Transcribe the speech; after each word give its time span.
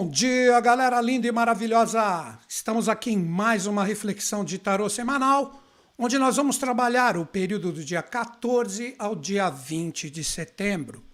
Bom 0.00 0.08
dia, 0.08 0.58
galera 0.60 0.98
linda 0.98 1.26
e 1.26 1.30
maravilhosa! 1.30 2.38
Estamos 2.48 2.88
aqui 2.88 3.10
em 3.10 3.18
mais 3.18 3.66
uma 3.66 3.84
reflexão 3.84 4.42
de 4.42 4.56
tarô 4.56 4.88
semanal, 4.88 5.62
onde 5.98 6.16
nós 6.16 6.36
vamos 6.36 6.56
trabalhar 6.56 7.18
o 7.18 7.26
período 7.26 7.70
do 7.70 7.84
dia 7.84 8.02
14 8.02 8.94
ao 8.98 9.14
dia 9.14 9.50
20 9.50 10.08
de 10.08 10.24
setembro. 10.24 11.04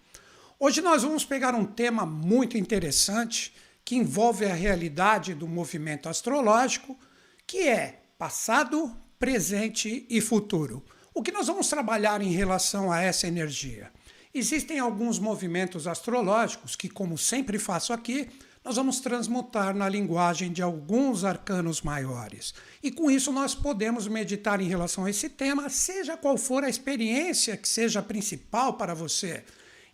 Hoje 0.57 0.81
nós 0.83 1.03
vamos 1.03 1.25
pegar 1.25 1.53
um 1.53 1.65
tema 1.65 2.07
muito 2.07 2.57
interessante 2.57 3.53
que 3.85 3.97
envolve 3.97 4.45
a 4.45 4.55
realidade 4.55 5.35
do 5.35 5.49
movimento 5.49 6.09
astrológico, 6.09 6.97
que 7.45 7.67
é 7.67 8.03
passado, 8.17 8.97
presente 9.19 10.07
e 10.09 10.21
futuro. 10.21 10.81
O 11.13 11.25
que 11.25 11.33
nós 11.33 11.49
vamos 11.49 11.67
trabalhar 11.67 12.23
em 12.23 12.31
relação 12.31 12.93
a 12.93 13.03
essa 13.03 13.27
energia? 13.27 13.91
Existem 14.33 14.79
alguns 14.79 15.19
movimentos 15.19 15.89
astrológicos 15.89 16.77
que, 16.77 16.89
como 16.89 17.19
sempre 17.19 17.59
faço 17.59 17.93
aqui, 17.93 18.29
nós 18.67 18.75
vamos 18.75 18.99
transmutar 18.99 19.77
na 19.77 19.89
linguagem 19.89 20.51
de 20.51 20.61
alguns 20.61 21.23
arcanos 21.23 21.83
maiores. 21.83 22.53
E 22.83 22.91
com 22.91 23.09
isso 23.09 23.31
nós 23.31 23.55
podemos 23.55 24.09
meditar 24.09 24.61
em 24.61 24.67
relação 24.67 25.05
a 25.05 25.11
esse 25.11 25.29
tema, 25.29 25.69
seja 25.69 26.17
qual 26.17 26.37
for 26.37 26.65
a 26.65 26.69
experiência 26.69 27.57
que 27.57 27.69
seja 27.69 28.03
principal 28.03 28.73
para 28.73 28.93
você. 28.93 29.45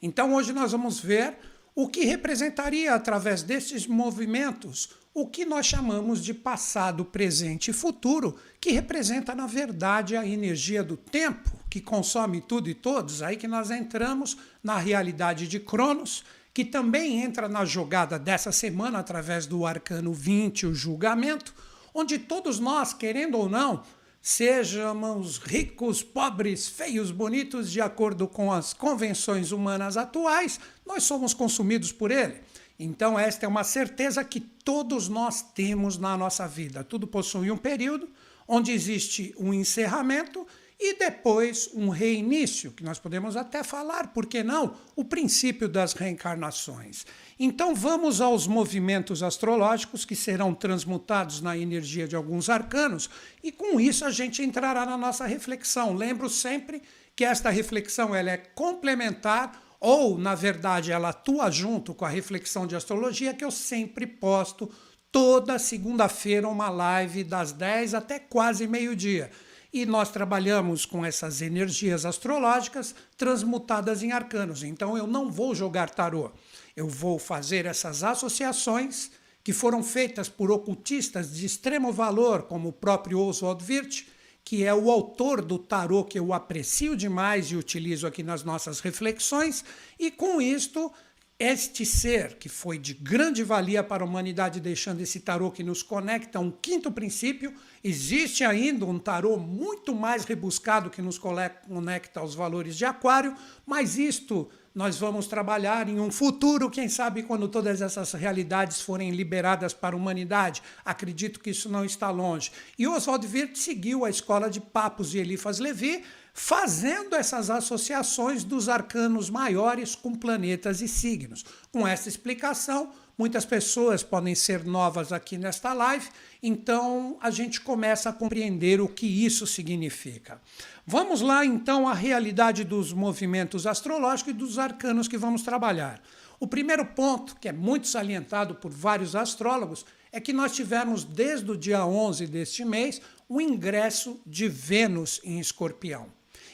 Então 0.01 0.33
hoje 0.33 0.55
nós 0.55 0.73
vamos 0.73 0.98
ver 0.98 1.37
o 1.75 1.87
que 1.87 2.07
representaria 2.07 2.95
através 2.95 3.43
desses 3.43 3.87
movimentos 3.87 4.89
o 5.14 5.27
que 5.27 5.45
nós 5.45 5.67
chamamos 5.67 6.25
de 6.25 6.33
passado, 6.33 7.05
presente 7.05 7.70
e 7.70 7.75
futuro, 7.75 8.39
que 8.59 8.70
representa, 8.70 9.34
na 9.34 9.47
verdade, 9.47 10.17
a 10.17 10.27
energia 10.27 10.83
do 10.83 10.97
tempo, 10.97 11.51
que 11.69 11.83
consome 11.83 12.41
tudo 12.41 12.70
e 12.70 12.75
todos, 12.75 13.20
aí 13.20 13.36
que 13.36 13.47
nós 13.47 13.70
entramos 13.70 14.39
na 14.62 14.79
realidade 14.79 15.47
de 15.47 15.61
Cronos, 15.61 16.25
que 16.55 16.64
também 16.64 17.22
entra 17.22 17.48
na 17.48 17.64
jogada 17.64 18.19
dessa 18.19 18.53
semana 18.53 18.98
através 18.98 19.47
do 19.47 19.64
arcano 19.64 20.12
20, 20.12 20.67
o 20.67 20.75
julgamento, 20.75 21.55
onde 21.95 22.19
todos 22.19 22.58
nós, 22.58 22.92
querendo 22.92 23.39
ou 23.39 23.48
não, 23.48 23.83
sejamos 24.20 25.39
ricos, 25.39 26.03
pobres, 26.03 26.69
feios, 26.69 27.11
bonitos, 27.11 27.70
de 27.70 27.80
acordo 27.80 28.28
com 28.28 28.53
as 28.53 28.73
convenções 28.73 29.50
humanas 29.50 29.97
atuais, 29.97 30.61
nós 30.86 31.03
somos 31.03 31.34
consumidos 31.34 31.91
por 31.91 32.11
ele. 32.11 32.36
Então, 32.78 33.19
esta 33.19 33.47
é 33.47 33.48
uma 33.48 33.64
certeza 33.64 34.25
que 34.25 34.41
todos 34.41 35.08
nós 35.08 35.42
temos 35.42 35.98
na 35.98 36.17
nossa 36.17 36.47
vida. 36.47 36.84
Tudo 36.84 37.06
possui 37.06 37.50
um 37.50 37.56
período 37.56 38.08
onde 38.47 38.73
existe 38.73 39.34
um 39.39 39.53
encerramento 39.53 40.47
e 40.84 40.98
depois 40.98 41.70
um 41.75 41.91
reinício, 41.91 42.72
que 42.72 42.83
nós 42.83 42.98
podemos 42.98 43.36
até 43.36 43.62
falar, 43.62 44.08
por 44.08 44.27
que 44.27 44.42
não, 44.42 44.75
o 44.97 45.05
princípio 45.05 45.69
das 45.69 45.92
reencarnações. 45.92 47.06
Então 47.39 47.72
vamos 47.72 48.20
aos 48.20 48.48
movimentos 48.48 49.22
astrológicos 49.22 50.05
que 50.05 50.16
serão 50.16 50.52
transmutados 50.52 51.41
na 51.41 51.56
energia 51.56 52.08
de 52.08 52.16
alguns 52.16 52.48
arcanos 52.48 53.08
e 53.44 53.52
com 53.52 53.78
isso 53.78 54.05
a 54.05 54.11
gente 54.11 54.42
entrará 54.42 54.84
na 54.84 54.98
nossa 54.98 55.24
reflexão. 55.24 55.94
Lembro 55.94 56.28
sempre 56.28 56.83
que 57.14 57.24
esta 57.24 57.48
reflexão 57.48 58.12
ela 58.12 58.33
é 58.33 58.36
complementar 58.36 59.62
ou, 59.78 60.19
na 60.19 60.34
verdade, 60.34 60.91
ela 60.91 61.11
atua 61.11 61.48
junto 61.48 61.94
com 61.94 62.05
a 62.05 62.08
reflexão 62.08 62.67
de 62.67 62.74
astrologia 62.74 63.34
que 63.34 63.44
eu 63.44 63.52
sempre 63.52 64.05
posto 64.05 64.69
toda 65.12 65.61
segunda-feira 65.61 66.48
uma 66.48 66.70
live 66.70 67.22
das 67.22 67.52
10 67.52 67.94
até 67.94 68.19
quase 68.19 68.67
meio-dia. 68.67 69.30
E 69.72 69.86
nós 69.86 70.10
trabalhamos 70.10 70.84
com 70.84 71.05
essas 71.05 71.40
energias 71.40 72.05
astrológicas 72.05 72.94
transmutadas 73.16 74.02
em 74.02 74.12
arcanos. 74.12 74.62
Então 74.62 74.98
eu 74.98 75.06
não 75.06 75.30
vou 75.30 75.55
jogar 75.55 75.88
tarô. 75.88 76.30
Eu 76.77 76.88
vou 76.88 77.18
fazer 77.18 77.64
essas 77.64 78.05
associações 78.05 79.10
que 79.42 79.52
foram 79.52 79.83
feitas 79.83 80.28
por 80.28 80.50
ocultistas 80.50 81.34
de 81.34 81.46
extremo 81.46 81.92
valor, 81.92 82.42
como 82.42 82.68
o 82.68 82.72
próprio 82.72 83.18
Oswald 83.18 83.64
Wirth, 83.64 84.06
que 84.44 84.64
é 84.64 84.74
o 84.74 84.90
autor 84.90 85.42
do 85.42 85.58
tarô 85.58 86.04
que 86.04 86.18
eu 86.18 86.33
aprecio 86.33 86.96
demais 86.96 87.50
e 87.50 87.56
utilizo 87.56 88.06
aqui 88.06 88.22
nas 88.22 88.42
nossas 88.42 88.80
reflexões, 88.80 89.64
e 89.98 90.10
com 90.10 90.40
isto 90.40 90.92
este 91.39 91.84
ser 91.84 92.36
que 92.36 92.48
foi 92.48 92.78
de 92.78 92.94
grande 92.94 93.42
valia 93.42 93.83
para 93.83 94.04
a 94.04 94.06
humanidade, 94.06 94.60
deixando 94.60 95.00
esse 95.00 95.20
tarô 95.20 95.50
que 95.50 95.64
nos 95.64 95.83
conecta 95.83 96.39
a 96.39 96.40
um 96.40 96.50
quinto 96.50 96.90
princípio, 96.92 97.52
existe 97.83 98.45
ainda 98.45 98.87
um 98.87 98.98
tarô 98.98 99.37
muito 99.37 99.95
mais 99.95 100.25
rebuscado 100.25 100.91
que 100.91 101.03
nos 101.03 101.19
conecta 101.19 102.20
aos 102.20 102.35
valores 102.35 102.77
de 102.77 102.85
Aquário, 102.85 103.35
mas 103.67 103.98
isto 103.98 104.48
nós 104.75 104.97
vamos 104.97 105.27
trabalhar 105.27 105.87
em 105.89 106.01
um 106.01 106.11
futuro, 106.11 106.70
quem 106.70 106.89
sabe 106.89 107.23
quando 107.23 107.47
todas 107.47 107.83
essas 107.83 108.13
realidades 108.13 108.81
forem 108.81 109.11
liberadas 109.11 109.75
para 109.75 109.95
a 109.95 109.98
humanidade. 109.98 110.63
Acredito 110.85 111.41
que 111.41 111.51
isso 111.51 111.69
não 111.69 111.85
está 111.85 112.11
longe. 112.11 112.51
E 112.79 112.89
Oswald 112.89 113.27
Wirth 113.27 113.57
seguiu 113.57 114.05
a 114.05 114.11
escola 114.11 114.49
de 114.49 114.61
Papos 114.61 115.11
de 115.11 115.19
Elifas 115.19 115.59
Levi, 115.59 116.03
fazendo 116.33 117.14
essas 117.14 117.51
associações 117.51 118.45
dos 118.45 118.69
arcanos 118.69 119.29
maiores 119.29 119.95
com 119.95 120.14
planetas 120.14 120.81
e 120.81 120.89
signos. 120.89 121.45
Com 121.70 121.87
essa 121.87 122.09
explicação, 122.09 122.91
muitas 123.17 123.45
pessoas 123.45 124.02
podem 124.02 124.34
ser 124.34 124.64
novas 124.64 125.12
aqui 125.12 125.36
nesta 125.39 125.73
live, 125.73 126.08
então 126.42 127.17
a 127.20 127.30
gente 127.30 127.61
começa 127.61 128.11
a 128.11 128.12
compreender 128.12 128.81
o 128.81 128.88
que 128.88 129.06
isso 129.06 129.46
significa. 129.46 130.40
Vamos 130.87 131.20
lá 131.20 131.44
então 131.44 131.88
à 131.88 131.94
realidade 131.94 132.64
dos 132.64 132.93
movimentos 132.93 133.67
astrológicos 133.67 134.32
e 134.32 134.37
dos 134.37 134.58
arcanos 134.58 135.08
que 135.08 135.19
vamos 135.19 135.43
trabalhar. 135.43 136.02
O 136.40 136.46
primeiro 136.46 136.84
ponto, 136.84 137.37
que 137.37 137.49
é 137.49 137.52
muito 137.52 137.87
salientado 137.87 138.56
por 138.56 138.70
vários 138.72 139.14
astrólogos, 139.14 139.87
é 140.11 140.20
que 140.20 140.32
nós 140.32 140.52
tivemos 140.52 141.05
desde 141.05 141.50
o 141.50 141.56
dia 141.56 141.87
11 141.87 142.26
deste 142.26 142.64
mês 142.64 143.00
o 143.28 143.40
ingresso 143.40 144.20
de 144.26 144.49
Vênus 144.49 145.20
em 145.25 145.38
Escorpião. 145.38 146.08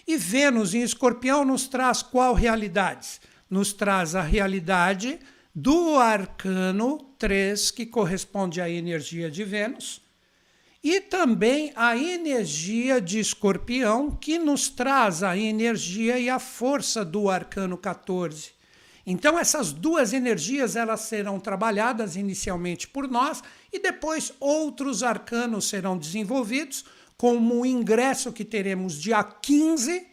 E 0.06 0.16
Vênus 0.16 0.74
em 0.74 0.82
Escorpião 0.82 1.44
nos 1.44 1.66
traz 1.66 2.02
qual 2.02 2.34
realidade? 2.34 3.20
Nos 3.50 3.72
traz 3.72 4.14
a 4.14 4.22
realidade 4.22 5.18
do 5.60 5.96
arcano 5.96 6.98
3, 7.18 7.72
que 7.72 7.84
corresponde 7.84 8.60
à 8.60 8.70
energia 8.70 9.28
de 9.28 9.42
Vênus, 9.42 10.00
e 10.84 11.00
também 11.00 11.72
a 11.74 11.96
energia 11.96 13.00
de 13.00 13.18
Escorpião, 13.18 14.08
que 14.08 14.38
nos 14.38 14.68
traz 14.68 15.24
a 15.24 15.36
energia 15.36 16.16
e 16.16 16.30
a 16.30 16.38
força 16.38 17.04
do 17.04 17.28
arcano 17.28 17.76
14. 17.76 18.52
Então 19.04 19.36
essas 19.36 19.72
duas 19.72 20.12
energias 20.12 20.76
elas 20.76 21.00
serão 21.00 21.40
trabalhadas 21.40 22.14
inicialmente 22.14 22.86
por 22.86 23.08
nós 23.08 23.42
e 23.72 23.80
depois 23.80 24.32
outros 24.38 25.02
arcanos 25.02 25.68
serão 25.68 25.98
desenvolvidos, 25.98 26.84
como 27.16 27.62
o 27.62 27.66
ingresso 27.66 28.32
que 28.32 28.44
teremos 28.44 28.94
dia 28.94 29.24
15, 29.24 30.06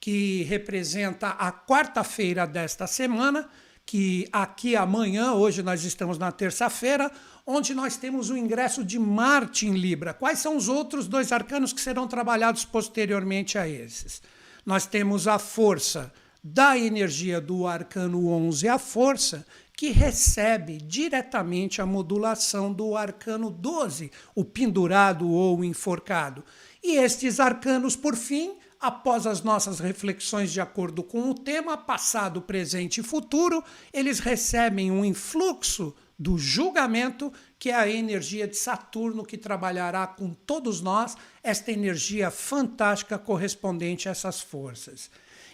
que 0.00 0.44
representa 0.44 1.28
a 1.28 1.52
quarta-feira 1.52 2.46
desta 2.46 2.86
semana, 2.86 3.50
que 3.88 4.28
aqui 4.30 4.76
amanhã, 4.76 5.32
hoje 5.32 5.62
nós 5.62 5.82
estamos 5.82 6.18
na 6.18 6.30
terça-feira, 6.30 7.10
onde 7.46 7.72
nós 7.72 7.96
temos 7.96 8.28
o 8.28 8.36
ingresso 8.36 8.84
de 8.84 8.98
Marte 8.98 9.66
em 9.66 9.72
Libra. 9.72 10.12
Quais 10.12 10.40
são 10.40 10.58
os 10.58 10.68
outros 10.68 11.08
dois 11.08 11.32
arcanos 11.32 11.72
que 11.72 11.80
serão 11.80 12.06
trabalhados 12.06 12.66
posteriormente 12.66 13.56
a 13.56 13.66
esses? 13.66 14.20
Nós 14.66 14.84
temos 14.84 15.26
a 15.26 15.38
força 15.38 16.12
da 16.44 16.76
energia 16.76 17.40
do 17.40 17.66
arcano 17.66 18.28
11, 18.28 18.68
a 18.68 18.78
força 18.78 19.46
que 19.74 19.88
recebe 19.88 20.76
diretamente 20.76 21.80
a 21.80 21.86
modulação 21.86 22.70
do 22.70 22.94
arcano 22.94 23.50
12, 23.50 24.12
o 24.34 24.44
pendurado 24.44 25.30
ou 25.30 25.64
enforcado. 25.64 26.44
E 26.84 26.98
estes 26.98 27.40
arcanos, 27.40 27.96
por 27.96 28.14
fim, 28.14 28.58
após 28.80 29.26
as 29.26 29.42
nossas 29.42 29.80
reflexões 29.80 30.52
de 30.52 30.60
acordo 30.60 31.02
com 31.02 31.30
o 31.30 31.34
tema 31.34 31.76
passado, 31.76 32.40
presente 32.42 33.00
e 33.00 33.04
futuro, 33.04 33.62
eles 33.92 34.18
recebem 34.18 34.90
um 34.90 35.04
influxo 35.04 35.94
do 36.18 36.36
julgamento, 36.36 37.32
que 37.58 37.70
é 37.70 37.74
a 37.74 37.88
energia 37.88 38.46
de 38.48 38.56
Saturno 38.56 39.24
que 39.24 39.38
trabalhará 39.38 40.06
com 40.06 40.34
todos 40.34 40.80
nós, 40.80 41.16
esta 41.42 41.70
energia 41.70 42.30
fantástica 42.30 43.18
correspondente 43.18 44.08
a 44.08 44.12
essas 44.12 44.40
forças. 44.40 45.10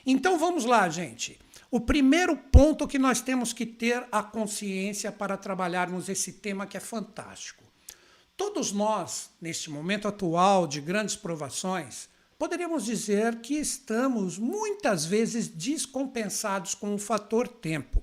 Então 0.06 0.38
vamos 0.38 0.64
lá, 0.64 0.88
gente. 0.88 1.38
O 1.70 1.80
primeiro 1.80 2.36
ponto 2.36 2.86
que 2.86 2.98
nós 2.98 3.20
temos 3.20 3.52
que 3.52 3.66
ter 3.66 4.06
a 4.10 4.22
consciência 4.22 5.10
para 5.10 5.36
trabalharmos 5.36 6.08
esse 6.08 6.34
tema 6.34 6.66
que 6.66 6.76
é 6.76 6.80
fantástico. 6.80 7.64
Todos 8.36 8.72
nós, 8.72 9.30
neste 9.40 9.70
momento 9.70 10.08
atual 10.08 10.66
de 10.66 10.80
grandes 10.80 11.16
provações, 11.16 12.08
poderíamos 12.38 12.84
dizer 12.84 13.36
que 13.36 13.54
estamos 13.54 14.38
muitas 14.38 15.04
vezes 15.04 15.48
descompensados 15.48 16.74
com 16.74 16.94
o 16.94 16.98
fator 16.98 17.48
tempo. 17.48 18.02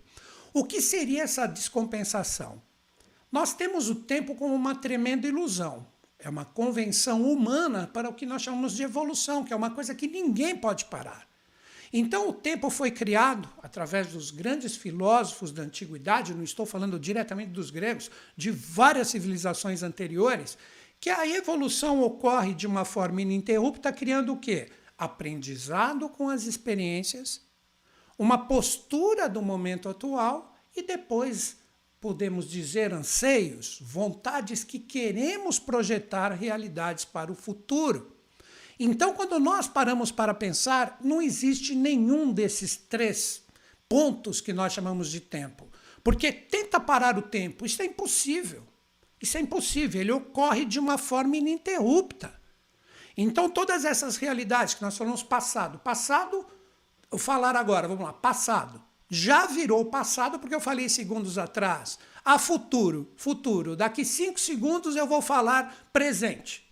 O 0.53 0.63
que 0.65 0.81
seria 0.81 1.23
essa 1.23 1.47
descompensação? 1.47 2.61
Nós 3.31 3.53
temos 3.53 3.89
o 3.89 3.95
tempo 3.95 4.35
como 4.35 4.53
uma 4.53 4.75
tremenda 4.75 5.27
ilusão. 5.27 5.87
É 6.19 6.29
uma 6.29 6.45
convenção 6.45 7.23
humana 7.23 7.89
para 7.91 8.09
o 8.09 8.13
que 8.13 8.25
nós 8.25 8.41
chamamos 8.41 8.75
de 8.75 8.83
evolução, 8.83 9.43
que 9.43 9.53
é 9.53 9.55
uma 9.55 9.71
coisa 9.71 9.95
que 9.95 10.07
ninguém 10.07 10.55
pode 10.55 10.85
parar. 10.85 11.27
Então, 11.93 12.29
o 12.29 12.33
tempo 12.33 12.69
foi 12.69 12.89
criado 12.89 13.49
através 13.61 14.07
dos 14.07 14.31
grandes 14.31 14.75
filósofos 14.75 15.51
da 15.51 15.63
antiguidade, 15.63 16.33
não 16.33 16.43
estou 16.43 16.65
falando 16.65 16.97
diretamente 16.97 17.51
dos 17.51 17.69
gregos, 17.69 18.09
de 18.37 18.49
várias 18.49 19.09
civilizações 19.09 19.83
anteriores, 19.83 20.57
que 21.01 21.09
a 21.09 21.27
evolução 21.27 22.03
ocorre 22.03 22.53
de 22.53 22.67
uma 22.67 22.85
forma 22.85 23.23
ininterrupta, 23.23 23.91
criando 23.91 24.33
o 24.33 24.37
quê? 24.37 24.69
Aprendizado 24.95 26.07
com 26.07 26.29
as 26.29 26.43
experiências, 26.43 27.41
uma 28.19 28.37
postura 28.37 29.27
do 29.27 29.41
momento 29.41 29.89
atual 29.89 30.55
e 30.75 30.83
depois 30.83 31.57
podemos 31.99 32.47
dizer 32.47 32.93
anseios, 32.93 33.79
vontades 33.81 34.63
que 34.63 34.77
queremos 34.77 35.57
projetar 35.57 36.29
realidades 36.33 37.03
para 37.03 37.31
o 37.31 37.35
futuro. 37.35 38.15
Então, 38.79 39.13
quando 39.13 39.39
nós 39.39 39.67
paramos 39.67 40.11
para 40.11 40.35
pensar, 40.35 40.99
não 41.03 41.19
existe 41.19 41.73
nenhum 41.73 42.31
desses 42.31 42.75
três 42.75 43.43
pontos 43.89 44.39
que 44.39 44.53
nós 44.53 44.71
chamamos 44.71 45.09
de 45.09 45.19
tempo. 45.19 45.67
Porque 46.03 46.31
tenta 46.31 46.79
parar 46.79 47.17
o 47.17 47.23
tempo, 47.23 47.65
isso 47.65 47.81
é 47.81 47.85
impossível. 47.85 48.70
Isso 49.21 49.37
é 49.37 49.41
impossível, 49.41 50.01
ele 50.01 50.11
ocorre 50.11 50.65
de 50.65 50.79
uma 50.79 50.97
forma 50.97 51.37
ininterrupta. 51.37 52.33
Então, 53.15 53.49
todas 53.49 53.85
essas 53.85 54.17
realidades 54.17 54.73
que 54.73 54.81
nós 54.81 54.97
falamos 54.97 55.21
passado, 55.21 55.77
passado, 55.79 56.45
eu 57.11 57.17
falar 57.17 57.55
agora, 57.55 57.87
vamos 57.87 58.03
lá, 58.03 58.13
passado, 58.13 58.81
já 59.09 59.45
virou 59.45 59.85
passado 59.85 60.39
porque 60.39 60.55
eu 60.55 60.61
falei 60.61 60.87
segundos 60.87 61.37
atrás. 61.37 61.99
A 62.23 62.39
futuro, 62.39 63.11
futuro, 63.17 63.75
daqui 63.75 64.05
cinco 64.05 64.39
segundos 64.39 64.95
eu 64.95 65.05
vou 65.05 65.21
falar 65.21 65.89
presente. 65.91 66.65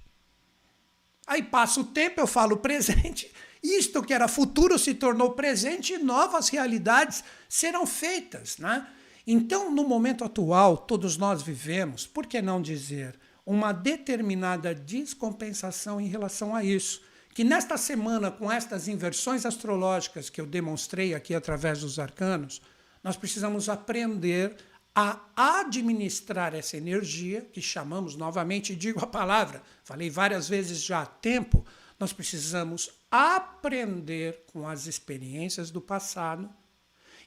Aí 1.28 1.44
passa 1.44 1.81
o 1.81 1.84
tempo, 1.84 2.22
eu 2.22 2.28
falo 2.28 2.57
presente. 2.63 3.31
Isto 3.62 4.01
que 4.01 4.13
era 4.13 4.28
futuro 4.28 4.80
se 4.80 4.94
tornou 4.94 5.34
presente 5.34 5.94
e 5.94 5.98
novas 5.98 6.48
realidades 6.48 7.24
serão 7.50 7.86
feitas. 7.86 8.57
Né? 8.57 8.88
Então, 9.25 9.71
no 9.71 9.88
momento 9.88 10.24
atual, 10.24 10.77
todos 10.77 11.18
nós 11.18 11.42
vivemos, 11.42 12.07
por 12.07 12.25
que 12.25 12.42
não 12.42 12.62
dizer, 12.62 13.19
uma 13.45 13.71
determinada 13.71 14.74
descompensação 14.75 16.00
em 16.00 16.07
relação 16.07 16.56
a 16.56 16.63
isso. 16.63 17.01
Que 17.33 17.44
nesta 17.44 17.77
semana, 17.77 18.30
com 18.30 18.51
estas 18.51 18.88
inversões 18.88 19.45
astrológicas 19.45 20.30
que 20.30 20.42
eu 20.42 20.45
demonstrei 20.45 21.13
aqui 21.13 21.33
através 21.33 21.81
dos 21.81 22.00
arcanos, 22.00 22.62
nós 23.04 23.16
precisamos 23.16 23.69
aprender 23.69 24.56
a 24.95 25.19
administrar 25.36 26.54
essa 26.54 26.75
energia, 26.75 27.42
que 27.42 27.62
chamamos 27.62 28.15
novamente, 28.15 28.75
digo 28.75 29.00
a 29.00 29.07
palavra, 29.07 29.62
falei 29.83 30.10
várias 30.10 30.50
vezes 30.50 30.83
já 30.83 31.01
há 31.01 31.06
tempo, 31.06 31.65
nós 31.98 32.12
precisamos 32.12 32.92
aprender 33.10 34.44
com 34.51 34.68
as 34.68 34.88
experiências 34.88 35.72
do 35.72 35.80
passado 35.80 36.50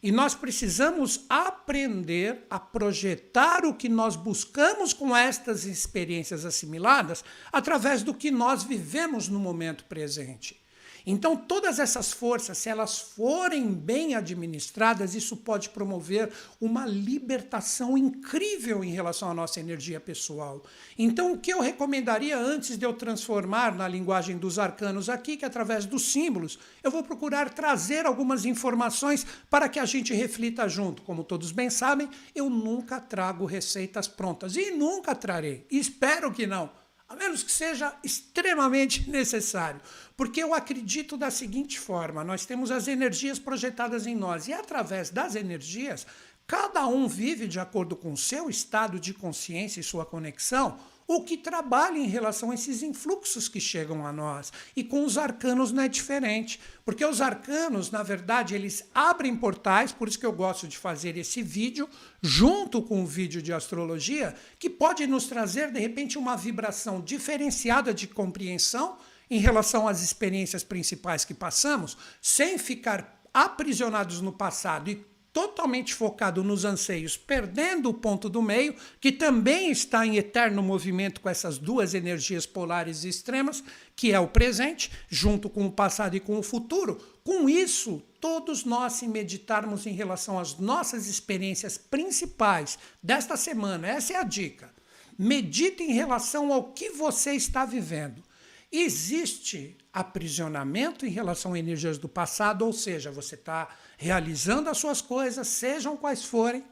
e 0.02 0.10
nós 0.10 0.34
precisamos 0.34 1.24
aprender 1.28 2.44
a 2.50 2.58
projetar 2.58 3.64
o 3.64 3.74
que 3.74 3.88
nós 3.88 4.16
buscamos 4.16 4.92
com 4.92 5.16
estas 5.16 5.64
experiências 5.64 6.44
assimiladas 6.44 7.24
através 7.52 8.02
do 8.02 8.12
que 8.12 8.30
nós 8.30 8.64
vivemos 8.64 9.28
no 9.28 9.38
momento 9.38 9.84
presente. 9.84 10.61
Então, 11.06 11.36
todas 11.36 11.78
essas 11.78 12.12
forças, 12.12 12.58
se 12.58 12.68
elas 12.68 12.98
forem 12.98 13.72
bem 13.72 14.14
administradas, 14.14 15.14
isso 15.14 15.36
pode 15.36 15.70
promover 15.70 16.30
uma 16.60 16.86
libertação 16.86 17.96
incrível 17.98 18.84
em 18.84 18.92
relação 18.92 19.30
à 19.30 19.34
nossa 19.34 19.60
energia 19.60 20.00
pessoal. 20.00 20.62
Então, 20.98 21.32
o 21.32 21.38
que 21.38 21.52
eu 21.52 21.60
recomendaria 21.60 22.38
antes 22.38 22.76
de 22.76 22.84
eu 22.84 22.92
transformar 22.92 23.74
na 23.74 23.88
linguagem 23.88 24.36
dos 24.38 24.58
arcanos 24.58 25.08
aqui, 25.08 25.36
que 25.36 25.44
através 25.44 25.86
dos 25.86 26.12
símbolos, 26.12 26.58
eu 26.82 26.90
vou 26.90 27.02
procurar 27.02 27.50
trazer 27.50 28.06
algumas 28.06 28.44
informações 28.44 29.26
para 29.50 29.68
que 29.68 29.78
a 29.78 29.84
gente 29.84 30.14
reflita 30.14 30.68
junto. 30.68 31.02
Como 31.02 31.24
todos 31.24 31.52
bem 31.52 31.70
sabem, 31.70 32.08
eu 32.34 32.48
nunca 32.48 33.00
trago 33.00 33.44
receitas 33.44 34.06
prontas 34.06 34.56
e 34.56 34.70
nunca 34.70 35.14
trarei. 35.14 35.66
Espero 35.70 36.32
que 36.32 36.46
não 36.46 36.81
a 37.12 37.16
menos 37.16 37.42
que 37.42 37.52
seja 37.52 37.94
extremamente 38.02 39.08
necessário. 39.10 39.80
Porque 40.16 40.42
eu 40.42 40.54
acredito 40.54 41.16
da 41.16 41.30
seguinte 41.30 41.78
forma: 41.78 42.24
nós 42.24 42.46
temos 42.46 42.70
as 42.70 42.88
energias 42.88 43.38
projetadas 43.38 44.06
em 44.06 44.16
nós, 44.16 44.48
e 44.48 44.52
através 44.52 45.10
das 45.10 45.34
energias, 45.34 46.06
cada 46.46 46.86
um 46.86 47.06
vive 47.06 47.46
de 47.46 47.60
acordo 47.60 47.94
com 47.94 48.14
o 48.14 48.16
seu 48.16 48.48
estado 48.48 48.98
de 48.98 49.12
consciência 49.12 49.80
e 49.80 49.84
sua 49.84 50.06
conexão 50.06 50.78
o 51.14 51.22
que 51.22 51.36
trabalha 51.36 51.98
em 51.98 52.06
relação 52.06 52.50
a 52.50 52.54
esses 52.54 52.82
influxos 52.82 53.48
que 53.48 53.60
chegam 53.60 54.06
a 54.06 54.12
nós. 54.12 54.52
E 54.74 54.82
com 54.82 55.04
os 55.04 55.18
arcanos 55.18 55.70
não 55.70 55.82
é 55.82 55.88
diferente, 55.88 56.58
porque 56.84 57.04
os 57.04 57.20
arcanos, 57.20 57.90
na 57.90 58.02
verdade, 58.02 58.54
eles 58.54 58.88
abrem 58.94 59.36
portais, 59.36 59.92
por 59.92 60.08
isso 60.08 60.18
que 60.18 60.26
eu 60.26 60.32
gosto 60.32 60.66
de 60.66 60.78
fazer 60.78 61.16
esse 61.16 61.42
vídeo, 61.42 61.88
junto 62.20 62.82
com 62.82 63.02
o 63.02 63.06
vídeo 63.06 63.42
de 63.42 63.52
astrologia, 63.52 64.34
que 64.58 64.70
pode 64.70 65.06
nos 65.06 65.26
trazer, 65.26 65.70
de 65.70 65.80
repente, 65.80 66.18
uma 66.18 66.36
vibração 66.36 67.00
diferenciada 67.00 67.92
de 67.92 68.06
compreensão 68.06 68.96
em 69.30 69.38
relação 69.38 69.88
às 69.88 70.02
experiências 70.02 70.64
principais 70.64 71.24
que 71.24 71.34
passamos, 71.34 71.96
sem 72.20 72.58
ficar 72.58 73.22
aprisionados 73.32 74.20
no 74.20 74.32
passado 74.32 74.90
e 74.90 75.11
totalmente 75.32 75.94
focado 75.94 76.44
nos 76.44 76.64
anseios, 76.64 77.16
perdendo 77.16 77.88
o 77.88 77.94
ponto 77.94 78.28
do 78.28 78.42
meio, 78.42 78.74
que 79.00 79.10
também 79.10 79.70
está 79.70 80.06
em 80.06 80.16
eterno 80.16 80.62
movimento 80.62 81.20
com 81.20 81.28
essas 81.28 81.58
duas 81.58 81.94
energias 81.94 82.44
polares 82.44 83.04
extremas, 83.04 83.64
que 83.96 84.12
é 84.12 84.20
o 84.20 84.28
presente, 84.28 84.92
junto 85.08 85.48
com 85.48 85.66
o 85.66 85.72
passado 85.72 86.14
e 86.14 86.20
com 86.20 86.38
o 86.38 86.42
futuro. 86.42 87.00
Com 87.24 87.48
isso, 87.48 88.02
todos 88.20 88.64
nós, 88.64 88.94
se 88.94 89.08
meditarmos 89.08 89.86
em 89.86 89.92
relação 89.92 90.38
às 90.38 90.58
nossas 90.58 91.06
experiências 91.06 91.78
principais 91.78 92.78
desta 93.02 93.36
semana, 93.36 93.88
essa 93.88 94.12
é 94.12 94.16
a 94.16 94.24
dica. 94.24 94.70
Medite 95.18 95.82
em 95.82 95.92
relação 95.92 96.52
ao 96.52 96.72
que 96.72 96.90
você 96.90 97.32
está 97.32 97.64
vivendo. 97.64 98.22
Existe 98.72 99.76
aprisionamento 99.92 101.04
em 101.04 101.10
relação 101.10 101.52
a 101.52 101.58
energias 101.58 101.98
do 101.98 102.08
passado, 102.08 102.64
ou 102.64 102.72
seja, 102.72 103.10
você 103.10 103.34
está 103.34 103.68
realizando 103.98 104.70
as 104.70 104.78
suas 104.78 105.02
coisas, 105.02 105.46
sejam 105.46 105.94
quais 105.94 106.24
forem, 106.24 106.64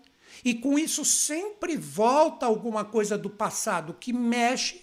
e 0.42 0.54
com 0.54 0.78
isso 0.78 1.04
sempre 1.04 1.76
volta 1.76 2.46
alguma 2.46 2.86
coisa 2.86 3.18
do 3.18 3.28
passado 3.28 3.92
que 3.92 4.14
mexe 4.14 4.80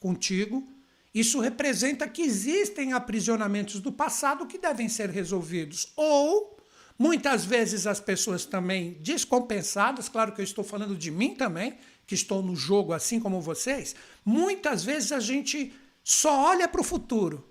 contigo. 0.00 0.66
Isso 1.14 1.38
representa 1.38 2.08
que 2.08 2.22
existem 2.22 2.92
aprisionamentos 2.92 3.80
do 3.80 3.92
passado 3.92 4.46
que 4.46 4.58
devem 4.58 4.88
ser 4.88 5.10
resolvidos. 5.10 5.92
Ou, 5.94 6.58
muitas 6.98 7.44
vezes, 7.44 7.86
as 7.86 8.00
pessoas 8.00 8.44
também 8.44 8.94
descompensadas, 9.00 10.08
claro 10.08 10.32
que 10.32 10.40
eu 10.40 10.44
estou 10.44 10.64
falando 10.64 10.96
de 10.96 11.10
mim 11.12 11.36
também, 11.36 11.78
que 12.04 12.16
estou 12.16 12.42
no 12.42 12.56
jogo 12.56 12.92
assim 12.92 13.20
como 13.20 13.40
vocês, 13.40 13.94
muitas 14.24 14.82
vezes 14.82 15.12
a 15.12 15.20
gente 15.20 15.72
só 16.08 16.46
olha 16.46 16.66
para 16.66 16.80
o 16.80 16.84
futuro. 16.84 17.46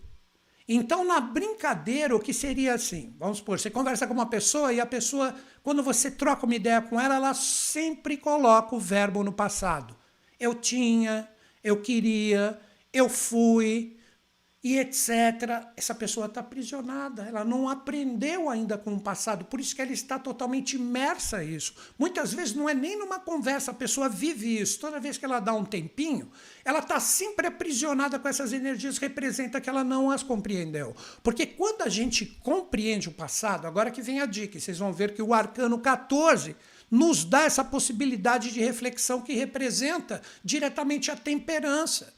Então, 0.68 1.06
na 1.06 1.20
brincadeira, 1.20 2.16
o 2.16 2.20
que 2.20 2.34
seria 2.34 2.74
assim? 2.74 3.16
Vamos 3.20 3.38
supor, 3.38 3.60
você 3.60 3.70
conversa 3.70 4.08
com 4.08 4.16
uma 4.16 4.26
pessoa 4.26 4.74
e 4.74 4.80
a 4.82 4.86
pessoa, 4.86 5.36
quando 5.62 5.84
você 5.84 6.10
troca 6.10 6.44
uma 6.44 6.56
ideia 6.56 6.82
com 6.82 7.00
ela, 7.00 7.14
ela 7.14 7.36
sempre 7.36 8.18
coloca 8.18 8.76
o 8.76 8.80
verbo 8.80 9.24
no 9.24 9.32
passado. 9.32 9.96
Eu 10.40 10.56
tinha, 10.56 11.30
eu 11.64 11.80
queria, 11.84 12.60
eu 12.92 13.08
fui, 13.08 13.98
e 14.68 14.80
etc. 14.80 15.72
Essa 15.78 15.96
pessoa 15.96 16.26
está 16.26 16.42
aprisionada, 16.42 17.24
ela 17.24 17.46
não 17.46 17.70
aprendeu 17.70 18.50
ainda 18.50 18.78
com 18.78 18.94
o 18.96 19.00
passado, 19.00 19.46
por 19.46 19.62
isso 19.62 19.76
que 19.76 19.82
ela 19.82 19.94
está 19.94 20.20
totalmente 20.20 20.76
imersa 20.76 21.38
a 21.38 21.44
isso. 21.44 21.74
Muitas 21.98 22.34
vezes 22.34 22.54
não 22.54 22.68
é 22.68 22.74
nem 22.74 22.98
numa 22.98 23.20
conversa, 23.20 23.72
a 23.72 23.74
pessoa 23.74 24.10
vive 24.10 24.60
isso. 24.60 24.80
Toda 24.80 25.00
vez 25.00 25.18
que 25.18 25.24
ela 25.24 25.40
dá 25.40 25.54
um 25.54 25.64
tempinho, 25.64 26.30
ela 26.68 26.80
está 26.80 27.00
sempre 27.00 27.48
aprisionada 27.48 28.20
com 28.20 28.28
essas 28.28 28.52
energias, 28.52 28.98
representa 28.98 29.62
que 29.62 29.70
ela 29.70 29.86
não 29.86 30.12
as 30.12 30.22
compreendeu. 30.22 30.94
Porque 31.24 31.46
quando 31.46 31.84
a 31.84 31.88
gente 31.88 32.26
compreende 32.26 33.08
o 33.08 33.14
passado, 33.14 33.66
agora 33.66 33.90
que 33.90 34.02
vem 34.02 34.20
a 34.20 34.26
dica, 34.26 34.60
vocês 34.60 34.78
vão 34.78 34.92
ver 34.92 35.14
que 35.14 35.22
o 35.22 35.34
arcano 35.34 35.80
14 35.80 36.58
nos 36.92 37.24
dá 37.24 37.44
essa 37.44 37.64
possibilidade 37.64 38.52
de 38.52 38.60
reflexão 38.60 39.22
que 39.22 39.32
representa 39.32 40.22
diretamente 40.44 41.10
a 41.10 41.16
temperança. 41.16 42.14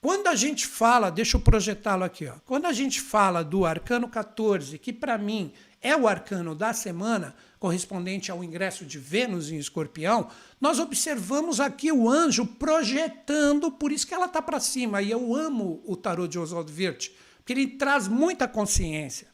Quando 0.00 0.28
a 0.28 0.34
gente 0.34 0.66
fala, 0.66 1.10
deixa 1.10 1.36
eu 1.36 1.40
projetá-lo 1.42 2.04
aqui, 2.04 2.26
ó. 2.26 2.36
Quando 2.46 2.64
a 2.64 2.72
gente 2.72 3.02
fala 3.02 3.44
do 3.44 3.66
arcano 3.66 4.08
14, 4.08 4.78
que 4.78 4.94
para 4.94 5.18
mim 5.18 5.52
é 5.78 5.94
o 5.94 6.08
arcano 6.08 6.54
da 6.54 6.72
semana, 6.72 7.34
correspondente 7.62 8.28
ao 8.28 8.42
ingresso 8.42 8.84
de 8.84 8.98
Vênus 8.98 9.52
em 9.52 9.56
Escorpião, 9.56 10.26
nós 10.60 10.80
observamos 10.80 11.60
aqui 11.60 11.92
o 11.92 12.10
anjo 12.10 12.44
projetando, 12.44 13.70
por 13.70 13.92
isso 13.92 14.04
que 14.04 14.12
ela 14.12 14.26
está 14.26 14.42
para 14.42 14.58
cima. 14.58 15.00
E 15.00 15.12
eu 15.12 15.36
amo 15.36 15.80
o 15.86 15.94
tarô 15.94 16.26
de 16.26 16.40
Oswald 16.40 16.72
Wirth, 16.72 17.12
porque 17.36 17.52
ele 17.52 17.68
traz 17.68 18.08
muita 18.08 18.48
consciência. 18.48 19.28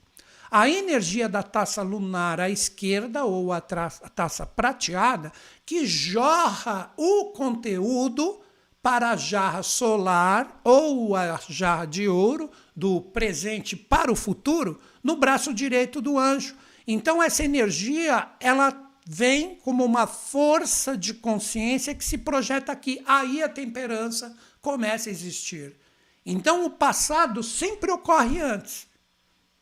A 0.51 0.69
energia 0.69 1.27
da 1.27 1.43
taça 1.43 1.81
lunar 1.81 2.39
à 2.39 2.51
esquerda, 2.51 3.25
ou 3.25 3.51
a, 3.51 3.57
a 3.57 4.09
taça 4.11 4.45
prateada, 4.45 5.33
que 5.65 5.87
jorra 5.87 6.93
o 6.99 7.33
conteúdo 7.33 8.41
para 8.83 9.13
a 9.13 9.17
jarra 9.17 9.63
solar 9.63 10.61
ou 10.63 11.17
a 11.17 11.41
jarra 11.49 11.87
de 11.87 12.07
ouro, 12.07 12.51
do 12.77 13.01
presente 13.01 13.75
para 13.75 14.13
o 14.13 14.17
futuro, 14.17 14.79
no 15.03 15.17
braço 15.17 15.55
direito 15.55 16.03
do 16.03 16.19
anjo. 16.19 16.55
Então 16.91 17.23
essa 17.23 17.45
energia, 17.45 18.31
ela 18.41 18.91
vem 19.07 19.57
como 19.57 19.85
uma 19.85 20.07
força 20.07 20.97
de 20.97 21.13
consciência 21.13 21.95
que 21.95 22.03
se 22.03 22.17
projeta 22.17 22.73
aqui. 22.73 23.03
Aí 23.07 23.43
a 23.43 23.49
temperança 23.49 24.35
começa 24.63 25.11
a 25.11 25.13
existir. 25.13 25.77
Então 26.25 26.65
o 26.65 26.71
passado 26.71 27.43
sempre 27.43 27.91
ocorre 27.93 28.41
antes. 28.41 28.87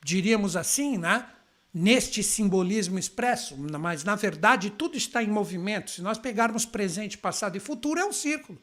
Diríamos 0.05 0.57
assim, 0.57 0.97
né? 0.97 1.27
Neste 1.75 2.23
simbolismo 2.23 2.97
expresso, 2.97 3.57
mas 3.59 4.05
na 4.05 4.15
verdade 4.15 4.71
tudo 4.71 4.97
está 4.97 5.21
em 5.21 5.29
movimento. 5.29 5.91
Se 5.91 6.03
nós 6.03 6.19
pegarmos 6.19 6.65
presente, 6.65 7.19
passado 7.19 7.57
e 7.57 7.61
futuro, 7.61 8.01
é 8.01 8.05
um 8.05 8.13
círculo. 8.13 8.57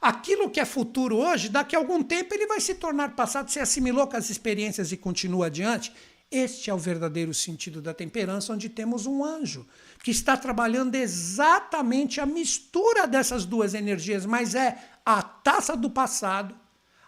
Aquilo 0.00 0.48
que 0.48 0.60
é 0.60 0.64
futuro 0.64 1.16
hoje, 1.16 1.48
daqui 1.48 1.74
a 1.74 1.78
algum 1.80 2.02
tempo 2.04 2.32
ele 2.32 2.46
vai 2.46 2.60
se 2.60 2.76
tornar 2.76 3.16
passado, 3.16 3.50
se 3.50 3.58
assimilou 3.58 4.06
com 4.06 4.16
as 4.16 4.30
experiências 4.30 4.92
e 4.92 4.96
continua 4.96 5.46
adiante. 5.46 5.92
Este 6.30 6.70
é 6.70 6.74
o 6.74 6.78
verdadeiro 6.78 7.32
sentido 7.32 7.80
da 7.80 7.94
temperança, 7.94 8.52
onde 8.52 8.68
temos 8.68 9.06
um 9.06 9.24
anjo 9.24 9.66
que 10.02 10.10
está 10.10 10.36
trabalhando 10.36 10.96
exatamente 10.96 12.20
a 12.20 12.26
mistura 12.26 13.06
dessas 13.06 13.44
duas 13.44 13.74
energias, 13.74 14.26
mas 14.26 14.54
é 14.54 14.76
a 15.04 15.22
taça 15.22 15.76
do 15.76 15.88
passado, 15.88 16.54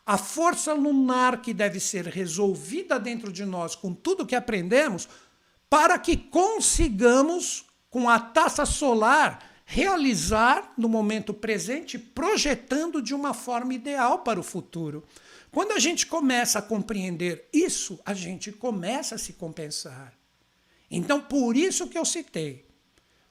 a 0.06 0.16
força 0.16 0.72
lunar 0.72 1.42
que 1.42 1.52
deve 1.52 1.80
ser 1.80 2.06
resolvida 2.06 2.98
dentro 2.98 3.32
de 3.32 3.44
nós 3.44 3.74
com 3.74 3.92
tudo 3.92 4.26
que 4.26 4.36
aprendemos, 4.36 5.08
para 5.68 5.98
que 5.98 6.16
consigamos, 6.16 7.66
com 7.90 8.08
a 8.08 8.20
taça 8.20 8.64
solar, 8.64 9.44
realizar 9.64 10.72
no 10.78 10.88
momento 10.88 11.34
presente, 11.34 11.98
projetando 11.98 13.02
de 13.02 13.14
uma 13.14 13.34
forma 13.34 13.74
ideal 13.74 14.20
para 14.20 14.40
o 14.40 14.42
futuro. 14.42 15.04
Quando 15.50 15.72
a 15.72 15.78
gente 15.78 16.06
começa 16.06 16.58
a 16.58 16.62
compreender 16.62 17.48
isso, 17.52 17.98
a 18.04 18.14
gente 18.14 18.52
começa 18.52 19.14
a 19.14 19.18
se 19.18 19.32
compensar. 19.34 20.12
Então, 20.90 21.20
por 21.20 21.56
isso 21.56 21.88
que 21.88 21.98
eu 21.98 22.04
citei. 22.04 22.66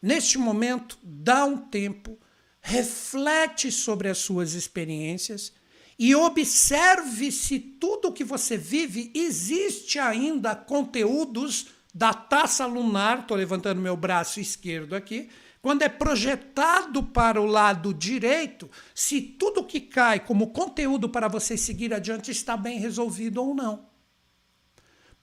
Neste 0.01 0.37
momento, 0.37 0.97
dá 1.01 1.45
um 1.45 1.57
tempo, 1.57 2.17
reflete 2.61 3.71
sobre 3.71 4.09
as 4.09 4.17
suas 4.19 4.53
experiências 4.53 5.53
e 5.97 6.13
observe 6.13 7.31
se 7.31 7.59
tudo 7.59 8.13
que 8.13 8.23
você 8.23 8.55
vive 8.55 9.11
existe 9.15 9.97
ainda 9.97 10.55
conteúdos 10.55 11.67
da 11.93 12.13
taça 12.13 12.65
lunar, 12.67 13.21
estou 13.21 13.35
levantando 13.35 13.81
meu 13.81 13.97
braço 13.97 14.39
esquerdo 14.39 14.95
aqui, 14.95 15.29
quando 15.67 15.81
é 15.81 15.89
projetado 15.89 17.03
para 17.03 17.41
o 17.41 17.45
lado 17.45 17.93
direito, 17.93 18.71
se 18.95 19.19
tudo 19.19 19.65
que 19.65 19.81
cai 19.81 20.17
como 20.17 20.53
conteúdo 20.53 21.09
para 21.09 21.27
você 21.27 21.57
seguir 21.57 21.93
adiante 21.93 22.31
está 22.31 22.55
bem 22.55 22.79
resolvido 22.79 23.43
ou 23.43 23.53
não. 23.53 23.85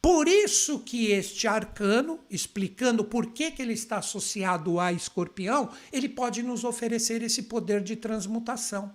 Por 0.03 0.29
isso 0.29 0.81
que 0.81 1.07
este 1.13 1.49
arcano, 1.49 2.21
explicando 2.29 3.07
por 3.07 3.33
que, 3.33 3.53
que 3.53 3.63
ele 3.63 3.73
está 3.73 3.97
associado 3.97 4.79
a 4.79 4.93
escorpião, 4.93 5.71
ele 5.91 6.11
pode 6.11 6.43
nos 6.43 6.63
oferecer 6.63 7.23
esse 7.23 7.45
poder 7.45 7.83
de 7.83 7.97
transmutação. 7.97 8.95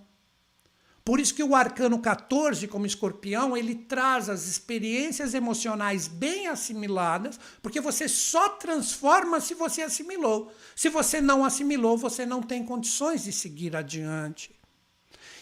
Por 1.04 1.18
isso 1.18 1.34
que 1.34 1.42
o 1.42 1.54
arcano 1.54 1.98
14, 1.98 2.68
como 2.68 2.86
escorpião, 2.86 3.56
ele 3.56 3.74
traz 3.74 4.28
as 4.28 4.46
experiências 4.46 5.32
emocionais 5.32 6.06
bem 6.06 6.46
assimiladas, 6.46 7.40
porque 7.62 7.80
você 7.80 8.06
só 8.08 8.50
transforma 8.50 9.40
se 9.40 9.54
você 9.54 9.82
assimilou. 9.82 10.52
Se 10.76 10.88
você 10.88 11.20
não 11.20 11.44
assimilou, 11.44 11.96
você 11.96 12.26
não 12.26 12.42
tem 12.42 12.64
condições 12.64 13.24
de 13.24 13.32
seguir 13.32 13.74
adiante. 13.74 14.50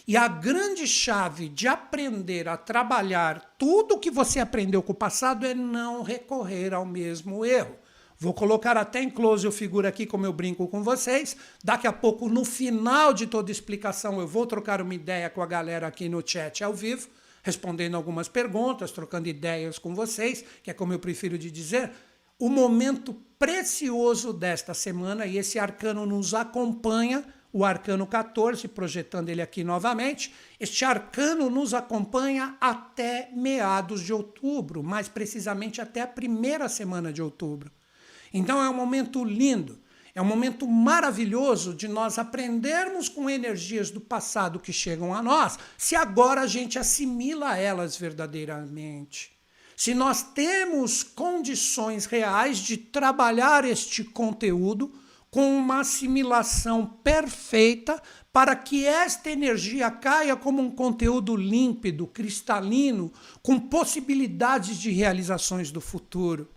E 0.06 0.16
a 0.16 0.26
grande 0.26 0.86
chave 0.86 1.50
de 1.50 1.68
aprender 1.68 2.48
a 2.48 2.56
trabalhar 2.56 3.56
tudo 3.58 3.98
que 3.98 4.10
você 4.10 4.40
aprendeu 4.40 4.82
com 4.82 4.92
o 4.92 4.96
passado 4.96 5.44
é 5.44 5.52
não 5.52 6.02
recorrer 6.02 6.72
ao 6.72 6.86
mesmo 6.86 7.44
erro. 7.44 7.76
Vou 8.20 8.34
colocar 8.34 8.76
até 8.76 9.00
em 9.00 9.08
close 9.08 9.46
o 9.46 9.52
figura 9.52 9.88
aqui, 9.88 10.04
como 10.04 10.26
eu 10.26 10.32
brinco 10.32 10.66
com 10.66 10.82
vocês. 10.82 11.37
Daqui 11.62 11.87
a 11.87 11.92
pouco, 11.92 12.28
no 12.28 12.44
final 12.44 13.14
de 13.14 13.28
toda 13.28 13.52
explicação, 13.52 14.18
eu 14.18 14.26
vou 14.26 14.44
trocar 14.44 14.82
uma 14.82 14.92
ideia 14.92 15.30
com 15.30 15.40
a 15.40 15.46
galera 15.46 15.87
aqui 15.87 16.08
no 16.08 16.20
chat 16.26 16.64
ao 16.64 16.75
vivo, 16.75 17.08
respondendo 17.44 17.96
algumas 17.96 18.26
perguntas, 18.26 18.90
trocando 18.90 19.28
ideias 19.28 19.78
com 19.78 19.94
vocês, 19.94 20.44
que 20.64 20.70
é 20.70 20.75
como 20.75 20.92
eu 20.92 20.98
prefiro 20.98 21.38
de 21.38 21.48
dizer. 21.48 21.92
O 22.37 22.48
momento 22.48 23.14
precioso 23.38 24.32
desta 24.32 24.75
semana, 24.75 25.25
e 25.25 25.38
esse 25.38 25.56
arcano 25.56 26.04
nos 26.04 26.34
acompanha, 26.34 27.25
o 27.52 27.64
arcano 27.64 28.04
14, 28.04 28.66
projetando 28.66 29.28
ele 29.28 29.40
aqui 29.40 29.62
novamente. 29.62 30.34
Este 30.58 30.84
arcano 30.84 31.48
nos 31.48 31.72
acompanha 31.72 32.56
até 32.60 33.30
meados 33.32 34.02
de 34.02 34.12
outubro, 34.12 34.82
mais 34.82 35.06
precisamente 35.06 35.80
até 35.80 36.00
a 36.00 36.06
primeira 36.06 36.68
semana 36.68 37.12
de 37.12 37.22
outubro. 37.22 37.70
Então 38.32 38.62
é 38.62 38.68
um 38.68 38.75
momento 38.75 39.25
lindo, 39.25 39.78
é 40.14 40.20
um 40.20 40.25
momento 40.25 40.66
maravilhoso 40.66 41.75
de 41.75 41.87
nós 41.87 42.18
aprendermos 42.18 43.08
com 43.08 43.30
energias 43.30 43.90
do 43.90 44.00
passado 44.00 44.58
que 44.58 44.73
chegam 44.73 45.14
a 45.14 45.23
nós, 45.23 45.58
se 45.76 45.94
agora 45.94 46.40
a 46.40 46.47
gente 46.47 46.78
assimila 46.78 47.56
elas 47.56 47.97
verdadeiramente. 47.97 49.32
Se 49.76 49.94
nós 49.94 50.23
temos 50.23 51.04
condições 51.04 52.04
reais 52.04 52.58
de 52.58 52.76
trabalhar 52.76 53.64
este 53.64 54.02
conteúdo 54.02 54.92
com 55.30 55.56
uma 55.56 55.80
assimilação 55.80 56.85
perfeita 56.85 58.02
para 58.32 58.56
que 58.56 58.85
esta 58.85 59.30
energia 59.30 59.90
caia 59.90 60.35
como 60.35 60.61
um 60.61 60.70
conteúdo 60.70 61.37
límpido, 61.37 62.06
cristalino, 62.06 63.12
com 63.40 63.58
possibilidades 63.58 64.78
de 64.78 64.90
realizações 64.90 65.70
do 65.70 65.80
futuro. 65.80 66.49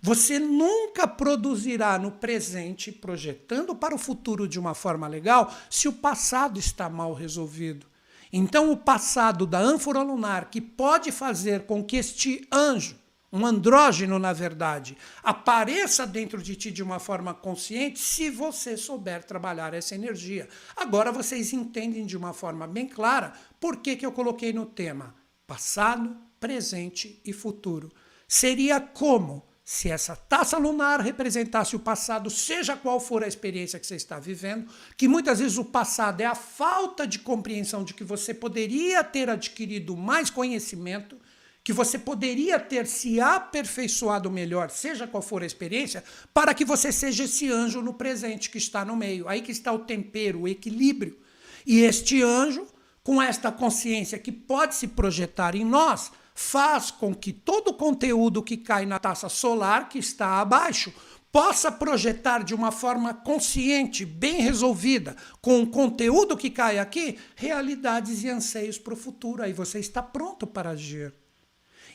Você 0.00 0.38
nunca 0.38 1.06
produzirá 1.06 1.98
no 1.98 2.12
presente, 2.12 2.92
projetando 2.92 3.74
para 3.74 3.94
o 3.94 3.98
futuro 3.98 4.46
de 4.46 4.58
uma 4.58 4.74
forma 4.74 5.06
legal, 5.08 5.52
se 5.70 5.88
o 5.88 5.92
passado 5.92 6.58
está 6.58 6.88
mal 6.88 7.12
resolvido. 7.12 7.86
Então, 8.32 8.70
o 8.70 8.76
passado 8.76 9.46
da 9.46 9.58
ânfora 9.58 10.02
lunar, 10.02 10.50
que 10.50 10.60
pode 10.60 11.12
fazer 11.12 11.64
com 11.64 11.82
que 11.82 11.96
este 11.96 12.46
anjo, 12.52 12.96
um 13.32 13.44
andrógeno 13.44 14.18
na 14.18 14.32
verdade, 14.32 14.96
apareça 15.22 16.06
dentro 16.06 16.42
de 16.42 16.56
ti 16.56 16.70
de 16.70 16.82
uma 16.82 16.98
forma 16.98 17.34
consciente, 17.34 17.98
se 17.98 18.30
você 18.30 18.76
souber 18.76 19.24
trabalhar 19.24 19.74
essa 19.74 19.94
energia. 19.94 20.48
Agora 20.76 21.12
vocês 21.12 21.52
entendem 21.52 22.06
de 22.06 22.16
uma 22.16 22.32
forma 22.32 22.66
bem 22.66 22.86
clara 22.86 23.32
por 23.60 23.78
que, 23.78 23.96
que 23.96 24.06
eu 24.06 24.12
coloquei 24.12 24.52
no 24.52 24.66
tema 24.66 25.14
passado, 25.46 26.16
presente 26.40 27.20
e 27.24 27.32
futuro. 27.32 27.90
Seria 28.26 28.80
como 28.80 29.45
se 29.68 29.90
essa 29.90 30.14
taça 30.14 30.56
lunar 30.58 31.00
representasse 31.00 31.74
o 31.74 31.80
passado, 31.80 32.30
seja 32.30 32.76
qual 32.76 33.00
for 33.00 33.24
a 33.24 33.26
experiência 33.26 33.80
que 33.80 33.86
você 33.86 33.96
está 33.96 34.16
vivendo, 34.16 34.68
que 34.96 35.08
muitas 35.08 35.40
vezes 35.40 35.58
o 35.58 35.64
passado 35.64 36.20
é 36.20 36.24
a 36.24 36.36
falta 36.36 37.04
de 37.04 37.18
compreensão 37.18 37.82
de 37.82 37.92
que 37.92 38.04
você 38.04 38.32
poderia 38.32 39.02
ter 39.02 39.28
adquirido 39.28 39.96
mais 39.96 40.30
conhecimento, 40.30 41.18
que 41.64 41.72
você 41.72 41.98
poderia 41.98 42.60
ter 42.60 42.86
se 42.86 43.20
aperfeiçoado 43.20 44.30
melhor, 44.30 44.70
seja 44.70 45.04
qual 45.04 45.20
for 45.20 45.42
a 45.42 45.46
experiência, 45.46 46.04
para 46.32 46.54
que 46.54 46.64
você 46.64 46.92
seja 46.92 47.24
esse 47.24 47.50
anjo 47.50 47.82
no 47.82 47.92
presente 47.92 48.48
que 48.48 48.58
está 48.58 48.84
no 48.84 48.94
meio. 48.94 49.26
Aí 49.26 49.42
que 49.42 49.50
está 49.50 49.72
o 49.72 49.80
tempero, 49.80 50.42
o 50.42 50.48
equilíbrio. 50.48 51.18
E 51.66 51.80
este 51.80 52.22
anjo, 52.22 52.68
com 53.02 53.20
esta 53.20 53.50
consciência 53.50 54.16
que 54.16 54.30
pode 54.30 54.76
se 54.76 54.86
projetar 54.86 55.56
em 55.56 55.64
nós, 55.64 56.12
faz 56.36 56.90
com 56.90 57.14
que 57.14 57.32
todo 57.32 57.68
o 57.68 57.74
conteúdo 57.74 58.42
que 58.42 58.58
cai 58.58 58.84
na 58.84 58.98
taça 58.98 59.26
solar, 59.26 59.88
que 59.88 59.98
está 59.98 60.38
abaixo, 60.38 60.92
possa 61.32 61.72
projetar 61.72 62.44
de 62.44 62.54
uma 62.54 62.70
forma 62.70 63.14
consciente, 63.14 64.04
bem 64.04 64.42
resolvida, 64.42 65.16
com 65.40 65.62
o 65.62 65.66
conteúdo 65.66 66.36
que 66.36 66.50
cai 66.50 66.78
aqui, 66.78 67.18
realidades 67.34 68.22
e 68.22 68.28
anseios 68.28 68.78
para 68.78 68.92
o 68.92 68.96
futuro. 68.96 69.42
Aí 69.42 69.54
você 69.54 69.78
está 69.78 70.02
pronto 70.02 70.46
para 70.46 70.70
agir. 70.70 71.14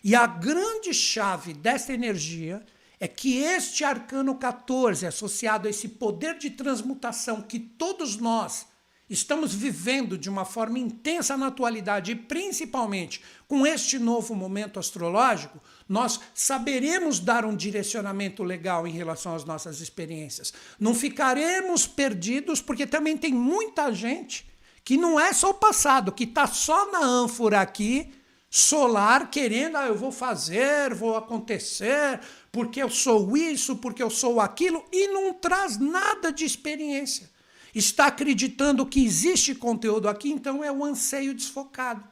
E 0.03 0.15
a 0.15 0.25
grande 0.25 0.91
chave 0.91 1.53
dessa 1.53 1.93
energia 1.93 2.65
é 2.99 3.07
que 3.07 3.37
este 3.37 3.83
arcano 3.83 4.35
14, 4.35 5.05
associado 5.05 5.67
a 5.67 5.69
esse 5.69 5.87
poder 5.87 6.39
de 6.39 6.49
transmutação 6.49 7.43
que 7.43 7.59
todos 7.59 8.17
nós 8.17 8.65
estamos 9.13 9.53
vivendo 9.53 10.17
de 10.17 10.29
uma 10.29 10.45
forma 10.45 10.79
intensa 10.79 11.35
na 11.35 11.47
atualidade 11.47 12.11
e 12.11 12.15
principalmente 12.15 13.21
com 13.45 13.67
este 13.67 13.99
novo 13.99 14.33
momento 14.33 14.79
astrológico, 14.79 15.61
nós 15.87 16.21
saberemos 16.33 17.19
dar 17.19 17.43
um 17.43 17.53
direcionamento 17.53 18.41
legal 18.41 18.87
em 18.87 18.91
relação 18.91 19.35
às 19.35 19.43
nossas 19.43 19.81
experiências. 19.81 20.53
Não 20.79 20.95
ficaremos 20.95 21.85
perdidos, 21.85 22.61
porque 22.61 22.87
também 22.87 23.17
tem 23.17 23.33
muita 23.33 23.93
gente 23.93 24.49
que 24.83 24.95
não 24.95 25.19
é 25.19 25.33
só 25.33 25.49
o 25.49 25.55
passado, 25.55 26.13
que 26.13 26.23
está 26.23 26.47
só 26.47 26.89
na 26.91 27.03
ânfora 27.03 27.59
aqui, 27.59 28.13
solar, 28.49 29.29
querendo, 29.29 29.75
ah, 29.75 29.87
eu 29.87 29.95
vou 29.95 30.11
fazer, 30.11 30.93
vou 30.93 31.17
acontecer, 31.17 32.19
porque 32.51 32.81
eu 32.81 32.89
sou 32.89 33.35
isso, 33.35 33.75
porque 33.75 34.01
eu 34.01 34.09
sou 34.09 34.39
aquilo, 34.39 34.83
e 34.91 35.09
não 35.09 35.33
traz 35.33 35.77
nada 35.77 36.31
de 36.31 36.45
experiência 36.45 37.29
está 37.73 38.07
acreditando 38.07 38.85
que 38.85 39.03
existe 39.03 39.55
conteúdo 39.55 40.09
aqui, 40.09 40.29
então 40.29 40.63
é 40.63 40.71
o 40.71 40.83
anseio 40.83 41.33
desfocado, 41.33 42.03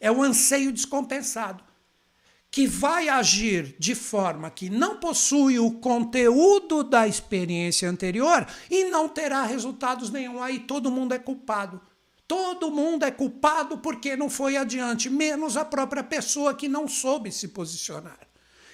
é 0.00 0.10
o 0.10 0.22
anseio 0.22 0.72
descompensado. 0.72 1.64
que 2.50 2.66
vai 2.66 3.08
agir 3.08 3.76
de 3.78 3.94
forma 3.94 4.50
que 4.50 4.68
não 4.68 4.96
possui 4.96 5.58
o 5.58 5.70
conteúdo 5.70 6.82
da 6.82 7.06
experiência 7.06 7.88
anterior 7.88 8.44
e 8.68 8.84
não 8.84 9.08
terá 9.08 9.44
resultados 9.44 10.10
nenhum. 10.10 10.42
Aí 10.42 10.58
todo 10.58 10.90
mundo 10.90 11.14
é 11.14 11.18
culpado. 11.18 11.80
Todo 12.26 12.70
mundo 12.70 13.04
é 13.04 13.10
culpado 13.10 13.78
porque 13.78 14.16
não 14.16 14.28
foi 14.28 14.56
adiante, 14.56 15.08
menos 15.08 15.56
a 15.56 15.64
própria 15.64 16.02
pessoa 16.02 16.54
que 16.54 16.68
não 16.68 16.88
soube 16.88 17.30
se 17.30 17.48
posicionar. 17.48 18.18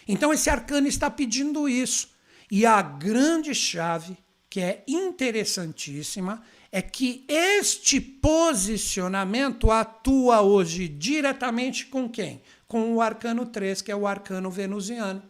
Então 0.09 0.33
esse 0.33 0.49
arcano 0.49 0.87
está 0.87 1.11
pedindo 1.11 1.69
isso. 1.69 2.09
E 2.51 2.65
a 2.65 2.81
grande 2.81 3.55
chave, 3.55 4.17
que 4.57 4.61
é 4.63 4.83
interessantíssima, 4.89 6.43
é 6.73 6.81
que 6.81 7.27
este 7.29 8.01
posicionamento 8.01 9.71
atua 9.71 10.41
hoje 10.41 10.89
diretamente 10.89 11.85
com 11.85 12.09
quem? 12.09 12.41
Com 12.67 12.95
o 12.95 13.03
arcano 13.03 13.45
3, 13.45 13.83
que 13.83 13.93
é 13.93 13.95
o 13.95 14.07
arcano 14.07 14.51
venusiano. 14.51 15.23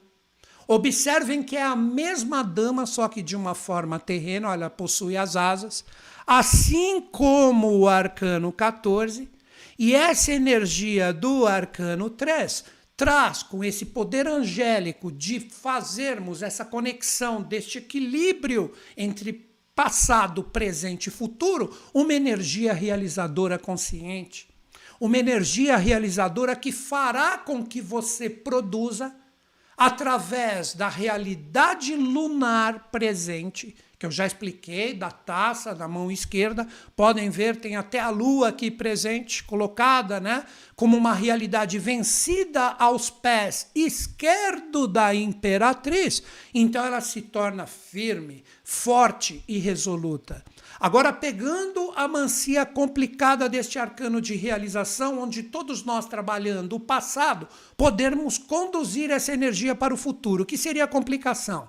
Observem 0.69 1.43
que 1.43 1.57
é 1.57 1.63
a 1.65 1.75
mesma 1.75 2.45
dama, 2.45 2.87
só 2.87 3.09
que 3.09 3.21
de 3.21 3.35
uma 3.35 3.53
forma 3.53 3.99
terrena, 3.99 4.55
ela 4.55 4.71
possui 4.71 5.17
as 5.17 5.35
asas, 5.35 5.85
assim 6.25 7.01
como 7.01 7.81
o 7.81 7.89
arcano 7.89 8.53
14, 8.53 9.29
e 9.77 9.93
essa 9.93 10.31
energia 10.31 11.13
do 11.13 11.49
arcano 11.49 12.09
3 12.09 12.76
traz 12.97 13.43
com 13.43 13.63
esse 13.63 13.87
poder 13.87 14.27
angélico 14.27 15.13
de 15.13 15.39
fazermos 15.39 16.43
essa 16.43 16.65
conexão 16.65 17.43
deste 17.43 17.79
equilíbrio 17.79 18.73
entre 18.97 19.47
passado, 19.75 20.43
presente 20.43 21.09
e 21.09 21.11
futuro, 21.11 21.77
uma 21.93 22.15
energia 22.15 22.73
realizadora 22.73 23.59
consciente. 23.59 24.49
Uma 24.99 25.19
energia 25.19 25.77
realizadora 25.77 26.57
que 26.57 26.73
fará 26.73 27.37
com 27.37 27.63
que 27.63 27.83
você 27.83 28.31
produza, 28.31 29.15
através 29.77 30.75
da 30.75 30.89
realidade 30.89 31.95
lunar 31.95 32.91
presente, 32.91 33.77
que 33.99 34.05
eu 34.05 34.11
já 34.11 34.27
expliquei, 34.27 34.93
da 34.93 35.11
taça 35.11 35.75
da 35.75 35.89
mão 35.89 36.11
esquerda. 36.11 36.67
Podem 36.95 37.31
ver, 37.31 37.57
tem 37.57 37.77
até 37.77 37.99
a 37.99 38.11
lua 38.11 38.49
aqui 38.49 38.71
presente, 38.71 39.43
colocada, 39.45 40.21
né? 40.21 40.45
Como 40.75 40.97
uma 40.97 41.15
realidade 41.15 41.79
vencida 41.79 42.77
aos 42.79 43.09
pés 43.09 43.71
esquerdo 43.75 44.87
da 44.87 45.15
imperatriz. 45.15 46.23
Então 46.53 46.85
ela 46.85 47.01
se 47.01 47.23
torna 47.23 47.67
firme, 47.67 48.45
forte 48.63 49.43
e 49.49 49.59
resoluta. 49.59 50.45
Agora, 50.79 51.11
pegando 51.11 51.91
a 51.97 52.07
mancia 52.07 52.67
complicada 52.67 53.49
deste 53.49 53.79
arcano 53.79 54.21
de 54.21 54.35
realização, 54.35 55.23
onde 55.23 55.43
todos 55.43 55.85
nós 55.85 56.05
trabalhando 56.05 56.77
o 56.77 56.81
passado, 56.81 57.49
podermos 57.79 58.37
conduzir 58.37 59.11
essa 59.11 59.33
energia 59.33 59.75
para 59.75 59.95
o 59.95 59.97
futuro, 59.97 60.45
que 60.45 60.59
seria 60.59 60.85
a 60.85 60.89
complicação? 60.89 61.67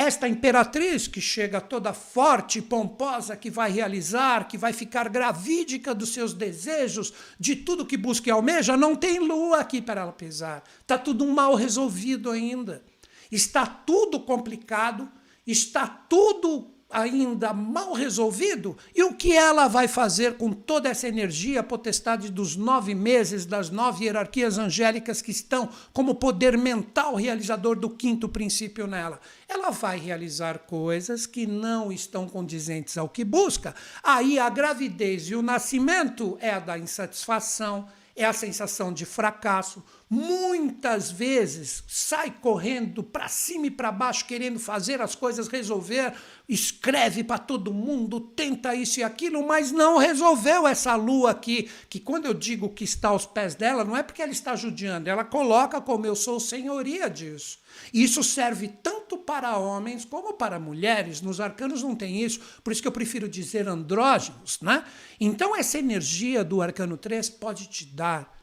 Esta 0.00 0.28
imperatriz 0.28 1.08
que 1.08 1.20
chega 1.20 1.60
toda 1.60 1.92
forte 1.92 2.60
e 2.60 2.62
pomposa, 2.62 3.36
que 3.36 3.50
vai 3.50 3.68
realizar, 3.72 4.46
que 4.46 4.56
vai 4.56 4.72
ficar 4.72 5.08
gravídica 5.08 5.92
dos 5.92 6.10
seus 6.10 6.32
desejos, 6.32 7.12
de 7.36 7.56
tudo 7.56 7.84
que 7.84 7.96
busca 7.96 8.28
e 8.28 8.30
almeja, 8.30 8.76
não 8.76 8.94
tem 8.94 9.18
lua 9.18 9.58
aqui 9.58 9.82
para 9.82 10.02
ela 10.02 10.12
pesar. 10.12 10.62
Está 10.80 10.96
tudo 10.96 11.26
mal 11.26 11.56
resolvido 11.56 12.30
ainda. 12.30 12.80
Está 13.28 13.66
tudo 13.66 14.20
complicado, 14.20 15.10
está 15.44 15.88
tudo 15.88 16.70
ainda 16.90 17.52
mal 17.52 17.92
resolvido, 17.92 18.76
e 18.94 19.02
o 19.02 19.14
que 19.14 19.32
ela 19.32 19.68
vai 19.68 19.86
fazer 19.86 20.36
com 20.38 20.52
toda 20.52 20.88
essa 20.88 21.06
energia, 21.06 21.62
potestade 21.62 22.30
dos 22.30 22.56
nove 22.56 22.94
meses, 22.94 23.44
das 23.44 23.68
nove 23.68 24.04
hierarquias 24.04 24.56
angélicas 24.56 25.20
que 25.20 25.30
estão 25.30 25.68
como 25.92 26.14
poder 26.14 26.56
mental 26.56 27.14
realizador 27.14 27.78
do 27.78 27.90
quinto 27.90 28.28
princípio 28.28 28.86
nela? 28.86 29.20
Ela 29.46 29.70
vai 29.70 29.98
realizar 29.98 30.60
coisas 30.60 31.26
que 31.26 31.46
não 31.46 31.92
estão 31.92 32.26
condizentes 32.26 32.96
ao 32.96 33.08
que 33.08 33.24
busca. 33.24 33.74
Aí 34.02 34.38
a 34.38 34.48
gravidez 34.48 35.28
e 35.28 35.34
o 35.34 35.42
nascimento 35.42 36.38
é 36.40 36.50
a 36.50 36.58
da 36.58 36.78
insatisfação, 36.78 37.86
é 38.16 38.24
a 38.24 38.32
sensação 38.32 38.92
de 38.92 39.04
fracasso. 39.04 39.82
Muitas 40.10 41.10
vezes 41.10 41.84
sai 41.86 42.30
correndo 42.30 43.02
para 43.02 43.28
cima 43.28 43.66
e 43.66 43.70
para 43.70 43.92
baixo, 43.92 44.24
querendo 44.24 44.58
fazer 44.58 45.02
as 45.02 45.14
coisas 45.14 45.48
resolver, 45.48 46.14
escreve 46.48 47.22
para 47.22 47.36
todo 47.36 47.74
mundo, 47.74 48.18
tenta 48.18 48.74
isso 48.74 49.00
e 49.00 49.02
aquilo, 49.02 49.46
mas 49.46 49.70
não 49.70 49.98
resolveu 49.98 50.66
essa 50.66 50.94
lua 50.96 51.32
aqui. 51.32 51.68
Que 51.90 52.00
quando 52.00 52.24
eu 52.24 52.32
digo 52.32 52.70
que 52.70 52.84
está 52.84 53.10
aos 53.10 53.26
pés 53.26 53.54
dela, 53.54 53.84
não 53.84 53.94
é 53.94 54.02
porque 54.02 54.22
ela 54.22 54.32
está 54.32 54.56
judiando, 54.56 55.10
ela 55.10 55.24
coloca 55.24 55.78
como 55.78 56.06
eu 56.06 56.16
sou 56.16 56.40
senhoria 56.40 57.10
disso. 57.10 57.58
Isso 57.92 58.24
serve 58.24 58.68
tanto 58.82 59.18
para 59.18 59.58
homens 59.58 60.06
como 60.06 60.32
para 60.32 60.58
mulheres. 60.58 61.20
Nos 61.20 61.38
arcanos 61.38 61.82
não 61.82 61.94
tem 61.94 62.22
isso, 62.22 62.40
por 62.64 62.72
isso 62.72 62.80
que 62.80 62.88
eu 62.88 62.92
prefiro 62.92 63.28
dizer 63.28 63.68
andrógenos. 63.68 64.58
Né? 64.62 64.82
Então, 65.20 65.54
essa 65.54 65.78
energia 65.78 66.42
do 66.42 66.62
arcano 66.62 66.96
3 66.96 67.28
pode 67.28 67.66
te 67.68 67.84
dar 67.84 68.37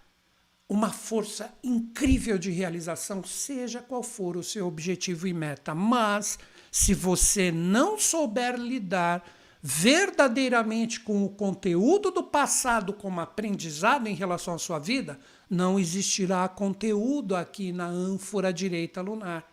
uma 0.68 0.92
força 0.92 1.54
incrível 1.64 2.38
de 2.38 2.50
realização, 2.50 3.24
seja 3.24 3.82
qual 3.82 4.02
for 4.02 4.36
o 4.36 4.44
seu 4.44 4.68
objetivo 4.68 5.28
e 5.28 5.34
meta. 5.34 5.76
Mas, 5.76 6.40
se 6.72 6.94
você 6.94 7.52
não 7.52 8.00
souber 8.00 8.56
lidar 8.56 9.24
verdadeiramente 9.62 11.00
com 11.00 11.26
o 11.26 11.30
conteúdo 11.30 12.12
do 12.12 12.24
passado 12.24 12.94
como 12.94 13.20
aprendizado 13.20 14.08
em 14.08 14.14
relação 14.14 14.54
à 14.54 14.58
sua 14.60 14.78
vida, 14.78 15.20
não 15.50 15.80
existirá 15.80 16.48
conteúdo 16.48 17.36
aqui 17.36 17.72
na 17.72 17.88
ânfora 17.88 18.54
direita 18.54 19.02
lunar. 19.02 19.44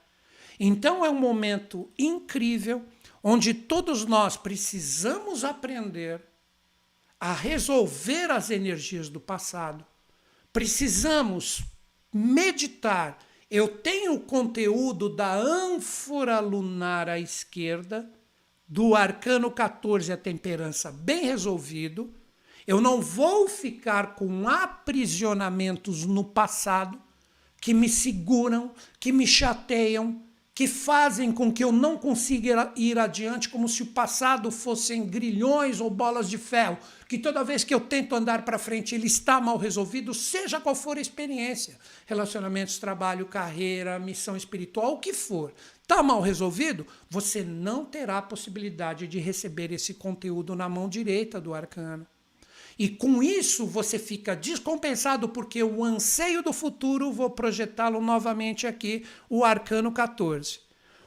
Então 0.60 1.04
é 1.04 1.10
um 1.10 1.18
momento 1.18 1.90
incrível 1.98 2.84
onde 3.22 3.54
todos 3.54 4.04
nós 4.04 4.36
precisamos 4.36 5.44
aprender 5.44 6.22
a 7.18 7.32
resolver 7.32 8.30
as 8.30 8.50
energias 8.50 9.08
do 9.08 9.20
passado. 9.20 9.82
Precisamos 10.52 11.62
meditar. 12.12 13.18
Eu 13.50 13.68
tenho 13.68 14.14
o 14.14 14.20
conteúdo 14.20 15.08
da 15.08 15.34
ânfora 15.34 16.40
lunar 16.40 17.08
à 17.08 17.18
esquerda 17.18 18.10
do 18.66 18.94
arcano 18.94 19.50
14, 19.50 20.12
a 20.12 20.16
temperança, 20.16 20.90
bem 20.90 21.24
resolvido. 21.24 22.12
Eu 22.66 22.80
não 22.80 23.00
vou 23.00 23.48
ficar 23.48 24.14
com 24.14 24.48
aprisionamentos 24.48 26.06
no 26.06 26.24
passado 26.24 27.00
que 27.60 27.74
me 27.74 27.88
seguram, 27.88 28.72
que 28.98 29.12
me 29.12 29.26
chateiam, 29.26 30.22
que 30.54 30.66
fazem 30.66 31.32
com 31.32 31.50
que 31.50 31.64
eu 31.64 31.72
não 31.72 31.96
consiga 31.96 32.72
ir 32.76 32.98
adiante 32.98 33.48
como 33.48 33.68
se 33.68 33.82
o 33.82 33.86
passado 33.86 34.50
fossem 34.50 35.06
grilhões 35.06 35.80
ou 35.80 35.88
bolas 35.88 36.28
de 36.28 36.36
ferro, 36.36 36.78
que 37.08 37.18
toda 37.18 37.42
vez 37.44 37.64
que 37.64 37.72
eu 37.72 37.80
tento 37.80 38.14
andar 38.14 38.44
para 38.44 38.58
frente 38.58 38.94
ele 38.94 39.06
está 39.06 39.40
mal 39.40 39.56
resolvido, 39.56 40.12
seja 40.12 40.60
qual 40.60 40.74
for 40.74 40.98
a 40.98 41.00
experiência, 41.00 41.78
relacionamentos, 42.04 42.78
trabalho, 42.78 43.24
carreira, 43.24 43.98
missão 43.98 44.36
espiritual, 44.36 44.94
o 44.94 44.98
que 44.98 45.14
for, 45.14 45.54
está 45.80 46.02
mal 46.02 46.20
resolvido, 46.20 46.86
você 47.08 47.42
não 47.42 47.84
terá 47.86 48.18
a 48.18 48.22
possibilidade 48.22 49.06
de 49.06 49.18
receber 49.18 49.72
esse 49.72 49.94
conteúdo 49.94 50.54
na 50.54 50.68
mão 50.68 50.86
direita 50.86 51.40
do 51.40 51.54
arcano. 51.54 52.06
E 52.82 52.88
com 52.88 53.22
isso 53.22 53.64
você 53.64 53.96
fica 53.96 54.34
descompensado, 54.34 55.28
porque 55.28 55.62
o 55.62 55.84
anseio 55.84 56.42
do 56.42 56.52
futuro, 56.52 57.12
vou 57.12 57.30
projetá-lo 57.30 58.00
novamente 58.00 58.66
aqui, 58.66 59.04
o 59.30 59.44
arcano 59.44 59.92
14. 59.92 60.58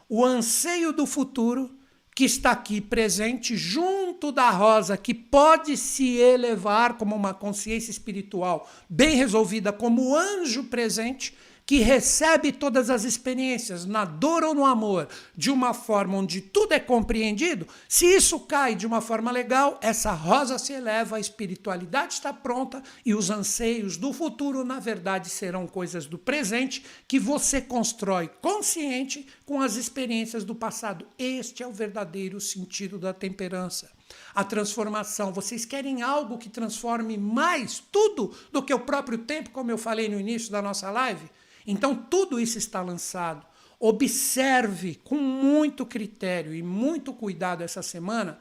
O 0.07 0.23
anseio 0.23 0.93
do 0.93 1.05
futuro 1.05 1.77
que 2.15 2.23
está 2.23 2.51
aqui 2.51 2.79
presente 2.79 3.57
junto 3.57 4.31
da 4.31 4.49
rosa, 4.51 4.95
que 4.95 5.13
pode 5.13 5.75
se 5.75 6.15
elevar 6.15 6.97
como 6.97 7.13
uma 7.13 7.33
consciência 7.33 7.91
espiritual 7.91 8.71
bem 8.89 9.17
resolvida, 9.17 9.73
como 9.73 10.15
anjo 10.15 10.63
presente, 10.63 11.35
que 11.65 11.79
recebe 11.79 12.51
todas 12.51 12.89
as 12.89 13.03
experiências, 13.03 13.85
na 13.85 14.05
dor 14.05 14.43
ou 14.43 14.53
no 14.53 14.65
amor, 14.65 15.07
de 15.35 15.49
uma 15.49 15.73
forma 15.73 16.17
onde 16.17 16.39
tudo 16.39 16.73
é 16.73 16.79
compreendido, 16.79 17.67
se 17.89 18.05
isso 18.05 18.39
cai 18.41 18.75
de 18.75 18.85
uma 18.85 19.01
forma 19.01 19.31
legal, 19.31 19.79
essa 19.81 20.11
rosa 20.11 20.59
se 20.59 20.73
eleva, 20.73 21.17
a 21.17 21.19
espiritualidade 21.19 22.13
está 22.13 22.31
pronta 22.31 22.83
e 23.03 23.15
os 23.15 23.29
anseios 23.29 23.97
do 23.97 24.13
futuro, 24.13 24.63
na 24.63 24.79
verdade, 24.79 25.29
serão 25.29 25.65
coisas 25.65 26.05
do 26.05 26.17
presente 26.17 26.85
que 27.07 27.19
você 27.19 27.59
constrói 27.59 28.29
consciente 28.41 29.25
com 29.45 29.61
as 29.61 29.75
experiências 29.75 30.43
do 30.43 30.53
passado. 30.53 31.07
Este 31.17 31.63
é 31.63 31.67
o 31.67 31.71
verdadeiro 31.71 32.39
sentido 32.39 32.99
da 32.99 33.13
temperança 33.13 33.89
a 34.33 34.43
transformação. 34.43 35.33
Vocês 35.33 35.65
querem 35.65 36.01
algo 36.01 36.37
que 36.37 36.49
transforme 36.49 37.17
mais 37.17 37.81
tudo 37.91 38.35
do 38.51 38.61
que 38.61 38.73
o 38.73 38.79
próprio 38.79 39.19
tempo, 39.19 39.49
como 39.49 39.71
eu 39.71 39.77
falei 39.77 40.09
no 40.09 40.19
início 40.19 40.51
da 40.51 40.61
nossa 40.61 40.91
live? 40.91 41.29
Então, 41.65 41.95
tudo 41.95 42.39
isso 42.39 42.57
está 42.57 42.81
lançado. 42.81 43.45
Observe 43.79 44.95
com 45.03 45.15
muito 45.15 45.85
critério 45.85 46.53
e 46.53 46.63
muito 46.63 47.13
cuidado 47.13 47.61
essa 47.61 47.81
semana 47.81 48.39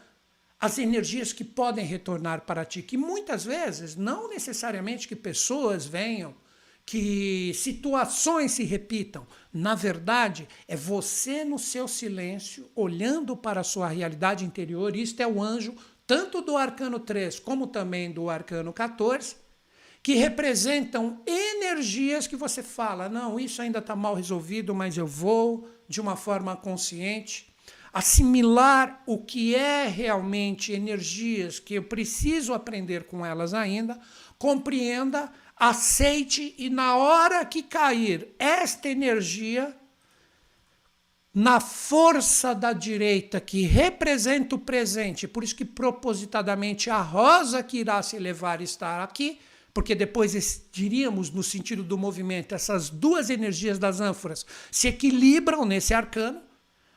as 0.60 0.78
energias 0.78 1.32
que 1.32 1.44
podem 1.44 1.84
retornar 1.84 2.42
para 2.42 2.64
ti, 2.64 2.80
que 2.80 2.96
muitas 2.96 3.44
vezes, 3.44 3.96
não 3.96 4.28
necessariamente 4.28 5.06
que 5.06 5.14
pessoas 5.14 5.84
venham, 5.84 6.34
que 6.86 7.52
situações 7.54 8.52
se 8.52 8.64
repitam. 8.64 9.26
Na 9.52 9.74
verdade, 9.74 10.48
é 10.68 10.76
você 10.76 11.44
no 11.44 11.58
seu 11.58 11.88
silêncio, 11.88 12.70
olhando 12.74 13.36
para 13.36 13.60
a 13.60 13.64
sua 13.64 13.88
realidade 13.88 14.44
interior. 14.44 14.96
Isto 14.96 15.20
é 15.20 15.26
o 15.26 15.42
anjo, 15.42 15.74
tanto 16.06 16.40
do 16.40 16.56
arcano 16.56 16.98
3 16.98 17.40
como 17.40 17.66
também 17.66 18.10
do 18.10 18.28
arcano 18.28 18.72
14, 18.72 19.36
que 20.04 20.16
representam 20.16 21.22
energias 21.26 22.26
que 22.26 22.36
você 22.36 22.62
fala: 22.62 23.08
não, 23.08 23.40
isso 23.40 23.62
ainda 23.62 23.78
está 23.78 23.96
mal 23.96 24.14
resolvido, 24.14 24.74
mas 24.74 24.98
eu 24.98 25.06
vou 25.06 25.66
de 25.88 25.98
uma 25.98 26.14
forma 26.14 26.54
consciente. 26.54 27.50
Assimilar 27.90 29.02
o 29.06 29.16
que 29.16 29.54
é 29.54 29.88
realmente 29.88 30.72
energias 30.72 31.58
que 31.58 31.74
eu 31.74 31.84
preciso 31.84 32.52
aprender 32.52 33.04
com 33.04 33.24
elas 33.24 33.54
ainda, 33.54 33.98
compreenda, 34.36 35.32
aceite 35.56 36.54
e 36.58 36.68
na 36.68 36.96
hora 36.96 37.42
que 37.46 37.62
cair 37.62 38.28
esta 38.38 38.90
energia 38.90 39.74
na 41.32 41.60
força 41.60 42.54
da 42.54 42.74
direita 42.74 43.40
que 43.40 43.62
representa 43.62 44.54
o 44.54 44.58
presente, 44.58 45.26
por 45.26 45.42
isso 45.42 45.56
que 45.56 45.64
propositadamente 45.64 46.90
a 46.90 47.00
rosa 47.00 47.62
que 47.62 47.78
irá 47.78 48.02
se 48.02 48.16
elevar 48.16 48.60
está 48.60 49.02
aqui, 49.02 49.40
porque 49.74 49.94
depois 49.94 50.64
diríamos 50.72 51.30
no 51.30 51.42
sentido 51.42 51.82
do 51.82 51.98
movimento, 51.98 52.54
essas 52.54 52.88
duas 52.88 53.28
energias 53.28 53.78
das 53.78 54.00
ânforas 54.00 54.46
se 54.70 54.88
equilibram 54.88 55.66
nesse 55.66 55.92
arcano 55.92 56.40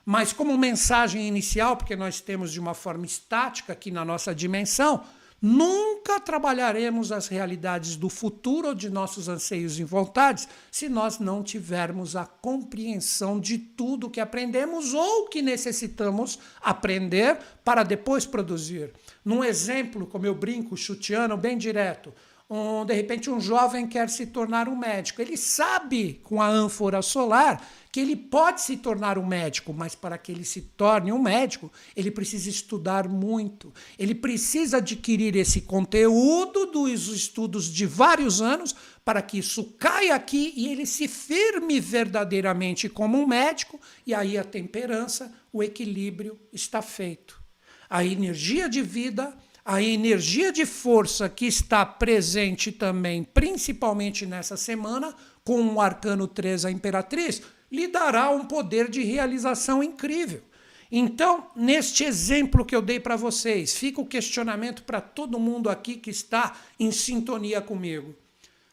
mas 0.10 0.32
como 0.32 0.58
mensagem 0.58 1.28
inicial, 1.28 1.76
porque 1.76 1.94
nós 1.94 2.22
temos 2.22 2.54
de 2.54 2.62
uma 2.62 2.74
forma 2.74 3.06
estática 3.06 3.74
aqui 3.74 3.92
na 3.92 4.06
nossa 4.06 4.34
dimensão, 4.34 5.04
nunca 5.42 6.18
trabalharemos 6.18 7.12
as 7.12 7.28
realidades 7.28 7.98
do 7.98 8.08
futuro 8.08 8.70
ou 8.70 8.74
de 8.74 8.90
nossos 8.90 9.28
anseios 9.28 9.78
e 9.78 9.84
vontades 9.84 10.48
se 10.72 10.88
nós 10.88 11.20
não 11.20 11.44
tivermos 11.44 12.16
a 12.16 12.26
compreensão 12.26 13.38
de 13.38 13.58
tudo 13.58 14.10
que 14.10 14.22
aprendemos 14.22 14.94
ou 14.94 15.28
que 15.28 15.42
necessitamos 15.42 16.40
aprender 16.62 17.38
para 17.66 17.84
depois 17.84 18.26
produzir. 18.26 18.94
Num 19.26 19.44
exemplo, 19.44 20.08
como 20.08 20.26
eu 20.26 20.34
brinco, 20.34 20.78
chutiano, 20.78 21.36
bem 21.36 21.58
direto, 21.58 22.14
um, 22.50 22.86
de 22.86 22.94
repente 22.94 23.30
um 23.30 23.42
jovem 23.42 23.86
quer 23.88 24.10
se 24.10 24.28
tornar 24.28 24.70
um 24.70 24.76
médico. 24.76 25.22
Ele 25.22 25.36
sabe 25.36 26.22
com 26.24 26.42
a 26.42 26.48
ânfora 26.48 27.02
solar 27.02 27.62
que 27.92 28.00
ele 28.00 28.16
pode 28.16 28.62
se 28.62 28.78
tornar 28.78 29.18
um 29.18 29.26
médico, 29.26 29.74
mas 29.74 29.96
para 29.96 30.18
que 30.18 30.32
ele 30.32 30.46
se 30.46 30.62
torne 30.62 31.12
um 31.12 31.22
médico, 31.22 31.72
ele 31.96 32.12
precisa 32.12 32.50
estudar 32.50 33.08
muito. 33.10 33.74
Ele 33.98 34.16
precisa 34.16 34.78
adquirir 34.78 35.36
esse 35.36 35.62
conteúdo 35.62 36.68
dos 36.68 37.08
estudos 37.08 37.66
de 37.66 37.86
vários 37.86 38.42
anos 38.42 38.76
para 39.04 39.22
que 39.22 39.40
isso 39.40 39.64
caia 39.80 40.16
aqui 40.16 40.54
e 40.56 40.68
ele 40.68 40.86
se 40.86 41.08
firme 41.08 41.80
verdadeiramente 41.80 42.88
como 42.88 43.18
um 43.18 43.26
médico, 43.26 43.80
e 44.06 44.14
aí 44.14 44.38
a 44.38 44.44
temperança, 44.44 45.34
o 45.52 45.64
equilíbrio 45.64 46.40
está 46.54 46.82
feito. 46.82 47.42
A 47.90 48.06
energia 48.06 48.70
de 48.70 48.82
vida 48.82 49.36
a 49.70 49.82
energia 49.82 50.50
de 50.50 50.66
força 50.66 51.28
que 51.28 51.46
está 51.46 51.86
presente 51.86 52.72
também, 52.72 53.22
principalmente 53.22 54.26
nessa 54.26 54.56
semana, 54.56 55.14
com 55.44 55.62
o 55.62 55.82
arcano 55.82 56.26
3, 56.26 56.64
a 56.64 56.72
Imperatriz, 56.72 57.42
lhe 57.70 57.86
dará 57.86 58.30
um 58.30 58.46
poder 58.46 58.90
de 58.90 59.04
realização 59.04 59.84
incrível. 59.84 60.42
Então, 60.90 61.48
neste 61.54 62.06
exemplo 62.06 62.64
que 62.64 62.74
eu 62.74 62.82
dei 62.82 62.98
para 62.98 63.18
vocês, 63.18 63.76
fica 63.76 64.00
o 64.00 64.06
questionamento 64.06 64.84
para 64.84 65.02
todo 65.02 65.38
mundo 65.38 65.70
aqui 65.70 65.96
que 65.96 66.12
está 66.12 66.56
em 66.80 66.90
sintonia 66.90 67.60
comigo. 67.60 68.16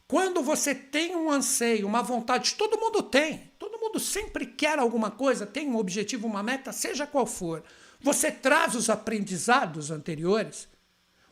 Quando 0.07 0.45
você 0.45 0.77
tem 0.77 1.17
um 1.17 1.29
anseio, 1.29 1.89
uma 1.89 2.03
vontade, 2.05 2.55
todo 2.55 2.79
mundo 2.79 3.03
tem, 3.03 3.51
todo 3.59 3.81
mundo 3.81 3.99
sempre 3.99 4.47
quer 4.47 4.79
alguma 4.79 5.11
coisa, 5.11 5.45
tem 5.45 5.69
um 5.69 5.77
objetivo, 5.77 6.29
uma 6.29 6.41
meta, 6.41 6.71
seja 6.71 7.05
qual 7.05 7.27
for. 7.27 7.65
Você 8.01 8.31
traz 8.31 8.77
os 8.77 8.89
aprendizados 8.89 9.91
anteriores, 9.91 10.69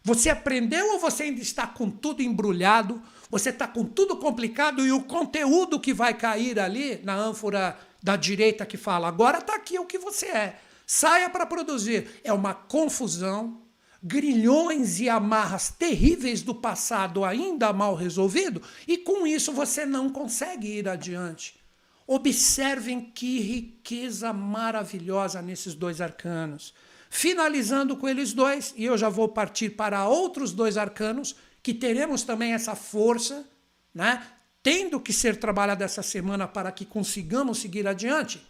você 0.05 0.31
aprendeu 0.31 0.93
ou 0.93 0.99
você 0.99 1.25
ainda 1.25 1.41
está 1.41 1.67
com 1.67 1.89
tudo 1.89 2.23
embrulhado? 2.23 3.01
Você 3.31 3.51
está 3.51 3.67
com 3.67 3.85
tudo 3.85 4.17
complicado 4.17 4.85
e 4.85 4.93
o 4.93 5.03
conteúdo 5.03 5.81
que 5.81 5.95
vai 5.95 6.13
cair 6.15 6.59
ali 6.59 7.01
na 7.05 7.15
ânfora 7.15 7.79
da 8.03 8.17
direita 8.17 8.67
que 8.67 8.77
fala 8.77 9.07
agora 9.07 9.39
está 9.39 9.55
aqui 9.55 9.79
o 9.79 9.87
que 9.87 9.99
você 9.99 10.27
é. 10.27 10.59
Saia 10.87 11.31
para 11.31 11.47
produzir. 11.47 12.21
É 12.25 12.33
uma 12.33 12.53
confusão, 12.53 13.63
grilhões 14.03 14.99
e 14.99 15.09
amarras 15.09 15.71
terríveis 15.71 16.43
do 16.43 16.55
passado 16.55 17.25
ainda 17.25 17.73
mal 17.73 17.95
resolvido 17.95 18.61
e 18.87 18.99
com 18.99 19.27
isso 19.27 19.53
você 19.53 19.87
não 19.87 20.11
consegue 20.11 20.79
ir 20.79 20.89
adiante. 20.89 21.63
Observem 22.07 23.01
que 23.01 23.39
riqueza 23.39 24.33
maravilhosa 24.33 25.41
nesses 25.41 25.75
dois 25.75 26.01
arcanos. 26.01 26.75
Finalizando 27.15 27.95
com 27.95 28.09
eles 28.09 28.33
dois, 28.33 28.73
e 28.75 28.87
eu 28.87 28.97
já 28.97 29.11
vou 29.11 29.29
partir 29.29 29.69
para 29.69 30.09
outros 30.09 30.51
dois 30.51 30.79
arcanos, 30.79 31.37
que 31.63 31.75
teremos 31.75 32.23
também 32.23 32.55
essa 32.55 32.75
força, 32.75 33.47
né? 33.95 34.27
tendo 34.63 34.99
que 34.99 35.13
ser 35.13 35.37
trabalhada 35.37 35.85
essa 35.85 36.03
semana 36.03 36.49
para 36.49 36.73
que 36.73 36.87
consigamos 36.87 37.59
seguir 37.59 37.87
adiante. 37.87 38.43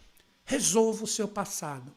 Resolva 0.45 1.03
o 1.03 1.07
seu 1.07 1.27
passado. 1.27 1.93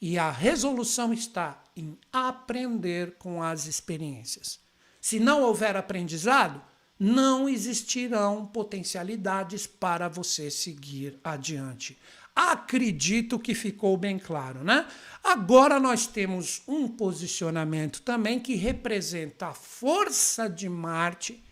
E 0.00 0.18
a 0.18 0.32
resolução 0.32 1.12
está 1.12 1.62
em 1.76 1.96
aprender 2.12 3.14
com 3.16 3.40
as 3.40 3.66
experiências. 3.66 4.58
Se 5.00 5.20
não 5.20 5.42
houver 5.42 5.76
aprendizado, 5.76 6.60
não 6.98 7.48
existirão 7.48 8.46
potencialidades 8.46 9.64
para 9.64 10.08
você 10.08 10.50
seguir 10.50 11.20
adiante. 11.22 11.96
Acredito 12.34 13.38
que 13.38 13.54
ficou 13.54 13.96
bem 13.96 14.18
claro, 14.18 14.64
né? 14.64 14.86
Agora 15.22 15.78
nós 15.78 16.06
temos 16.06 16.62
um 16.66 16.88
posicionamento 16.88 18.02
também 18.02 18.40
que 18.40 18.54
representa 18.54 19.48
a 19.48 19.54
força 19.54 20.48
de 20.48 20.68
Marte 20.68 21.42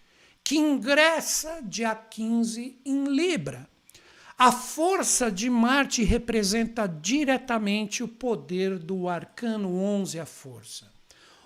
que 0.43 0.57
ingressa 0.57 1.61
dia 1.63 1.95
15 1.95 2.81
em 2.85 3.05
Libra. 3.05 3.69
A 4.39 4.51
força 4.51 5.31
de 5.31 5.51
Marte 5.51 6.03
representa 6.03 6.87
diretamente 6.87 8.03
o 8.03 8.09
poder 8.09 8.79
do 8.79 9.09
arcano 9.09 9.75
11, 9.77 10.19
a 10.19 10.25
força. 10.25 10.91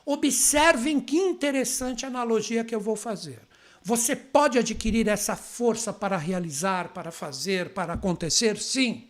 Observem 0.04 1.00
que 1.00 1.16
interessante 1.16 2.06
analogia 2.06 2.64
que 2.64 2.74
eu 2.74 2.80
vou 2.80 2.94
fazer. 2.94 3.40
Você 3.82 4.14
pode 4.14 4.58
adquirir 4.58 5.08
essa 5.08 5.35
força 5.35 5.92
para 5.92 6.16
realizar, 6.16 6.92
para 6.92 7.11
fazer, 7.11 7.74
para 7.74 7.94
acontecer? 7.94 8.56
Sim. 8.58 9.08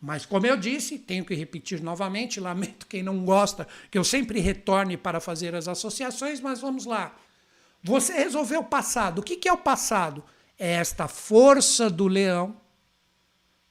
Mas, 0.00 0.24
como 0.24 0.46
eu 0.46 0.56
disse, 0.56 0.98
tenho 0.98 1.24
que 1.24 1.34
repetir 1.34 1.82
novamente, 1.82 2.40
lamento 2.40 2.86
quem 2.86 3.02
não 3.02 3.24
gosta 3.24 3.68
que 3.90 3.98
eu 3.98 4.04
sempre 4.04 4.40
retorne 4.40 4.96
para 4.96 5.20
fazer 5.20 5.54
as 5.54 5.68
associações, 5.68 6.40
mas 6.40 6.60
vamos 6.60 6.86
lá. 6.86 7.14
Você 7.82 8.14
resolveu 8.14 8.60
o 8.60 8.64
passado. 8.64 9.18
O 9.18 9.22
que 9.22 9.48
é 9.48 9.52
o 9.52 9.58
passado? 9.58 10.24
É 10.58 10.72
esta 10.72 11.06
força 11.06 11.88
do 11.90 12.06
leão 12.06 12.59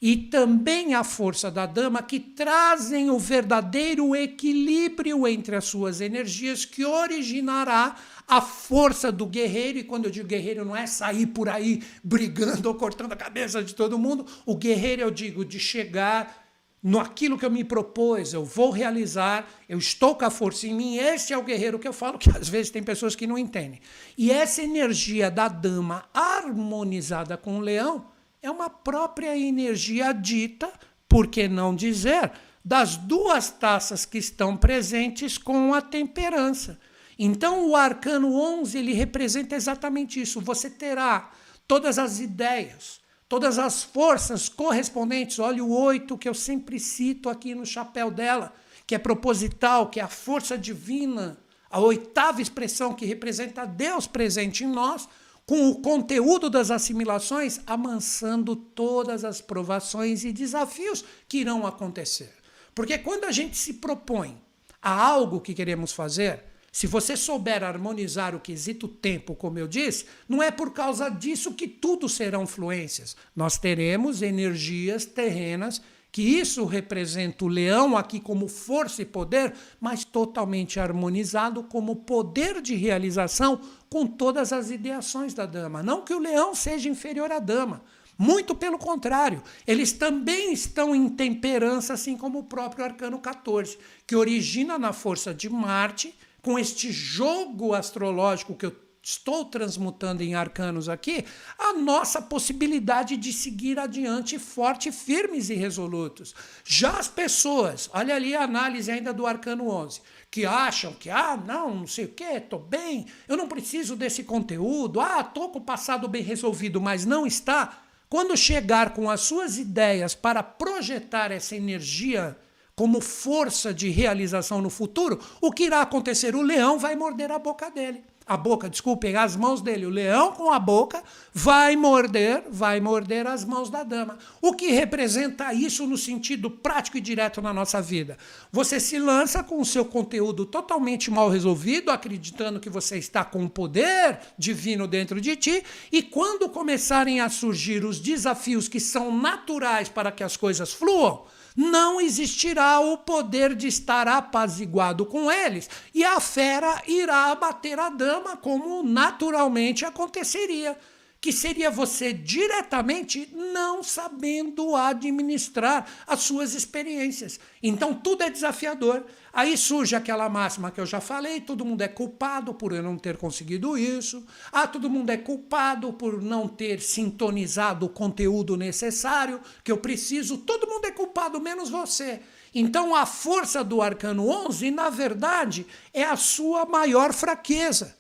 e 0.02 0.16
também 0.16 0.94
a 0.94 1.04
força 1.04 1.52
da 1.52 1.66
dama 1.66 2.02
que 2.02 2.20
trazem 2.20 3.10
o 3.10 3.20
verdadeiro 3.20 4.16
equilíbrio 4.16 5.28
entre 5.28 5.58
as 5.58 5.66
suas 5.66 6.00
energias 6.00 6.64
que 6.64 6.86
originará 6.86 7.98
a 8.26 8.40
força 8.40 9.12
do 9.12 9.26
guerreiro. 9.26 9.80
E 9.80 9.84
quando 9.84 10.06
eu 10.06 10.12
digo 10.12 10.28
guerreiro, 10.28 10.64
não 10.64 10.76
é 10.76 10.88
sair 10.88 11.28
por 11.28 11.50
aí 11.50 11.84
brigando 12.02 12.70
ou 12.70 12.76
cortando 12.76 13.12
a 13.12 13.18
cabeça 13.18 13.62
de 13.62 13.76
todo 13.76 14.00
mundo. 14.00 14.26
O 14.46 14.56
guerreiro, 14.56 15.02
eu 15.02 15.12
digo, 15.12 15.44
de 15.44 15.60
chegar 15.60 16.48
no 16.82 16.98
aquilo 16.98 17.38
que 17.38 17.46
eu 17.46 17.52
me 17.52 17.66
propus, 17.66 18.34
eu 18.34 18.46
vou 18.46 18.72
realizar, 18.72 19.52
eu 19.68 19.78
estou 19.78 20.16
com 20.16 20.24
a 20.24 20.30
força 20.30 20.66
em 20.66 20.74
mim. 20.74 20.96
Esse 20.96 21.34
é 21.34 21.38
o 21.38 21.44
guerreiro 21.44 21.78
que 21.78 21.88
eu 21.88 21.92
falo, 21.92 22.18
que 22.18 22.30
às 22.30 22.48
vezes 22.48 22.72
tem 22.72 22.82
pessoas 22.82 23.18
que 23.18 23.28
não 23.28 23.38
entendem. 23.38 23.82
E 24.18 24.32
essa 24.32 24.62
energia 24.62 25.30
da 25.30 25.50
dama 25.50 26.06
harmonizada 26.14 27.36
com 27.36 27.58
o 27.58 27.60
leão 27.60 28.06
é 28.42 28.50
uma 28.50 28.70
própria 28.70 29.38
energia 29.38 30.14
dita, 30.14 30.72
por 31.08 31.28
que 31.28 31.48
não 31.48 31.76
dizer, 31.76 32.32
das 32.64 32.96
duas 32.96 33.50
taças 33.50 34.06
que 34.06 34.18
estão 34.18 34.56
presentes 34.56 35.38
com 35.38 35.74
a 35.74 35.82
temperança. 35.82 36.80
Então, 37.18 37.68
o 37.68 37.76
arcano 37.76 38.34
11 38.34 38.78
ele 38.78 38.94
representa 38.94 39.56
exatamente 39.56 40.22
isso. 40.22 40.40
Você 40.40 40.70
terá 40.70 41.32
todas 41.68 42.00
as 42.00 42.20
ideias, 42.20 43.02
todas 43.28 43.60
as 43.60 43.84
forças 43.84 44.48
correspondentes. 44.48 45.38
Olha 45.40 45.64
o 45.64 45.72
8 45.72 46.18
que 46.18 46.30
eu 46.30 46.34
sempre 46.34 46.80
cito 46.80 47.30
aqui 47.30 47.54
no 47.54 47.66
chapéu 47.66 48.10
dela, 48.10 48.54
que 48.88 48.96
é 48.96 48.98
proposital, 48.98 49.90
que 49.90 50.00
é 50.00 50.04
a 50.04 50.08
força 50.08 50.58
divina, 50.58 51.38
a 51.70 51.80
oitava 51.80 52.42
expressão 52.42 52.94
que 52.94 53.06
representa 53.06 53.66
Deus 53.66 54.08
presente 54.08 54.64
em 54.64 54.68
nós 54.68 55.08
com 55.50 55.68
o 55.72 55.82
conteúdo 55.82 56.48
das 56.48 56.70
assimilações, 56.70 57.60
amansando 57.66 58.56
todas 58.56 59.26
as 59.26 59.42
provações 59.42 60.24
e 60.24 60.32
desafios 60.32 61.04
que 61.28 61.40
irão 61.40 61.66
acontecer. 61.66 62.32
Porque 62.76 63.00
quando 63.00 63.24
a 63.24 63.32
gente 63.32 63.58
se 63.58 63.74
propõe 63.74 64.40
a 64.80 64.94
algo 64.94 65.42
que 65.42 65.56
queremos 65.56 65.92
fazer, 65.92 66.44
Se 66.72 66.88
você 66.88 67.18
souber 67.18 67.64
harmonizar 67.64 68.36
o 68.36 68.40
quesito 68.40 68.88
tempo, 68.88 69.36
como 69.36 69.58
eu 69.58 69.68
disse, 69.68 70.06
não 70.28 70.42
é 70.42 70.52
por 70.52 70.72
causa 70.72 71.10
disso 71.10 71.54
que 71.54 71.68
tudo 71.68 72.08
serão 72.08 72.46
fluências. 72.46 73.16
Nós 73.36 73.58
teremos 73.58 74.22
energias 74.22 75.06
terrenas, 75.06 75.82
que 76.12 76.22
isso 76.22 76.66
representa 76.66 77.46
o 77.46 77.48
leão 77.48 77.96
aqui 77.96 78.20
como 78.20 78.48
força 78.48 79.02
e 79.02 79.06
poder, 79.06 79.54
mas 79.80 80.04
totalmente 80.04 80.80
harmonizado 80.80 81.64
como 81.64 81.98
poder 81.98 82.62
de 82.62 82.76
realização 82.76 83.62
com 83.90 84.06
todas 84.06 84.52
as 84.52 84.72
ideações 84.72 85.34
da 85.34 85.46
dama. 85.46 85.84
Não 85.84 86.02
que 86.02 86.14
o 86.14 86.20
leão 86.20 86.56
seja 86.56 86.90
inferior 86.90 87.32
à 87.32 87.40
dama. 87.40 87.82
Muito 88.18 88.54
pelo 88.54 88.78
contrário, 88.78 89.42
eles 89.66 89.94
também 89.94 90.52
estão 90.52 90.94
em 90.94 91.08
temperança, 91.08 91.94
assim 91.94 92.18
como 92.18 92.40
o 92.40 92.44
próprio 92.44 92.84
arcano 92.84 93.18
14, 93.18 93.78
que 94.06 94.16
origina 94.16 94.78
na 94.78 94.92
força 94.92 95.34
de 95.34 95.50
Marte, 95.50 96.14
com 96.42 96.60
este 96.60 96.92
jogo 96.92 97.74
astrológico 97.74 98.56
que 98.56 98.66
eu 98.66 98.76
estou 99.10 99.44
transmutando 99.44 100.22
em 100.22 100.36
arcanos 100.36 100.88
aqui, 100.88 101.26
a 101.58 101.74
nossa 101.74 102.22
possibilidade 102.22 103.18
de 103.18 103.34
seguir 103.34 103.80
adiante 103.80 104.38
forte, 104.38 104.92
firmes 104.92 105.50
e 105.50 105.56
resolutos. 105.56 106.36
Já 106.64 106.92
as 106.92 107.08
pessoas, 107.08 107.90
olha 107.92 108.16
ali 108.16 108.36
a 108.36 108.44
análise 108.44 108.92
ainda 108.92 109.12
do 109.12 109.26
arcano 109.26 109.68
11, 109.68 110.02
que 110.30 110.46
acham 110.46 110.94
que, 110.94 111.10
ah, 111.10 111.36
não, 111.36 111.74
não 111.74 111.88
sei 111.88 112.06
o 112.06 112.10
quê, 112.10 112.36
estou 112.36 112.60
bem, 112.60 113.08
eu 113.28 113.36
não 113.36 113.48
preciso 113.48 113.96
desse 113.96 114.24
conteúdo, 114.24 115.02
ah, 115.02 115.22
estou 115.22 115.50
com 115.50 115.58
o 115.58 115.64
passado 115.64 116.08
bem 116.08 116.22
resolvido, 116.22 116.80
mas 116.80 117.04
não 117.04 117.26
está. 117.26 117.82
Quando 118.08 118.38
chegar 118.38 118.94
com 118.94 119.10
as 119.10 119.22
suas 119.22 119.58
ideias 119.58 120.14
para 120.14 120.44
projetar 120.44 121.32
essa 121.32 121.56
energia 121.56 122.38
como 122.76 123.02
força 123.02 123.74
de 123.74 123.90
realização 123.90 124.62
no 124.62 124.70
futuro, 124.70 125.20
o 125.42 125.52
que 125.52 125.64
irá 125.64 125.82
acontecer? 125.82 126.36
O 126.36 126.42
leão 126.42 126.78
vai 126.78 126.96
morder 126.96 127.32
a 127.32 127.40
boca 127.40 127.70
dele. 127.70 128.04
A 128.30 128.38
boca, 128.38 128.70
desculpem, 128.70 129.16
as 129.16 129.36
mãos 129.36 129.60
dele. 129.60 129.88
O 129.88 129.90
leão 129.90 130.32
com 130.34 130.52
a 130.52 130.60
boca 130.60 131.04
vai 131.34 131.76
morder, 131.76 132.44
vai 132.52 132.80
morder 132.80 133.26
as 133.26 133.44
mãos 133.44 133.72
da 133.72 133.82
dama. 133.82 134.20
O 134.40 134.54
que 134.54 134.68
representa 134.68 135.52
isso 135.52 135.88
no 135.88 135.98
sentido 135.98 136.48
prático 136.48 136.96
e 136.96 137.02
direto 137.02 137.42
na 137.42 137.52
nossa 137.52 137.82
vida? 137.82 138.20
Você 138.52 138.80
se 138.80 139.00
lança 139.00 139.44
com 139.44 139.60
o 139.60 139.66
seu 139.66 139.84
conteúdo 139.84 140.46
totalmente 140.46 141.10
mal 141.10 141.28
resolvido, 141.28 141.90
acreditando 141.90 142.60
que 142.60 142.70
você 142.70 143.00
está 143.00 143.26
com 143.26 143.44
o 143.44 143.50
poder 143.50 144.20
divino 144.38 144.88
dentro 144.88 145.20
de 145.20 145.36
ti, 145.36 145.64
e 145.92 146.04
quando 146.04 146.50
começarem 146.50 147.22
a 147.22 147.30
surgir 147.30 147.84
os 147.84 148.00
desafios 148.00 148.68
que 148.68 148.80
são 148.80 149.12
naturais 149.12 149.90
para 149.90 150.12
que 150.12 150.24
as 150.24 150.38
coisas 150.38 150.72
fluam, 150.72 151.24
não 151.56 152.00
existirá 152.00 152.80
o 152.80 152.98
poder 152.98 153.56
de 153.56 153.68
estar 153.68 154.08
apaziguado 154.08 155.06
com 155.06 155.32
eles, 155.32 155.70
e 155.94 156.04
a 156.04 156.20
fera 156.20 156.82
irá 156.88 157.32
abater 157.32 157.80
a 157.80 157.90
dama, 157.90 158.38
como 158.38 158.84
naturalmente 158.84 159.86
aconteceria 159.86 160.78
que 161.22 161.34
seria 161.34 161.70
você 161.70 162.14
diretamente 162.14 163.30
não 163.36 163.84
sabendo 163.84 164.76
administrar 164.76 165.86
as 166.08 166.22
suas 166.22 166.54
experiências. 166.54 167.40
Então 167.62 167.94
tudo 167.94 168.24
é 168.24 168.30
desafiador. 168.30 169.06
Aí 169.34 169.58
surge 169.58 169.96
aquela 169.96 170.30
máxima 170.30 170.72
que 170.72 170.80
eu 170.80 170.86
já 170.86 171.02
falei: 171.02 171.42
todo 171.42 171.66
mundo 171.66 171.82
é 171.82 171.90
culpado 171.90 172.54
por 172.54 172.72
eu 172.72 172.82
não 172.82 172.98
ter 172.98 173.18
conseguido 173.18 173.78
isso. 173.78 174.26
Ah, 174.52 174.66
todo 174.66 174.90
mundo 174.90 175.10
é 175.10 175.18
culpado 175.18 175.92
por 175.92 176.22
não 176.22 176.48
ter 176.48 176.82
sintonizado 176.82 177.86
o 177.86 177.90
conteúdo 177.90 178.56
necessário 178.56 179.42
que 179.64 179.72
eu 179.72 179.78
preciso. 179.78 180.38
Todo 180.38 180.70
mundo 180.70 180.86
é 180.86 180.92
culpado, 180.92 181.40
menos 181.42 181.70
você. 181.70 182.22
Então 182.56 182.96
a 182.96 183.06
força 183.06 183.64
do 183.64 183.82
arcano 183.82 184.28
11, 184.28 184.72
na 184.72 184.90
verdade, 184.90 185.68
é 185.94 186.04
a 186.04 186.16
sua 186.16 186.66
maior 186.66 187.14
fraqueza. 187.14 187.98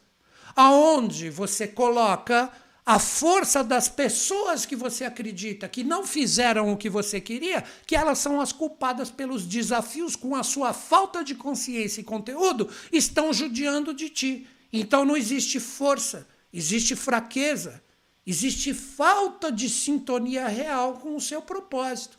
Aonde 0.56 1.30
você 1.30 1.68
coloca 1.68 2.52
a 2.90 2.98
força 2.98 3.64
das 3.64 3.88
pessoas 3.88 4.66
que 4.66 4.76
você 4.76 5.06
acredita 5.06 5.70
que 5.70 5.84
não 5.84 6.08
fizeram 6.08 6.74
o 6.74 6.76
que 6.76 6.90
você 6.90 7.22
queria, 7.22 7.64
que 7.86 7.96
elas 7.96 8.18
são 8.18 8.42
as 8.42 8.52
culpadas 8.52 9.12
pelos 9.12 9.46
desafios 9.46 10.16
com 10.16 10.36
a 10.36 10.42
sua 10.42 10.74
falta 10.74 11.24
de 11.24 11.36
consciência 11.36 12.02
e 12.02 12.04
conteúdo, 12.04 12.68
estão 12.92 13.32
judiando 13.32 13.94
de 13.94 14.10
ti. 14.10 14.48
Então 14.74 15.06
não 15.06 15.16
existe 15.16 15.60
força, 15.60 16.28
existe 16.52 16.96
fraqueza, 16.96 17.80
existe 18.26 18.74
falta 18.74 19.52
de 19.52 19.70
sintonia 19.70 20.48
real 20.48 20.94
com 20.94 21.16
o 21.16 21.22
seu 21.22 21.44
propósito 21.44 22.19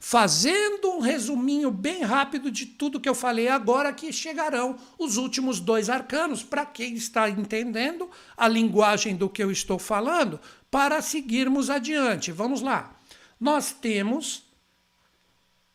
fazendo 0.00 0.90
um 0.90 1.00
resuminho 1.00 1.70
bem 1.70 2.02
rápido 2.02 2.50
de 2.50 2.66
tudo 2.66 3.00
que 3.00 3.08
eu 3.08 3.14
falei 3.14 3.48
agora, 3.48 3.92
que 3.92 4.12
chegarão 4.12 4.76
os 4.98 5.16
últimos 5.16 5.60
dois 5.60 5.90
arcanos, 5.90 6.42
para 6.42 6.64
quem 6.64 6.94
está 6.94 7.28
entendendo 7.28 8.10
a 8.36 8.46
linguagem 8.46 9.16
do 9.16 9.28
que 9.28 9.42
eu 9.42 9.50
estou 9.50 9.78
falando, 9.78 10.40
para 10.70 11.02
seguirmos 11.02 11.68
adiante. 11.68 12.30
Vamos 12.30 12.62
lá. 12.62 12.96
Nós 13.40 13.72
temos 13.72 14.44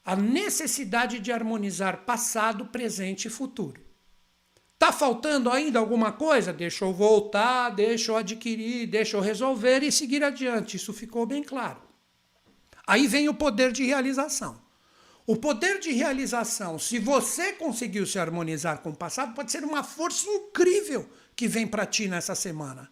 a 0.05 0.15
necessidade 0.15 1.19
de 1.19 1.31
harmonizar 1.31 1.99
passado, 1.99 2.65
presente 2.65 3.27
e 3.27 3.31
futuro. 3.31 3.81
Está 4.73 4.91
faltando 4.91 5.49
ainda 5.49 5.79
alguma 5.79 6.11
coisa? 6.11 6.51
Deixa 6.51 6.83
eu 6.83 6.91
voltar, 6.91 7.69
deixa 7.69 8.11
eu 8.11 8.17
adquirir, 8.17 8.85
deixa 8.85 9.15
eu 9.15 9.21
resolver 9.21 9.81
e 9.81 9.91
seguir 9.91 10.23
adiante. 10.23 10.75
Isso 10.75 10.91
ficou 10.91 11.25
bem 11.25 11.41
claro. 11.41 11.92
Aí 12.85 13.07
vem 13.07 13.29
o 13.29 13.33
poder 13.33 13.71
de 13.71 13.83
realização. 13.83 14.61
O 15.25 15.37
poder 15.37 15.79
de 15.79 15.91
realização, 15.93 16.77
se 16.77 16.99
você 16.99 17.53
conseguiu 17.53 18.05
se 18.05 18.19
harmonizar 18.19 18.79
com 18.79 18.89
o 18.89 18.95
passado, 18.95 19.33
pode 19.33 19.51
ser 19.51 19.63
uma 19.63 19.81
força 19.81 20.27
incrível 20.27 21.09
que 21.35 21.47
vem 21.47 21.65
para 21.65 21.85
ti 21.85 22.09
nessa 22.09 22.35
semana. 22.35 22.91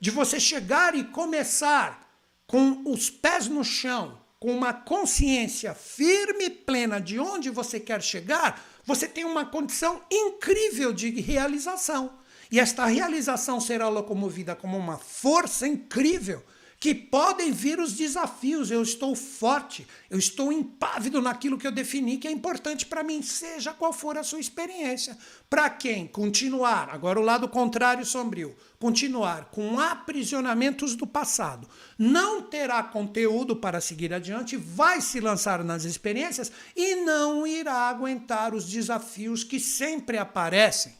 De 0.00 0.10
você 0.10 0.40
chegar 0.40 0.96
e 0.96 1.04
começar 1.04 2.10
com 2.46 2.82
os 2.84 3.08
pés 3.08 3.46
no 3.46 3.62
chão, 3.62 4.18
com 4.40 4.52
uma 4.52 4.72
consciência 4.72 5.72
firme 5.72 6.46
e 6.46 6.50
plena 6.50 7.00
de 7.00 7.20
onde 7.20 7.50
você 7.50 7.78
quer 7.78 8.02
chegar, 8.02 8.60
você 8.84 9.06
tem 9.06 9.24
uma 9.24 9.44
condição 9.44 10.02
incrível 10.10 10.92
de 10.92 11.10
realização. 11.20 12.18
E 12.50 12.58
esta 12.58 12.84
realização 12.86 13.60
será 13.60 13.88
locomovida 13.88 14.56
como 14.56 14.76
uma 14.76 14.98
força 14.98 15.68
incrível 15.68 16.42
que 16.80 16.94
podem 16.94 17.52
vir 17.52 17.78
os 17.78 17.92
desafios. 17.92 18.70
Eu 18.70 18.82
estou 18.82 19.14
forte, 19.14 19.86
eu 20.08 20.18
estou 20.18 20.50
impávido 20.50 21.20
naquilo 21.20 21.58
que 21.58 21.66
eu 21.66 21.70
defini 21.70 22.16
que 22.16 22.26
é 22.26 22.30
importante 22.30 22.86
para 22.86 23.02
mim, 23.02 23.20
seja 23.20 23.74
qual 23.74 23.92
for 23.92 24.16
a 24.16 24.22
sua 24.22 24.40
experiência. 24.40 25.16
Para 25.48 25.68
quem 25.68 26.06
continuar, 26.06 26.88
agora 26.88 27.20
o 27.20 27.22
lado 27.22 27.46
contrário 27.46 28.06
sombrio, 28.06 28.56
continuar 28.78 29.50
com 29.50 29.78
aprisionamentos 29.78 30.96
do 30.96 31.06
passado, 31.06 31.68
não 31.98 32.40
terá 32.40 32.82
conteúdo 32.82 33.54
para 33.54 33.78
seguir 33.78 34.14
adiante, 34.14 34.56
vai 34.56 35.02
se 35.02 35.20
lançar 35.20 35.62
nas 35.62 35.84
experiências 35.84 36.50
e 36.74 36.96
não 36.96 37.46
irá 37.46 37.90
aguentar 37.90 38.54
os 38.54 38.64
desafios 38.64 39.44
que 39.44 39.60
sempre 39.60 40.16
aparecem. 40.16 40.98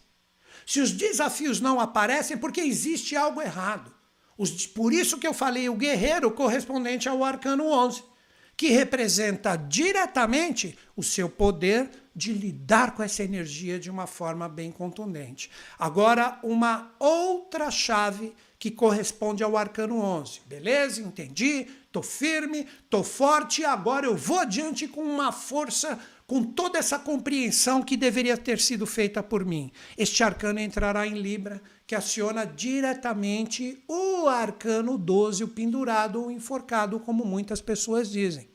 Se 0.67 0.79
os 0.79 0.93
desafios 0.93 1.59
não 1.59 1.81
aparecem, 1.81 2.37
é 2.37 2.39
porque 2.39 2.61
existe 2.61 3.17
algo 3.17 3.41
errado. 3.41 4.00
Os, 4.41 4.67
por 4.67 4.91
isso 4.91 5.19
que 5.19 5.27
eu 5.27 5.35
falei 5.35 5.69
o 5.69 5.75
guerreiro 5.75 6.31
correspondente 6.31 7.07
ao 7.07 7.23
arcano 7.23 7.67
11, 7.67 8.03
que 8.57 8.69
representa 8.69 9.55
diretamente 9.55 10.79
o 10.97 11.03
seu 11.03 11.29
poder 11.29 11.91
de 12.17 12.33
lidar 12.33 12.93
com 12.93 13.03
essa 13.03 13.23
energia 13.23 13.79
de 13.79 13.91
uma 13.91 14.07
forma 14.07 14.49
bem 14.49 14.73
contundente. 14.73 15.51
Agora, 15.79 16.41
uma 16.43 16.91
outra 16.99 17.71
chave 17.71 18.33
que 18.59 18.71
corresponde 18.71 19.43
ao 19.43 19.59
arcano 19.59 20.01
11. 20.01 20.41
Beleza? 20.47 21.03
Entendi. 21.03 21.67
Tô 21.93 22.03
firme, 22.03 22.67
tô 22.89 23.03
forte, 23.03 23.63
agora 23.63 24.07
eu 24.07 24.17
vou 24.17 24.39
adiante 24.39 24.89
com 24.89 25.03
uma 25.03 25.33
força 25.33 25.99
com 26.31 26.45
toda 26.45 26.79
essa 26.79 26.97
compreensão 26.97 27.83
que 27.83 27.97
deveria 27.97 28.37
ter 28.37 28.61
sido 28.61 28.87
feita 28.87 29.21
por 29.21 29.45
mim. 29.45 29.73
Este 29.99 30.23
arcano 30.23 30.61
entrará 30.61 31.05
em 31.05 31.15
Libra, 31.15 31.61
que 31.91 31.95
aciona 31.97 32.45
diretamente 32.45 33.83
o 33.89 34.29
arcano 34.29 34.97
12, 34.97 35.43
o 35.43 35.49
pendurado 35.49 36.23
ou 36.23 36.31
enforcado, 36.31 37.01
como 37.01 37.25
muitas 37.25 37.61
pessoas 37.61 38.09
dizem. 38.09 38.49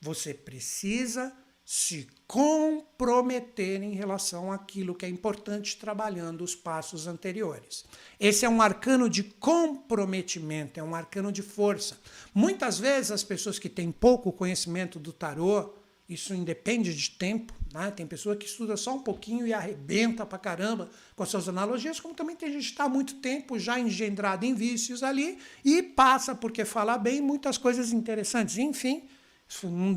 Você 0.00 0.34
precisa 0.34 1.32
se 1.64 2.08
comprometer 2.26 3.84
em 3.84 3.92
relação 3.92 4.50
àquilo 4.50 4.96
que 4.96 5.06
é 5.06 5.08
importante 5.08 5.76
trabalhando 5.76 6.42
os 6.42 6.56
passos 6.56 7.06
anteriores. 7.06 7.84
Esse 8.18 8.44
é 8.44 8.48
um 8.48 8.60
arcano 8.60 9.08
de 9.08 9.22
comprometimento, 9.22 10.80
é 10.80 10.82
um 10.82 10.96
arcano 10.96 11.30
de 11.30 11.42
força. 11.42 11.96
Muitas 12.34 12.80
vezes 12.80 13.12
as 13.12 13.22
pessoas 13.22 13.60
que 13.60 13.68
têm 13.68 13.92
pouco 13.92 14.32
conhecimento 14.32 14.98
do 14.98 15.12
tarô, 15.12 15.72
isso 16.08 16.34
independe 16.34 16.92
de 16.92 17.10
tempo. 17.12 17.54
Né? 17.76 17.90
Tem 17.90 18.06
pessoa 18.06 18.34
que 18.34 18.46
estuda 18.46 18.74
só 18.74 18.94
um 18.94 19.00
pouquinho 19.00 19.46
e 19.46 19.52
arrebenta 19.52 20.24
pra 20.24 20.38
caramba 20.38 20.88
com 21.14 21.22
as 21.22 21.28
suas 21.28 21.46
analogias, 21.46 22.00
como 22.00 22.14
também 22.14 22.34
tem 22.34 22.50
gente 22.50 22.64
que 22.64 22.70
está 22.70 22.84
há 22.84 22.88
muito 22.88 23.16
tempo 23.16 23.58
já 23.58 23.78
engendrado 23.78 24.46
em 24.46 24.54
vícios 24.54 25.02
ali 25.02 25.38
e 25.62 25.82
passa, 25.82 26.34
porque 26.34 26.64
fala 26.64 26.96
bem, 26.96 27.20
muitas 27.20 27.58
coisas 27.58 27.92
interessantes. 27.92 28.56
Enfim, 28.56 29.02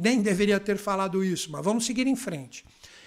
nem 0.01 0.21
deveria 0.21 0.59
ter 0.59 0.77
falado 0.77 1.23
isso, 1.23 1.49
mas 1.53 1.63
vamos 1.63 1.85
seguir 1.85 2.05
em 2.05 2.17
frente. 2.17 2.65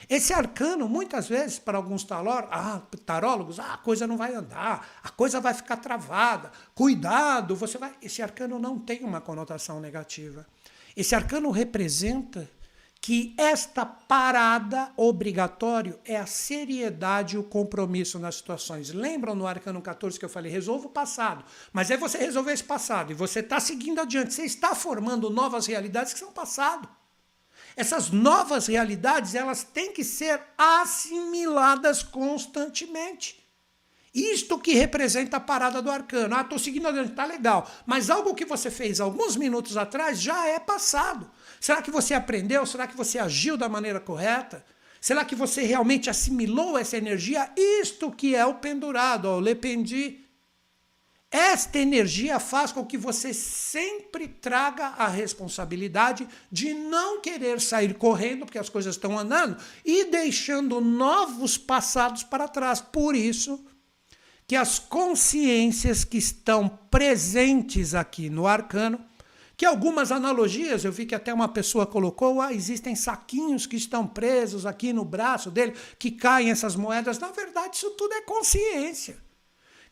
Esse 0.08 0.32
arcano, 0.32 0.88
muitas 0.88 1.28
vezes, 1.28 1.58
para 1.58 1.76
alguns 1.76 2.06
ah, 2.10 2.80
tarólogos, 3.04 3.60
ah, 3.60 3.74
a 3.74 3.76
coisa 3.76 4.06
não 4.06 4.16
vai 4.16 4.34
andar, 4.34 5.00
a 5.02 5.10
coisa 5.10 5.38
vai 5.38 5.52
ficar 5.52 5.76
travada, 5.76 6.50
cuidado, 6.74 7.54
você 7.54 7.76
vai. 7.76 7.92
Esse 8.00 8.22
arcano 8.22 8.58
não 8.58 8.78
tem 8.78 9.04
uma 9.04 9.20
conotação 9.20 9.80
negativa. 9.80 10.46
Esse 10.96 11.14
arcano 11.14 11.50
representa 11.50 12.48
que 13.02 13.34
esta 13.36 13.84
parada 13.84 14.92
obrigatório 14.96 15.98
é 16.04 16.16
a 16.16 16.24
seriedade 16.24 17.34
e 17.34 17.38
o 17.38 17.42
compromisso 17.42 18.16
nas 18.16 18.36
situações. 18.36 18.90
Lembram 18.92 19.34
no 19.34 19.44
arcano 19.44 19.82
14 19.82 20.16
que 20.16 20.24
eu 20.24 20.28
falei, 20.28 20.52
resolva 20.52 20.86
o 20.86 20.90
passado. 20.90 21.44
Mas 21.72 21.90
é 21.90 21.96
você 21.96 22.18
resolver 22.18 22.52
esse 22.52 22.62
passado 22.62 23.10
e 23.10 23.14
você 23.14 23.40
está 23.40 23.58
seguindo 23.58 24.00
adiante, 24.00 24.32
você 24.32 24.44
está 24.44 24.72
formando 24.72 25.28
novas 25.30 25.66
realidades 25.66 26.12
que 26.12 26.20
são 26.20 26.30
passado. 26.30 26.88
Essas 27.74 28.10
novas 28.10 28.68
realidades, 28.68 29.34
elas 29.34 29.64
têm 29.64 29.92
que 29.92 30.04
ser 30.04 30.40
assimiladas 30.56 32.04
constantemente. 32.04 33.42
Isto 34.14 34.58
que 34.58 34.74
representa 34.74 35.38
a 35.38 35.40
parada 35.40 35.80
do 35.80 35.90
arcano. 35.90 36.36
Ah, 36.36 36.42
estou 36.42 36.58
seguindo 36.58 36.86
adiante, 36.86 37.14
tá 37.14 37.24
legal. 37.24 37.68
Mas 37.84 38.10
algo 38.10 38.34
que 38.34 38.44
você 38.44 38.70
fez 38.70 39.00
alguns 39.00 39.36
minutos 39.36 39.76
atrás 39.76 40.20
já 40.20 40.46
é 40.46 40.60
passado. 40.60 41.28
Será 41.62 41.80
que 41.80 41.92
você 41.92 42.12
aprendeu? 42.12 42.66
Será 42.66 42.88
que 42.88 42.96
você 42.96 43.20
agiu 43.20 43.56
da 43.56 43.68
maneira 43.68 44.00
correta? 44.00 44.66
Será 45.00 45.24
que 45.24 45.36
você 45.36 45.62
realmente 45.62 46.10
assimilou 46.10 46.76
essa 46.76 46.96
energia? 46.96 47.48
Isto 47.56 48.10
que 48.10 48.34
é 48.34 48.44
o 48.44 48.54
pendurado, 48.54 49.28
o 49.28 49.38
lependi. 49.38 50.24
Esta 51.30 51.78
energia 51.78 52.40
faz 52.40 52.72
com 52.72 52.84
que 52.84 52.98
você 52.98 53.32
sempre 53.32 54.26
traga 54.26 54.86
a 54.98 55.06
responsabilidade 55.06 56.28
de 56.50 56.74
não 56.74 57.20
querer 57.20 57.60
sair 57.60 57.94
correndo, 57.94 58.44
porque 58.44 58.58
as 58.58 58.68
coisas 58.68 58.96
estão 58.96 59.16
andando, 59.16 59.56
e 59.84 60.06
deixando 60.06 60.80
novos 60.80 61.56
passados 61.56 62.24
para 62.24 62.48
trás. 62.48 62.80
Por 62.80 63.14
isso 63.14 63.64
que 64.48 64.56
as 64.56 64.80
consciências 64.80 66.04
que 66.04 66.18
estão 66.18 66.68
presentes 66.90 67.94
aqui 67.94 68.28
no 68.28 68.48
arcano, 68.48 68.98
que 69.62 69.66
algumas 69.66 70.10
analogias, 70.10 70.84
eu 70.84 70.90
vi 70.90 71.06
que 71.06 71.14
até 71.14 71.32
uma 71.32 71.46
pessoa 71.46 71.86
colocou, 71.86 72.40
ah, 72.40 72.52
existem 72.52 72.96
saquinhos 72.96 73.64
que 73.64 73.76
estão 73.76 74.04
presos 74.04 74.66
aqui 74.66 74.92
no 74.92 75.04
braço 75.04 75.52
dele, 75.52 75.72
que 76.00 76.10
caem 76.10 76.50
essas 76.50 76.74
moedas. 76.74 77.20
Na 77.20 77.28
verdade, 77.28 77.76
isso 77.76 77.90
tudo 77.90 78.12
é 78.12 78.22
consciência 78.22 79.22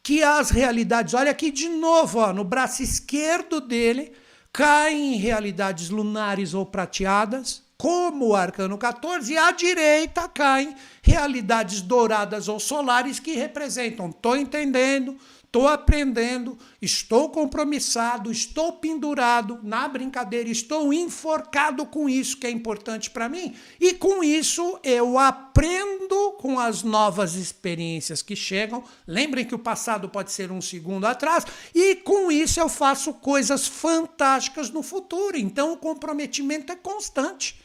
que 0.03 0.25
as 0.25 0.51
realidades, 0.51 1.15
olha 1.15 1.31
aqui 1.31 1.53
de 1.53 1.69
novo, 1.69 2.19
ó, 2.19 2.33
no 2.33 2.43
braço 2.43 2.83
esquerdo 2.83 3.61
dele, 3.61 4.11
caem 4.53 5.15
realidades 5.15 5.89
lunares 5.89 6.53
ou 6.53 6.67
prateadas, 6.67 7.63
como 7.79 8.31
o 8.31 8.35
arcano 8.35 8.77
14, 8.77 9.33
e 9.33 9.39
à 9.39 9.53
direita 9.53 10.29
caem 10.29 10.75
realidades 11.01 11.81
douradas 11.81 12.49
ou 12.49 12.59
solares 12.59 13.21
que 13.21 13.35
representam, 13.35 14.11
estou 14.11 14.37
entendendo, 14.37 15.17
estou 15.51 15.67
aprendendo, 15.67 16.57
estou 16.81 17.29
compromissado, 17.29 18.31
estou 18.31 18.75
pendurado 18.75 19.59
na 19.65 19.89
brincadeira, 19.89 20.49
estou 20.49 20.93
enforcado 20.93 21.85
com 21.85 22.09
isso 22.09 22.37
que 22.37 22.47
é 22.47 22.51
importante 22.51 23.11
para 23.11 23.29
mim, 23.29 23.57
e 23.81 23.93
com 23.95 24.23
isso 24.23 24.79
eu 24.85 25.19
aprendo 25.19 26.37
com 26.39 26.61
as 26.61 26.85
novas 26.85 27.35
experiências 27.35 28.23
que 28.23 28.37
chegam. 28.37 28.85
Lembrem 29.05 29.45
que 29.45 29.55
o 29.55 29.59
passado 29.59 30.09
pode 30.09 30.31
ser 30.31 30.53
um 30.53 30.61
segundo 30.61 31.05
atrás, 31.05 31.45
e 31.75 31.97
com 31.97 32.31
isso 32.31 32.61
eu 32.61 32.69
faço 32.69 33.13
coisas 33.15 33.67
fantásticas 33.67 34.71
no 34.71 34.85
futuro. 34.85 35.37
Então 35.37 35.73
o 35.73 35.77
comprometimento 35.77 36.73
é 36.73 36.77
constante. 36.77 37.61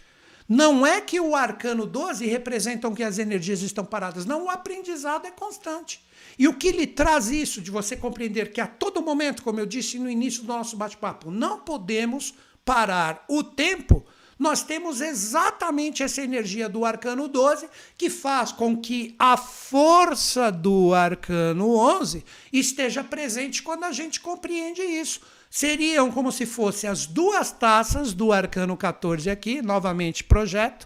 Não 0.50 0.86
é 0.86 1.02
que 1.02 1.20
o 1.20 1.36
arcano 1.36 1.86
12 1.86 2.26
representam 2.26 2.96
que 2.96 3.04
as 3.04 3.20
energias 3.20 3.62
estão 3.62 3.86
paradas, 3.86 4.26
não, 4.26 4.46
o 4.46 4.50
aprendizado 4.50 5.28
é 5.28 5.32
constante. 5.32 6.05
E 6.38 6.48
o 6.48 6.54
que 6.54 6.72
lhe 6.72 6.86
traz 6.86 7.30
isso 7.30 7.62
de 7.62 7.72
você 7.72 7.96
compreender 7.96 8.52
que 8.52 8.60
a 8.60 8.68
todo 8.68 9.02
momento, 9.02 9.44
como 9.44 9.60
eu 9.60 9.66
disse 9.66 9.98
no 9.98 10.10
início 10.10 10.44
do 10.44 10.48
nosso 10.48 10.76
bate-papo, 10.76 11.32
não 11.32 11.60
podemos 11.60 12.34
parar 12.64 13.24
o 13.30 13.44
tempo, 13.44 14.06
nós 14.38 14.64
temos 14.64 15.00
exatamente 15.00 16.04
essa 16.04 16.22
energia 16.22 16.68
do 16.68 16.84
arcano 16.84 17.28
12 17.28 17.70
que 17.98 18.10
faz 18.10 18.52
com 18.52 18.76
que 18.76 19.16
a 19.18 19.38
força 19.38 20.52
do 20.52 20.94
arcano 20.94 21.74
11 21.74 22.26
esteja 22.52 23.04
presente 23.04 23.64
quando 23.64 23.86
a 23.86 23.94
gente 23.94 24.20
compreende 24.20 24.82
isso. 24.82 25.22
Seriam 25.50 26.12
como 26.12 26.34
se 26.34 26.46
fossem 26.46 26.90
as 26.90 27.06
duas 27.06 27.50
taças 27.50 28.12
do 28.14 28.34
arcano 28.34 28.76
14 28.76 29.30
aqui, 29.30 29.62
novamente 29.62 30.22
projeto, 30.22 30.86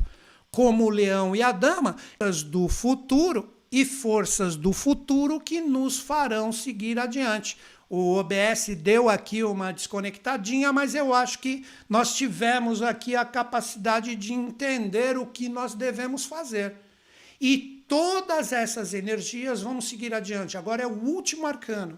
como 0.52 0.86
o 0.86 0.90
leão 0.90 1.36
e 1.36 1.42
a 1.42 1.52
dama, 1.52 1.96
as 2.20 2.44
do 2.44 2.68
futuro 2.68 3.59
e 3.72 3.86
forças 3.86 4.56
do 4.56 4.74
futuro 4.74 5.40
que 5.40 5.62
nos 5.62 6.00
farão 6.00 6.52
seguir 6.52 6.98
adiante. 7.00 7.58
O 7.90 8.16
OBS 8.18 8.76
deu 8.78 9.10
aqui 9.10 9.44
uma 9.44 9.72
desconectadinha, 9.72 10.72
mas 10.72 10.94
eu 10.94 11.14
acho 11.14 11.40
que 11.40 11.66
nós 11.88 12.16
tivemos 12.16 12.84
aqui 12.84 13.16
a 13.16 13.26
capacidade 13.26 14.16
de 14.16 14.32
entender 14.32 15.18
o 15.18 15.26
que 15.26 15.50
nós 15.50 15.74
devemos 15.74 16.26
fazer. 16.26 16.76
E 17.42 17.84
todas 17.88 18.52
essas 18.54 18.94
energias 18.94 19.62
vão 19.62 19.82
seguir 19.82 20.14
adiante. 20.14 20.56
Agora 20.56 20.84
é 20.84 20.88
o 20.88 21.04
último 21.04 21.48
arcano, 21.48 21.98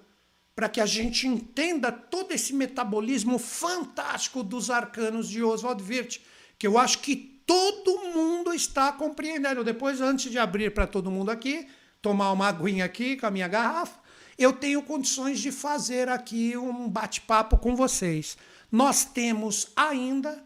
para 0.55 0.69
que 0.69 0.79
a 0.79 0.86
gente 0.86 1.27
entenda 1.27 1.91
todo 1.91 2.31
esse 2.31 2.53
metabolismo 2.53 3.38
fantástico 3.38 4.43
dos 4.43 4.69
arcanos 4.69 5.27
de 5.27 5.43
Oswald 5.43 5.84
Wirth, 5.84 6.21
que 6.57 6.67
eu 6.67 6.77
acho 6.77 6.99
que 6.99 7.31
todo 7.45 7.99
mundo 8.13 8.54
está 8.54 8.91
compreendendo. 8.91 9.63
Depois, 9.63 10.01
antes 10.01 10.32
de 10.32 10.39
abrir 10.39 10.73
para 10.73 10.88
todo 10.88 11.12
mundo 11.12 11.32
aqui, 11.32 11.67
tomar 12.01 12.32
uma 12.32 12.47
aguinha 12.47 12.86
aqui 12.86 13.15
com 13.15 13.25
a 13.25 13.32
minha 13.32 13.47
garrafa, 13.47 13.99
eu 14.38 14.54
tenho 14.54 14.82
condições 14.82 15.39
de 15.39 15.51
fazer 15.51 16.10
aqui 16.10 16.58
um 16.58 16.89
bate-papo 16.89 17.58
com 17.58 17.75
vocês. 17.75 18.38
Nós 18.71 19.06
temos 19.06 19.67
ainda 19.75 20.43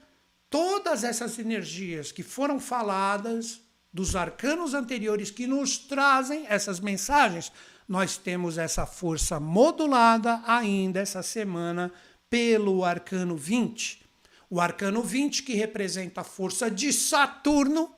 todas 0.50 1.04
essas 1.04 1.40
energias 1.40 2.12
que 2.12 2.24
foram 2.24 2.60
faladas 2.60 3.62
dos 3.94 4.16
arcanos 4.16 4.74
anteriores 4.74 5.32
que 5.32 5.48
nos 5.48 5.78
trazem 5.78 6.46
essas 6.50 6.80
mensagens. 6.80 7.52
Nós 7.88 8.18
temos 8.18 8.58
essa 8.58 8.86
força 8.86 9.40
modulada 9.40 10.42
ainda 10.46 11.00
essa 11.00 11.24
semana 11.24 11.92
pelo 12.30 12.84
arcano 12.84 13.38
20 13.38 14.05
o 14.50 14.60
arcano 14.60 15.02
20, 15.02 15.44
que 15.44 15.54
representa 15.54 16.22
a 16.22 16.24
força 16.24 16.70
de 16.70 16.92
Saturno, 16.94 17.94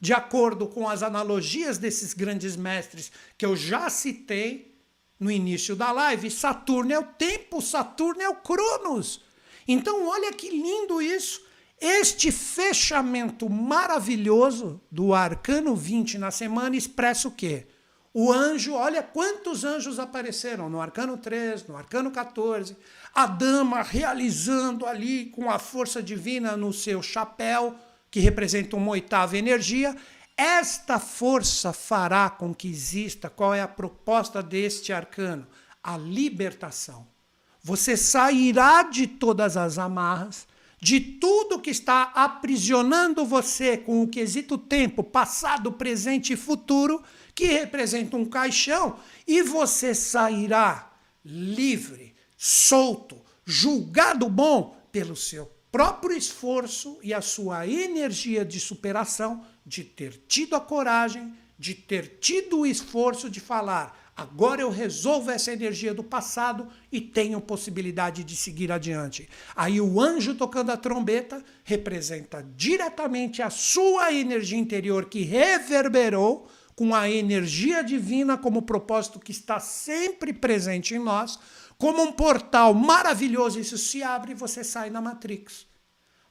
de 0.00 0.12
acordo 0.12 0.66
com 0.66 0.88
as 0.88 1.02
analogias 1.02 1.78
desses 1.78 2.14
grandes 2.14 2.56
mestres 2.56 3.12
que 3.36 3.44
eu 3.44 3.54
já 3.54 3.90
citei 3.90 4.70
no 5.18 5.30
início 5.30 5.76
da 5.76 5.92
live, 5.92 6.30
Saturno 6.30 6.92
é 6.92 6.98
o 6.98 7.04
tempo, 7.04 7.60
Saturno 7.60 8.22
é 8.22 8.28
o 8.28 8.36
Cronos. 8.36 9.22
Então, 9.68 10.08
olha 10.08 10.32
que 10.32 10.48
lindo 10.48 11.02
isso. 11.02 11.42
Este 11.78 12.32
fechamento 12.32 13.48
maravilhoso 13.48 14.80
do 14.90 15.14
arcano 15.14 15.76
20 15.76 16.18
na 16.18 16.30
semana 16.30 16.76
expressa 16.76 17.28
o 17.28 17.30
quê? 17.30 17.66
O 18.12 18.32
anjo, 18.32 18.72
olha 18.72 19.02
quantos 19.02 19.62
anjos 19.62 19.98
apareceram 19.98 20.68
no 20.68 20.80
arcano 20.80 21.16
3, 21.16 21.66
no 21.68 21.76
arcano 21.76 22.10
14. 22.10 22.76
A 23.14 23.26
dama 23.26 23.82
realizando 23.82 24.86
ali 24.86 25.26
com 25.26 25.50
a 25.50 25.58
força 25.58 26.02
divina 26.02 26.56
no 26.56 26.72
seu 26.72 27.02
chapéu, 27.02 27.76
que 28.10 28.20
representa 28.20 28.76
uma 28.76 28.92
oitava 28.92 29.36
energia. 29.36 29.96
Esta 30.36 30.98
força 30.98 31.72
fará 31.72 32.30
com 32.30 32.54
que 32.54 32.68
exista 32.68 33.28
qual 33.28 33.52
é 33.54 33.60
a 33.60 33.68
proposta 33.68 34.42
deste 34.42 34.92
arcano? 34.92 35.46
A 35.82 35.96
libertação. 35.96 37.06
Você 37.62 37.96
sairá 37.96 38.82
de 38.82 39.06
todas 39.06 39.56
as 39.56 39.76
amarras, 39.76 40.46
de 40.80 40.98
tudo 40.98 41.60
que 41.60 41.70
está 41.70 42.04
aprisionando 42.14 43.24
você 43.24 43.76
com 43.76 44.02
o 44.02 44.08
quesito 44.08 44.56
tempo, 44.56 45.04
passado, 45.04 45.70
presente 45.70 46.32
e 46.32 46.36
futuro 46.36 47.02
que 47.34 47.44
representa 47.46 48.16
um 48.16 48.24
caixão, 48.24 48.98
e 49.26 49.42
você 49.42 49.94
sairá 49.94 50.90
livre, 51.24 52.09
solto, 52.42 53.20
julgado 53.44 54.26
bom 54.26 54.74
pelo 54.90 55.14
seu 55.14 55.52
próprio 55.70 56.16
esforço 56.16 56.98
e 57.02 57.12
a 57.12 57.20
sua 57.20 57.66
energia 57.66 58.46
de 58.46 58.58
superação, 58.58 59.44
de 59.66 59.84
ter 59.84 60.22
tido 60.26 60.56
a 60.56 60.60
coragem, 60.60 61.34
de 61.58 61.74
ter 61.74 62.16
tido 62.18 62.60
o 62.60 62.66
esforço 62.66 63.28
de 63.28 63.40
falar: 63.40 64.10
agora 64.16 64.62
eu 64.62 64.70
resolvo 64.70 65.30
essa 65.30 65.52
energia 65.52 65.92
do 65.92 66.02
passado 66.02 66.66
e 66.90 66.98
tenho 66.98 67.42
possibilidade 67.42 68.24
de 68.24 68.34
seguir 68.34 68.72
adiante. 68.72 69.28
Aí 69.54 69.78
o 69.78 70.00
anjo 70.00 70.34
tocando 70.34 70.72
a 70.72 70.78
trombeta 70.78 71.44
representa 71.62 72.42
diretamente 72.56 73.42
a 73.42 73.50
sua 73.50 74.14
energia 74.14 74.58
interior 74.58 75.10
que 75.10 75.24
reverberou 75.24 76.48
com 76.74 76.94
a 76.94 77.10
energia 77.10 77.84
divina 77.84 78.38
como 78.38 78.62
propósito 78.62 79.20
que 79.20 79.32
está 79.32 79.60
sempre 79.60 80.32
presente 80.32 80.94
em 80.94 80.98
nós, 80.98 81.38
como 81.80 82.02
um 82.02 82.12
portal 82.12 82.74
maravilhoso, 82.74 83.58
isso 83.58 83.78
se 83.78 84.02
abre 84.02 84.32
e 84.32 84.34
você 84.34 84.62
sai 84.62 84.90
na 84.90 85.00
Matrix. 85.00 85.66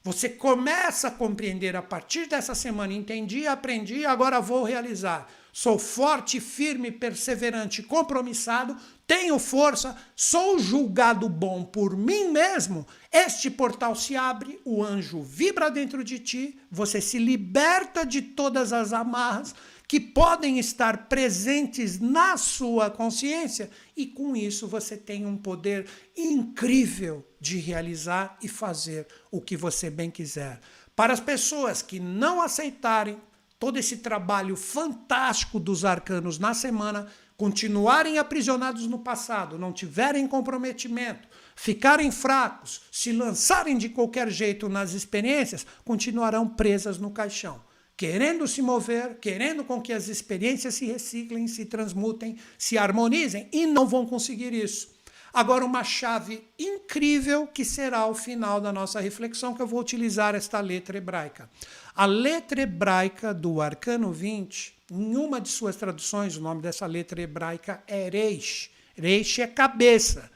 Você 0.04 0.28
começa 0.28 1.08
a 1.08 1.10
compreender 1.10 1.74
a 1.74 1.82
partir 1.82 2.26
dessa 2.28 2.54
semana. 2.54 2.92
Entendi, 2.92 3.48
aprendi, 3.48 4.06
agora 4.06 4.40
vou 4.40 4.62
realizar. 4.62 5.28
Sou 5.52 5.76
forte, 5.76 6.38
firme, 6.38 6.92
perseverante, 6.92 7.82
compromissado, 7.82 8.76
tenho 9.04 9.36
força, 9.40 9.96
sou 10.14 10.60
julgado 10.60 11.28
bom 11.28 11.64
por 11.64 11.96
mim 11.96 12.28
mesmo. 12.28 12.86
Este 13.10 13.50
portal 13.50 13.96
se 13.96 14.14
abre, 14.14 14.60
o 14.64 14.84
anjo 14.84 15.20
vibra 15.20 15.68
dentro 15.68 16.04
de 16.04 16.20
ti, 16.20 16.60
você 16.70 17.00
se 17.00 17.18
liberta 17.18 18.06
de 18.06 18.22
todas 18.22 18.72
as 18.72 18.92
amarras 18.92 19.52
que 19.90 19.98
podem 19.98 20.56
estar 20.60 21.08
presentes 21.08 21.98
na 21.98 22.36
sua 22.36 22.88
consciência 22.88 23.68
e 23.96 24.06
com 24.06 24.36
isso 24.36 24.68
você 24.68 24.96
tem 24.96 25.26
um 25.26 25.36
poder 25.36 25.84
incrível 26.16 27.26
de 27.40 27.58
realizar 27.58 28.38
e 28.40 28.46
fazer 28.46 29.08
o 29.32 29.40
que 29.40 29.56
você 29.56 29.90
bem 29.90 30.08
quiser. 30.08 30.60
Para 30.94 31.12
as 31.12 31.18
pessoas 31.18 31.82
que 31.82 31.98
não 31.98 32.40
aceitarem 32.40 33.20
todo 33.58 33.78
esse 33.80 33.96
trabalho 33.96 34.54
fantástico 34.54 35.58
dos 35.58 35.84
arcanos 35.84 36.38
na 36.38 36.54
semana, 36.54 37.08
continuarem 37.36 38.16
aprisionados 38.16 38.86
no 38.86 39.00
passado, 39.00 39.58
não 39.58 39.72
tiverem 39.72 40.28
comprometimento, 40.28 41.26
ficarem 41.56 42.12
fracos, 42.12 42.82
se 42.92 43.10
lançarem 43.10 43.76
de 43.76 43.88
qualquer 43.88 44.30
jeito 44.30 44.68
nas 44.68 44.92
experiências, 44.92 45.66
continuarão 45.84 46.48
presas 46.48 46.96
no 46.96 47.10
caixão. 47.10 47.68
Querendo 48.00 48.48
se 48.48 48.62
mover, 48.62 49.18
querendo 49.20 49.62
com 49.62 49.78
que 49.78 49.92
as 49.92 50.08
experiências 50.08 50.72
se 50.76 50.86
reciclem, 50.86 51.46
se 51.46 51.66
transmutem, 51.66 52.38
se 52.56 52.78
harmonizem, 52.78 53.46
e 53.52 53.66
não 53.66 53.86
vão 53.86 54.06
conseguir 54.06 54.54
isso. 54.54 54.88
Agora, 55.34 55.66
uma 55.66 55.84
chave 55.84 56.42
incrível 56.58 57.46
que 57.46 57.62
será 57.62 58.06
o 58.06 58.14
final 58.14 58.58
da 58.58 58.72
nossa 58.72 59.00
reflexão, 59.00 59.52
que 59.52 59.60
eu 59.60 59.66
vou 59.66 59.78
utilizar 59.78 60.34
esta 60.34 60.58
letra 60.60 60.96
hebraica. 60.96 61.50
A 61.94 62.06
letra 62.06 62.62
hebraica 62.62 63.34
do 63.34 63.60
Arcano 63.60 64.10
20, 64.10 64.78
em 64.90 65.14
uma 65.14 65.38
de 65.38 65.50
suas 65.50 65.76
traduções, 65.76 66.38
o 66.38 66.40
nome 66.40 66.62
dessa 66.62 66.86
letra 66.86 67.20
hebraica 67.20 67.84
é 67.86 68.08
Reish. 68.08 68.70
Reish 68.96 69.40
é 69.40 69.46
cabeça. 69.46 70.30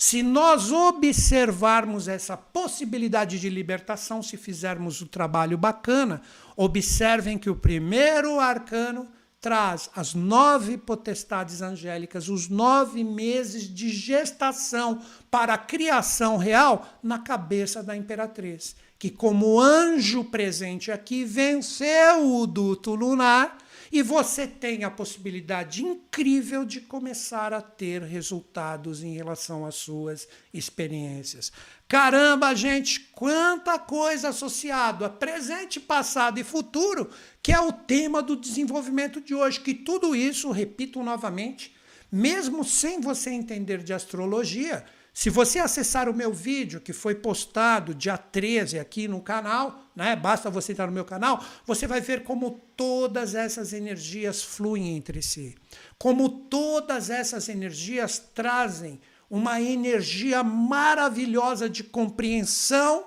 Se 0.00 0.22
nós 0.22 0.70
observarmos 0.70 2.06
essa 2.06 2.36
possibilidade 2.36 3.40
de 3.40 3.50
libertação, 3.50 4.22
se 4.22 4.36
fizermos 4.36 5.00
o 5.00 5.06
trabalho 5.06 5.58
bacana, 5.58 6.22
observem 6.56 7.36
que 7.36 7.50
o 7.50 7.56
primeiro 7.56 8.38
arcano 8.38 9.08
traz 9.40 9.90
as 9.96 10.14
nove 10.14 10.78
potestades 10.78 11.62
angélicas, 11.62 12.28
os 12.28 12.48
nove 12.48 13.02
meses 13.02 13.64
de 13.64 13.88
gestação 13.88 15.02
para 15.28 15.54
a 15.54 15.58
criação 15.58 16.36
real 16.36 16.88
na 17.02 17.18
cabeça 17.18 17.82
da 17.82 17.96
imperatriz, 17.96 18.76
que, 19.00 19.10
como 19.10 19.60
anjo 19.60 20.22
presente 20.22 20.92
aqui, 20.92 21.24
venceu 21.24 22.36
o 22.36 22.46
duto 22.46 22.94
lunar 22.94 23.58
e 23.90 24.02
você 24.02 24.46
tem 24.46 24.84
a 24.84 24.90
possibilidade 24.90 25.82
incrível 25.82 26.64
de 26.64 26.80
começar 26.80 27.52
a 27.52 27.62
ter 27.62 28.02
resultados 28.02 29.02
em 29.02 29.14
relação 29.14 29.64
às 29.64 29.76
suas 29.76 30.28
experiências. 30.52 31.50
Caramba, 31.86 32.54
gente, 32.54 33.00
quanta 33.12 33.78
coisa 33.78 34.28
associada 34.28 35.06
a 35.06 35.10
presente, 35.10 35.80
passado 35.80 36.38
e 36.38 36.44
futuro, 36.44 37.10
que 37.42 37.52
é 37.52 37.60
o 37.60 37.72
tema 37.72 38.22
do 38.22 38.36
desenvolvimento 38.36 39.20
de 39.20 39.34
hoje. 39.34 39.60
Que 39.60 39.72
tudo 39.72 40.14
isso, 40.14 40.50
repito 40.50 41.02
novamente, 41.02 41.74
mesmo 42.12 42.64
sem 42.64 43.00
você 43.00 43.30
entender 43.30 43.82
de 43.82 43.92
astrologia, 43.92 44.84
se 45.18 45.30
você 45.30 45.58
acessar 45.58 46.08
o 46.08 46.14
meu 46.14 46.32
vídeo, 46.32 46.80
que 46.80 46.92
foi 46.92 47.12
postado 47.12 47.92
dia 47.92 48.16
13 48.16 48.78
aqui 48.78 49.08
no 49.08 49.20
canal, 49.20 49.82
né? 49.96 50.14
basta 50.14 50.48
você 50.48 50.70
entrar 50.70 50.86
no 50.86 50.92
meu 50.92 51.04
canal, 51.04 51.44
você 51.66 51.88
vai 51.88 52.00
ver 52.00 52.22
como 52.22 52.60
todas 52.76 53.34
essas 53.34 53.72
energias 53.72 54.44
fluem 54.44 54.96
entre 54.96 55.20
si. 55.20 55.56
Como 55.98 56.28
todas 56.28 57.10
essas 57.10 57.48
energias 57.48 58.22
trazem 58.32 59.00
uma 59.28 59.60
energia 59.60 60.44
maravilhosa 60.44 61.68
de 61.68 61.82
compreensão 61.82 63.04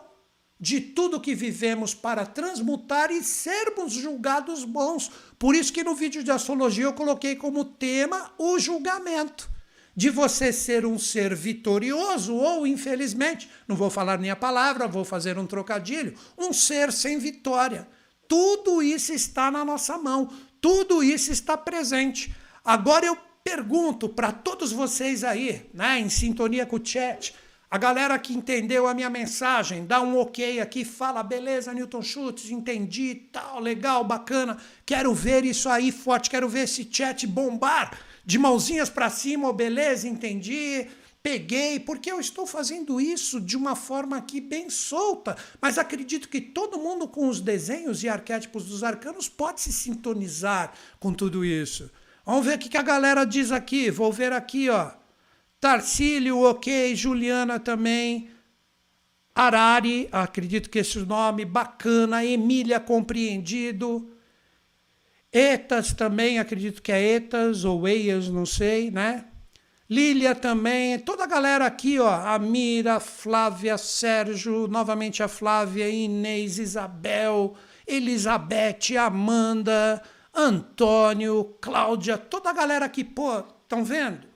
de 0.60 0.82
tudo 0.82 1.22
que 1.22 1.34
vivemos 1.34 1.94
para 1.94 2.26
transmutar 2.26 3.10
e 3.10 3.24
sermos 3.24 3.94
julgados 3.94 4.66
bons. 4.66 5.10
Por 5.40 5.56
isso 5.56 5.72
que 5.72 5.82
no 5.82 5.96
vídeo 5.96 6.26
de 6.26 6.32
astrologia 6.32 6.84
eu 6.84 6.94
coloquei 6.94 7.38
como 7.38 7.64
tema 7.64 8.34
o 8.38 8.60
julgamento 8.60 9.50
de 9.96 10.10
você 10.10 10.54
ser 10.54 10.86
um 10.86 10.98
ser 10.98 11.36
vitorioso 11.36 12.36
ou, 12.36 12.66
infelizmente, 12.66 13.50
não 13.68 13.76
vou 13.76 13.90
falar 13.90 14.18
nem 14.18 14.32
a 14.32 14.36
palavra, 14.36 14.88
vou 14.88 15.04
fazer 15.04 15.38
um 15.38 15.46
trocadilho, 15.46 16.16
um 16.38 16.54
ser 16.54 16.92
sem 16.92 17.18
vitória. 17.18 17.88
Tudo 18.28 18.82
isso 18.82 19.12
está 19.12 19.52
na 19.52 19.66
nossa 19.66 19.98
mão, 19.98 20.30
tudo 20.62 21.04
isso 21.04 21.32
está 21.32 21.58
presente. 21.58 22.34
Agora 22.64 23.06
eu 23.06 23.18
pergunto 23.44 24.08
para 24.08 24.32
todos 24.32 24.72
vocês 24.72 25.24
aí, 25.24 25.70
né, 25.74 26.00
em 26.00 26.10
sintonia 26.10 26.66
com 26.66 26.78
o 26.78 26.86
chat, 26.86 27.36
a 27.70 27.78
galera 27.78 28.20
que 28.20 28.34
entendeu 28.34 28.86
a 28.86 28.94
minha 28.94 29.10
mensagem, 29.10 29.86
dá 29.86 30.02
um 30.02 30.18
ok 30.18 30.60
aqui, 30.60 30.84
fala, 30.84 31.24
beleza, 31.24 31.74
Newton 31.74 32.02
Schultz, 32.02 32.50
entendi, 32.50 33.16
tal, 33.32 33.60
legal, 33.60 34.04
bacana, 34.04 34.58
quero 34.86 35.14
ver 35.14 35.46
isso 35.46 35.70
aí 35.70 35.92
forte, 35.92 36.30
quero 36.30 36.50
ver 36.50 36.64
esse 36.64 36.88
chat 36.92 37.26
bombar 37.26 37.98
de 38.26 38.38
mãozinhas 38.38 38.90
para 38.90 39.10
cima, 39.10 39.50
oh, 39.50 39.54
beleza, 39.54 40.08
entendi, 40.08 40.88
peguei, 41.24 41.80
porque 41.80 42.12
eu 42.12 42.20
estou 42.20 42.48
fazendo 42.48 43.00
isso 43.00 43.40
de 43.40 43.56
uma 43.56 43.76
forma 43.76 44.18
aqui 44.18 44.42
bem 44.42 44.70
solta, 44.70 45.38
mas 45.62 45.78
acredito 45.78 46.30
que 46.30 46.42
todo 46.42 46.80
mundo 46.80 47.08
com 47.08 47.28
os 47.28 47.42
desenhos 47.42 48.04
e 48.04 48.10
arquétipos 48.10 48.66
dos 48.66 48.84
arcanos 48.84 49.30
pode 49.30 49.62
se 49.62 49.72
sintonizar 49.72 50.74
com 51.00 51.14
tudo 51.14 51.46
isso. 51.46 51.90
Vamos 52.26 52.46
ver 52.46 52.56
o 52.56 52.60
que 52.60 52.78
a 52.78 52.84
galera 52.84 53.26
diz 53.26 53.52
aqui. 53.52 53.90
Vou 53.90 54.14
ver 54.14 54.32
aqui, 54.32 54.70
ó. 54.70 54.92
Tarcílio, 55.60 56.40
ok. 56.40 56.96
Juliana 56.96 57.60
também. 57.60 58.30
Arari, 59.34 60.08
acredito 60.12 60.70
que 60.70 60.80
esse 60.80 61.00
nome 61.00 61.46
bacana. 61.46 62.24
Emília, 62.24 62.80
compreendido. 62.80 64.12
Etas 65.32 65.94
também, 65.94 66.40
acredito 66.40 66.82
que 66.82 66.92
é 66.92 67.16
Etas 67.16 67.64
ou 67.64 67.88
Eias, 67.88 68.28
não 68.28 68.46
sei, 68.46 68.92
né? 68.92 69.26
Lília 69.90 70.34
também, 70.34 71.00
toda 71.00 71.26
a 71.26 71.28
galera 71.28 71.66
aqui, 71.66 72.00
ó, 72.00 72.10
Amira, 72.10 73.00
Flávia, 73.00 73.78
Sérgio, 73.78 74.68
novamente 74.68 75.22
a 75.22 75.28
Flávia, 75.28 75.90
Inês, 75.90 76.60
Isabel, 76.60 77.56
Elizabeth, 77.86 78.96
Amanda, 78.98 80.02
Antônio, 80.34 81.58
Cláudia, 81.60 82.18
toda 82.18 82.50
a 82.50 82.54
galera 82.54 82.86
aqui, 82.86 83.04
pô, 83.04 83.40
estão 83.40 83.84
vendo? 83.84 84.31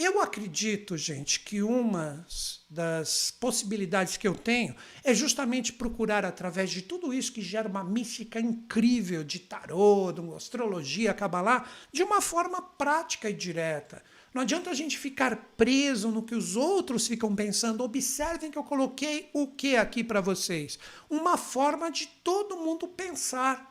Eu 0.00 0.22
acredito, 0.22 0.96
gente, 0.96 1.40
que 1.40 1.60
uma 1.60 2.24
das 2.70 3.32
possibilidades 3.32 4.16
que 4.16 4.28
eu 4.28 4.34
tenho 4.36 4.76
é 5.02 5.12
justamente 5.12 5.72
procurar, 5.72 6.24
através 6.24 6.70
de 6.70 6.82
tudo 6.82 7.12
isso 7.12 7.32
que 7.32 7.42
gera 7.42 7.68
uma 7.68 7.82
mística 7.82 8.38
incrível 8.38 9.24
de 9.24 9.40
tarô, 9.40 10.12
de 10.12 10.20
astrologia, 10.36 11.12
cabalá, 11.12 11.68
de 11.92 12.04
uma 12.04 12.20
forma 12.20 12.62
prática 12.62 13.28
e 13.28 13.32
direta. 13.32 14.00
Não 14.32 14.42
adianta 14.42 14.70
a 14.70 14.74
gente 14.74 14.96
ficar 14.96 15.34
preso 15.56 16.12
no 16.12 16.22
que 16.22 16.36
os 16.36 16.54
outros 16.54 17.08
ficam 17.08 17.34
pensando. 17.34 17.82
Observem 17.82 18.52
que 18.52 18.58
eu 18.58 18.62
coloquei 18.62 19.28
o 19.32 19.48
que 19.48 19.76
aqui 19.76 20.04
para 20.04 20.20
vocês? 20.20 20.78
Uma 21.10 21.36
forma 21.36 21.90
de 21.90 22.06
todo 22.22 22.56
mundo 22.56 22.86
pensar 22.86 23.67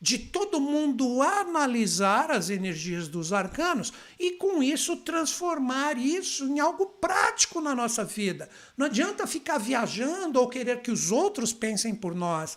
de 0.00 0.16
todo 0.16 0.60
mundo 0.60 1.20
analisar 1.20 2.30
as 2.30 2.48
energias 2.48 3.06
dos 3.06 3.34
arcanos 3.34 3.92
e, 4.18 4.32
com 4.32 4.62
isso, 4.62 4.96
transformar 4.96 5.98
isso 5.98 6.46
em 6.46 6.58
algo 6.58 6.86
prático 6.86 7.60
na 7.60 7.74
nossa 7.74 8.02
vida. 8.02 8.48
Não 8.76 8.86
adianta 8.86 9.26
ficar 9.26 9.58
viajando 9.58 10.40
ou 10.40 10.48
querer 10.48 10.80
que 10.80 10.90
os 10.90 11.12
outros 11.12 11.52
pensem 11.52 11.94
por 11.94 12.14
nós. 12.14 12.56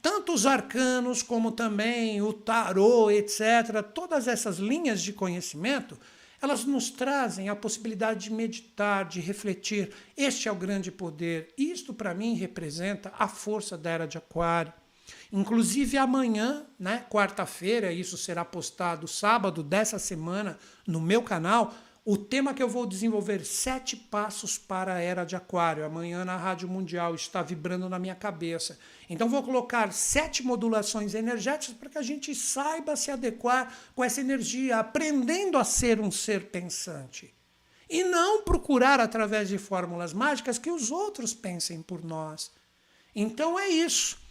Tanto 0.00 0.32
os 0.32 0.44
arcanos 0.44 1.22
como 1.22 1.52
também 1.52 2.20
o 2.20 2.32
tarô, 2.32 3.08
etc., 3.08 3.80
todas 3.94 4.26
essas 4.26 4.58
linhas 4.58 5.00
de 5.00 5.12
conhecimento, 5.12 5.96
elas 6.40 6.64
nos 6.64 6.90
trazem 6.90 7.48
a 7.48 7.54
possibilidade 7.54 8.24
de 8.24 8.32
meditar, 8.32 9.04
de 9.04 9.20
refletir. 9.20 9.92
Este 10.16 10.48
é 10.48 10.52
o 10.52 10.56
grande 10.56 10.90
poder. 10.90 11.54
Isto, 11.56 11.94
para 11.94 12.12
mim, 12.12 12.34
representa 12.34 13.12
a 13.16 13.28
força 13.28 13.78
da 13.78 13.90
era 13.90 14.06
de 14.08 14.18
Aquário. 14.18 14.72
Inclusive 15.32 15.96
amanhã, 15.96 16.66
né, 16.78 17.04
quarta-feira, 17.10 17.92
isso 17.92 18.16
será 18.18 18.44
postado 18.44 19.08
sábado 19.08 19.62
dessa 19.62 19.98
semana 19.98 20.58
no 20.86 21.00
meu 21.00 21.22
canal, 21.22 21.74
o 22.04 22.16
tema 22.16 22.52
que 22.52 22.60
eu 22.60 22.68
vou 22.68 22.84
desenvolver, 22.84 23.44
sete 23.44 23.96
passos 23.96 24.58
para 24.58 24.94
a 24.94 25.00
era 25.00 25.24
de 25.24 25.36
aquário. 25.36 25.84
Amanhã 25.84 26.24
na 26.24 26.36
Rádio 26.36 26.68
Mundial 26.68 27.14
está 27.14 27.42
vibrando 27.42 27.88
na 27.88 27.96
minha 27.96 28.16
cabeça. 28.16 28.76
Então 29.08 29.28
vou 29.28 29.40
colocar 29.40 29.92
sete 29.92 30.42
modulações 30.42 31.14
energéticas 31.14 31.76
para 31.76 31.88
que 31.88 31.98
a 31.98 32.02
gente 32.02 32.34
saiba 32.34 32.96
se 32.96 33.12
adequar 33.12 33.72
com 33.94 34.02
essa 34.02 34.20
energia, 34.20 34.78
aprendendo 34.78 35.56
a 35.56 35.62
ser 35.62 36.00
um 36.00 36.10
ser 36.10 36.46
pensante. 36.46 37.32
E 37.88 38.02
não 38.02 38.42
procurar 38.42 38.98
através 38.98 39.48
de 39.48 39.56
fórmulas 39.56 40.12
mágicas 40.12 40.58
que 40.58 40.72
os 40.72 40.90
outros 40.90 41.32
pensem 41.32 41.82
por 41.82 42.04
nós. 42.04 42.50
Então 43.14 43.56
é 43.56 43.68
isso. 43.68 44.21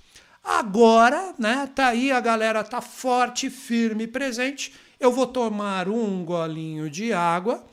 Agora, 0.43 1.33
né, 1.37 1.69
tá 1.73 1.87
aí 1.87 2.11
a 2.11 2.19
galera 2.19 2.63
tá 2.63 2.81
forte, 2.81 3.49
firme, 3.49 4.07
presente. 4.07 4.73
Eu 4.99 5.11
vou 5.11 5.27
tomar 5.27 5.87
um 5.87 6.23
golinho 6.25 6.89
de 6.89 7.13
água 7.13 7.63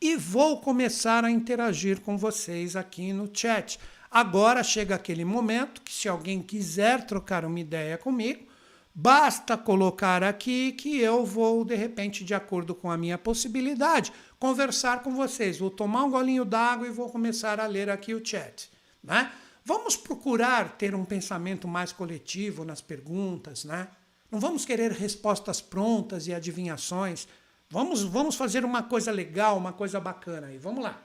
e 0.00 0.16
vou 0.16 0.60
começar 0.60 1.24
a 1.24 1.30
interagir 1.30 2.00
com 2.00 2.18
vocês 2.18 2.74
aqui 2.76 3.12
no 3.12 3.30
chat. 3.32 3.78
Agora 4.10 4.62
chega 4.62 4.94
aquele 4.94 5.24
momento 5.24 5.80
que 5.80 5.92
se 5.92 6.08
alguém 6.08 6.42
quiser 6.42 7.06
trocar 7.06 7.44
uma 7.44 7.60
ideia 7.60 7.96
comigo, 7.96 8.46
basta 8.94 9.56
colocar 9.56 10.22
aqui 10.22 10.72
que 10.72 10.98
eu 10.98 11.24
vou 11.24 11.64
de 11.64 11.74
repente 11.74 12.24
de 12.24 12.34
acordo 12.34 12.74
com 12.74 12.90
a 12.90 12.96
minha 12.96 13.16
possibilidade 13.16 14.12
conversar 14.38 15.02
com 15.02 15.14
vocês. 15.14 15.58
Vou 15.58 15.70
tomar 15.70 16.04
um 16.04 16.10
golinho 16.10 16.44
d'água 16.44 16.86
e 16.86 16.90
vou 16.90 17.08
começar 17.08 17.60
a 17.60 17.66
ler 17.66 17.88
aqui 17.88 18.12
o 18.12 18.24
chat, 18.24 18.70
né? 19.02 19.30
Vamos 19.64 19.96
procurar 19.96 20.76
ter 20.76 20.94
um 20.94 21.04
pensamento 21.04 21.68
mais 21.68 21.92
coletivo 21.92 22.64
nas 22.64 22.80
perguntas, 22.80 23.64
né? 23.64 23.88
Não 24.30 24.40
vamos 24.40 24.64
querer 24.64 24.90
respostas 24.90 25.60
prontas 25.60 26.26
e 26.26 26.34
adivinhações. 26.34 27.28
Vamos, 27.70 28.02
vamos 28.02 28.34
fazer 28.34 28.64
uma 28.64 28.82
coisa 28.82 29.12
legal, 29.12 29.56
uma 29.56 29.72
coisa 29.72 30.00
bacana 30.00 30.48
aí. 30.48 30.58
Vamos 30.58 30.82
lá. 30.82 31.00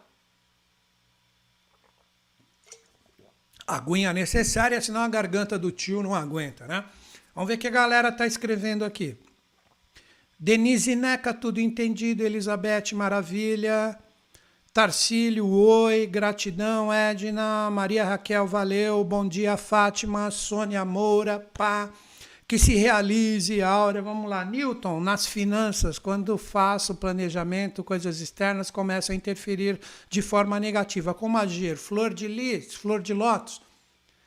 Aguinha 3.67 4.13
necessária, 4.13 4.79
senão 4.79 5.01
a 5.01 5.09
garganta 5.09 5.59
do 5.59 5.71
tio 5.71 6.01
não 6.01 6.15
aguenta, 6.15 6.65
né? 6.65 6.85
Vamos 7.35 7.49
ver 7.49 7.55
o 7.55 7.57
que 7.57 7.67
a 7.67 7.71
galera 7.71 8.09
está 8.09 8.25
escrevendo 8.25 8.85
aqui. 8.85 9.17
Denise 10.39 10.95
Neca, 10.95 11.33
tudo 11.33 11.59
entendido. 11.59 12.23
Elizabeth, 12.23 12.93
maravilha. 12.93 13.97
Tarcílio, 14.77 15.49
oi, 15.49 16.05
gratidão, 16.05 16.93
Edna, 16.93 17.67
Maria 17.71 18.05
Raquel, 18.05 18.45
valeu, 18.45 19.03
bom 19.03 19.27
dia, 19.27 19.57
Fátima, 19.57 20.29
Sônia 20.29 20.85
Moura, 20.85 21.39
pá, 21.39 21.91
que 22.47 22.59
se 22.59 22.75
realize, 22.75 23.59
Áurea, 23.59 24.03
vamos 24.03 24.29
lá, 24.29 24.45
Newton, 24.45 24.99
nas 24.99 25.25
finanças, 25.25 25.97
quando 25.97 26.37
faço 26.37 26.93
planejamento, 26.93 27.83
coisas 27.83 28.21
externas 28.21 28.69
começam 28.69 29.15
a 29.15 29.17
interferir 29.17 29.79
de 30.11 30.21
forma 30.21 30.59
negativa, 30.59 31.11
como 31.11 31.39
agir? 31.39 31.75
Flor 31.75 32.13
de 32.13 32.27
lis, 32.27 32.75
flor 32.75 33.01
de 33.01 33.15
lótus, 33.15 33.59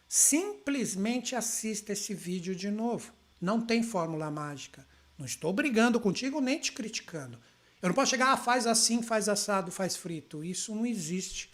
simplesmente 0.08 1.36
assista 1.36 1.92
esse 1.92 2.12
vídeo 2.12 2.56
de 2.56 2.72
novo, 2.72 3.12
não 3.40 3.60
tem 3.60 3.84
fórmula 3.84 4.28
mágica, 4.32 4.84
não 5.16 5.24
estou 5.24 5.52
brigando 5.52 6.00
contigo 6.00 6.40
nem 6.40 6.58
te 6.58 6.72
criticando, 6.72 7.38
eu 7.82 7.88
não 7.88 7.94
posso 7.94 8.10
chegar, 8.10 8.32
ah, 8.32 8.36
faz 8.36 8.66
assim, 8.66 9.02
faz 9.02 9.28
assado, 9.28 9.72
faz 9.72 9.96
frito. 9.96 10.44
Isso 10.44 10.74
não 10.74 10.84
existe. 10.84 11.50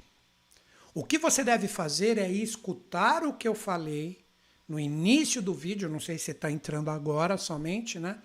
O 0.93 1.05
que 1.05 1.19
você 1.19 1.45
deve 1.45 1.69
fazer 1.69 2.19
é 2.19 2.31
escutar 2.31 3.23
o 3.23 3.35
que 3.35 3.47
eu 3.47 3.55
falei 3.55 4.25
no 4.69 4.81
início 4.81 5.41
do 5.41 5.55
vídeo, 5.55 5.89
não 5.89 6.01
sei 6.01 6.19
se 6.19 6.25
você 6.25 6.31
está 6.33 6.51
entrando 6.51 6.91
agora 6.91 7.37
somente, 7.37 7.99
né? 7.99 8.19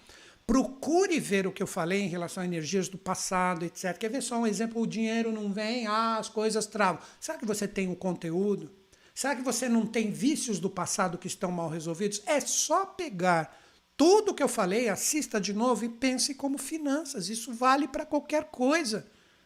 Procure 0.48 1.20
ver 1.20 1.46
o 1.46 1.52
que 1.52 1.62
eu 1.62 1.68
falei 1.68 2.02
em 2.02 2.08
relação 2.08 2.42
a 2.42 2.46
energias 2.46 2.90
do 2.90 2.98
passado, 2.98 3.64
etc. 3.64 3.96
Quer 3.98 4.10
ver 4.10 4.24
só 4.24 4.38
um 4.38 4.48
exemplo? 4.48 4.82
O 4.82 4.88
dinheiro 4.88 5.32
não 5.32 5.54
vem, 5.54 5.86
ah, 5.86 6.18
as 6.18 6.28
coisas 6.28 6.66
travam. 6.66 7.02
Será 7.20 7.38
que 7.38 7.46
você 7.46 7.68
tem 7.68 7.88
o 7.88 7.92
um 7.92 7.96
conteúdo? 7.96 8.72
Será 9.14 9.36
que 9.36 9.44
você 9.44 9.70
não 9.70 9.86
tem 9.86 10.10
vícios 10.10 10.60
do 10.60 10.70
passado 10.70 11.18
que 11.18 11.28
estão 11.28 11.52
mal 11.52 11.70
resolvidos? 11.70 12.24
É 12.26 12.40
só 12.40 12.86
pegar 12.86 13.61
tudo 14.02 14.34
que 14.34 14.42
eu 14.42 14.48
falei, 14.48 14.90
assista 14.90 15.40
de 15.40 15.54
novo 15.54 15.86
e 15.86 15.90
pense 15.90 16.34
como 16.34 16.58
finanças. 16.58 17.30
Isso 17.30 17.54
vale 17.54 17.88
para 17.88 18.04
qualquer 18.04 18.46
coisa. 18.46 19.06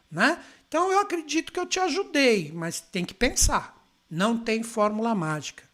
Né? 0.09 0.41
Então 0.65 0.89
eu 0.93 0.99
acredito 0.99 1.51
que 1.51 1.59
eu 1.59 1.65
te 1.65 1.77
ajudei, 1.77 2.53
mas 2.55 2.79
tem 2.79 3.03
que 3.03 3.13
pensar. 3.13 3.85
Não 4.09 4.37
tem 4.37 4.63
fórmula 4.63 5.13
mágica. 5.13 5.65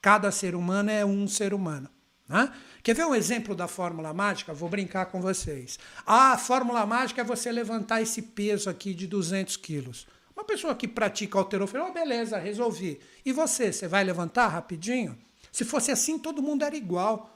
Cada 0.00 0.30
ser 0.30 0.54
humano 0.54 0.88
é 0.88 1.04
um 1.04 1.26
ser 1.26 1.52
humano. 1.52 1.90
Né? 2.28 2.52
Quer 2.84 2.94
ver 2.94 3.06
um 3.06 3.12
exemplo 3.12 3.56
da 3.56 3.66
fórmula 3.66 4.14
mágica? 4.14 4.54
Vou 4.54 4.68
brincar 4.68 5.06
com 5.06 5.20
vocês. 5.20 5.76
Ah, 6.06 6.34
a 6.34 6.38
fórmula 6.38 6.86
mágica 6.86 7.22
é 7.22 7.24
você 7.24 7.50
levantar 7.50 8.02
esse 8.02 8.22
peso 8.22 8.70
aqui 8.70 8.94
de 8.94 9.08
200 9.08 9.56
quilos. 9.56 10.06
Uma 10.36 10.44
pessoa 10.44 10.76
que 10.76 10.86
pratica 10.86 11.38
alterofilia, 11.38 11.86
oh, 11.88 11.92
beleza, 11.92 12.38
resolvi. 12.38 13.00
E 13.24 13.32
você, 13.32 13.72
você 13.72 13.88
vai 13.88 14.04
levantar 14.04 14.46
rapidinho? 14.46 15.18
Se 15.50 15.64
fosse 15.64 15.90
assim, 15.90 16.20
todo 16.20 16.40
mundo 16.40 16.64
era 16.64 16.76
igual. 16.76 17.31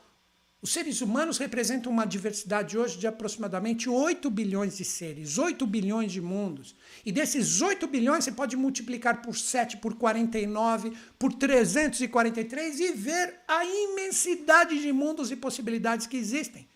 Os 0.63 0.73
seres 0.73 1.01
humanos 1.01 1.37
representam 1.39 1.93
uma 1.93 2.07
diversidade 2.07 2.79
hoje 2.79 2.99
de 2.99 3.07
aproximadamente 3.07 3.89
8 3.89 4.29
bilhões 4.31 4.77
de 4.77 4.85
seres, 4.85 5.37
8 5.37 5.67
bilhões 5.67 6.11
de 6.11 6.21
mundos. 6.21 6.75
E 7.05 7.13
desses 7.13 7.61
8 7.61 7.87
bilhões 7.87 8.25
você 8.25 8.33
pode 8.33 8.57
multiplicar 8.57 9.21
por 9.21 9.37
7, 9.37 9.77
por 9.77 9.95
49, 9.95 10.93
por 11.19 11.33
343 11.35 12.81
e 12.81 12.93
ver 12.93 13.35
a 13.47 13.65
imensidade 13.65 14.81
de 14.81 14.93
mundos 14.93 15.31
e 15.31 15.37
possibilidades 15.37 16.07
que 16.07 16.17
existem. 16.17 16.67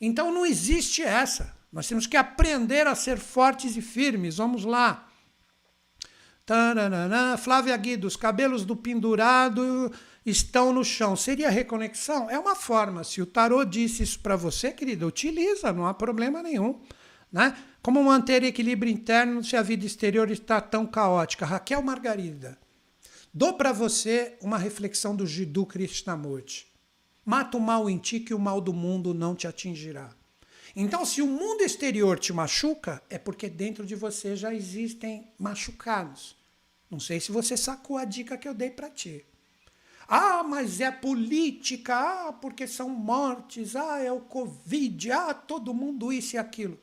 Então 0.00 0.32
não 0.32 0.46
existe 0.46 1.02
essa. 1.02 1.54
Nós 1.70 1.86
temos 1.86 2.06
que 2.06 2.16
aprender 2.16 2.86
a 2.86 2.94
ser 2.94 3.18
fortes 3.18 3.76
e 3.76 3.82
firmes. 3.82 4.38
Vamos 4.38 4.64
lá. 4.64 5.08
Taranana. 6.44 7.36
Flávia 7.36 7.76
Guido, 7.76 8.06
os 8.06 8.16
cabelos 8.16 8.64
do 8.64 8.74
pendurado 8.74 9.92
estão 10.24 10.72
no 10.72 10.84
chão. 10.84 11.16
Seria 11.16 11.50
reconexão? 11.50 12.30
É 12.30 12.38
uma 12.38 12.54
forma. 12.54 13.04
Se 13.04 13.20
o 13.20 13.26
tarô 13.26 13.64
disse 13.64 14.02
isso 14.02 14.20
para 14.20 14.36
você, 14.36 14.70
querida, 14.70 15.06
utiliza, 15.06 15.72
não 15.72 15.86
há 15.86 15.94
problema 15.94 16.42
nenhum. 16.42 16.80
Né? 17.30 17.56
Como 17.82 18.02
manter 18.04 18.44
equilíbrio 18.44 18.92
interno 18.92 19.42
se 19.42 19.56
a 19.56 19.62
vida 19.62 19.86
exterior 19.86 20.30
está 20.30 20.60
tão 20.60 20.86
caótica? 20.86 21.46
Raquel 21.46 21.82
Margarida, 21.82 22.58
dou 23.32 23.54
para 23.54 23.72
você 23.72 24.36
uma 24.40 24.58
reflexão 24.58 25.16
do 25.16 25.26
Jiddu 25.26 25.66
Krishnamurti. 25.66 26.66
Mata 27.24 27.56
o 27.56 27.60
mal 27.60 27.88
em 27.88 27.98
ti 27.98 28.20
que 28.20 28.34
o 28.34 28.38
mal 28.38 28.60
do 28.60 28.72
mundo 28.72 29.14
não 29.14 29.34
te 29.34 29.46
atingirá. 29.46 30.10
Então, 30.74 31.04
se 31.04 31.20
o 31.20 31.26
mundo 31.26 31.62
exterior 31.62 32.18
te 32.18 32.32
machuca, 32.32 33.02
é 33.10 33.18
porque 33.18 33.48
dentro 33.48 33.84
de 33.84 33.94
você 33.94 34.34
já 34.34 34.54
existem 34.54 35.30
machucados. 35.38 36.36
Não 36.90 36.98
sei 36.98 37.20
se 37.20 37.30
você 37.30 37.56
sacou 37.56 37.96
a 37.96 38.04
dica 38.04 38.38
que 38.38 38.48
eu 38.48 38.54
dei 38.54 38.70
para 38.70 38.90
ti. 38.90 39.24
Ah, 40.08 40.42
mas 40.42 40.80
é 40.80 40.90
política, 40.90 41.94
ah, 41.94 42.32
porque 42.32 42.66
são 42.66 42.88
mortes, 42.88 43.76
ah, 43.76 43.98
é 43.98 44.10
o 44.10 44.20
Covid, 44.20 45.10
ah, 45.12 45.34
todo 45.34 45.74
mundo 45.74 46.12
isso 46.12 46.36
e 46.36 46.38
aquilo. 46.38 46.78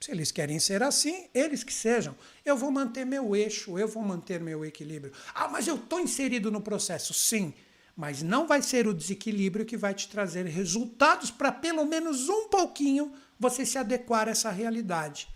Se 0.00 0.10
eles 0.10 0.32
querem 0.32 0.58
ser 0.58 0.82
assim, 0.82 1.26
eles 1.34 1.62
que 1.62 1.72
sejam. 1.72 2.16
Eu 2.42 2.56
vou 2.56 2.70
manter 2.70 3.04
meu 3.04 3.36
eixo, 3.36 3.78
eu 3.78 3.86
vou 3.86 4.02
manter 4.02 4.40
meu 4.40 4.64
equilíbrio. 4.64 5.12
Ah, 5.34 5.48
mas 5.48 5.66
eu 5.66 5.76
estou 5.76 6.00
inserido 6.00 6.50
no 6.50 6.62
processo. 6.62 7.12
Sim, 7.12 7.52
mas 7.94 8.22
não 8.22 8.46
vai 8.46 8.62
ser 8.62 8.86
o 8.86 8.94
desequilíbrio 8.94 9.66
que 9.66 9.76
vai 9.76 9.92
te 9.92 10.08
trazer 10.08 10.46
resultados 10.46 11.30
para 11.30 11.52
pelo 11.52 11.84
menos 11.84 12.30
um 12.30 12.48
pouquinho 12.48 13.12
você 13.38 13.66
se 13.66 13.76
adequar 13.76 14.26
a 14.26 14.30
essa 14.30 14.50
realidade. 14.50 15.28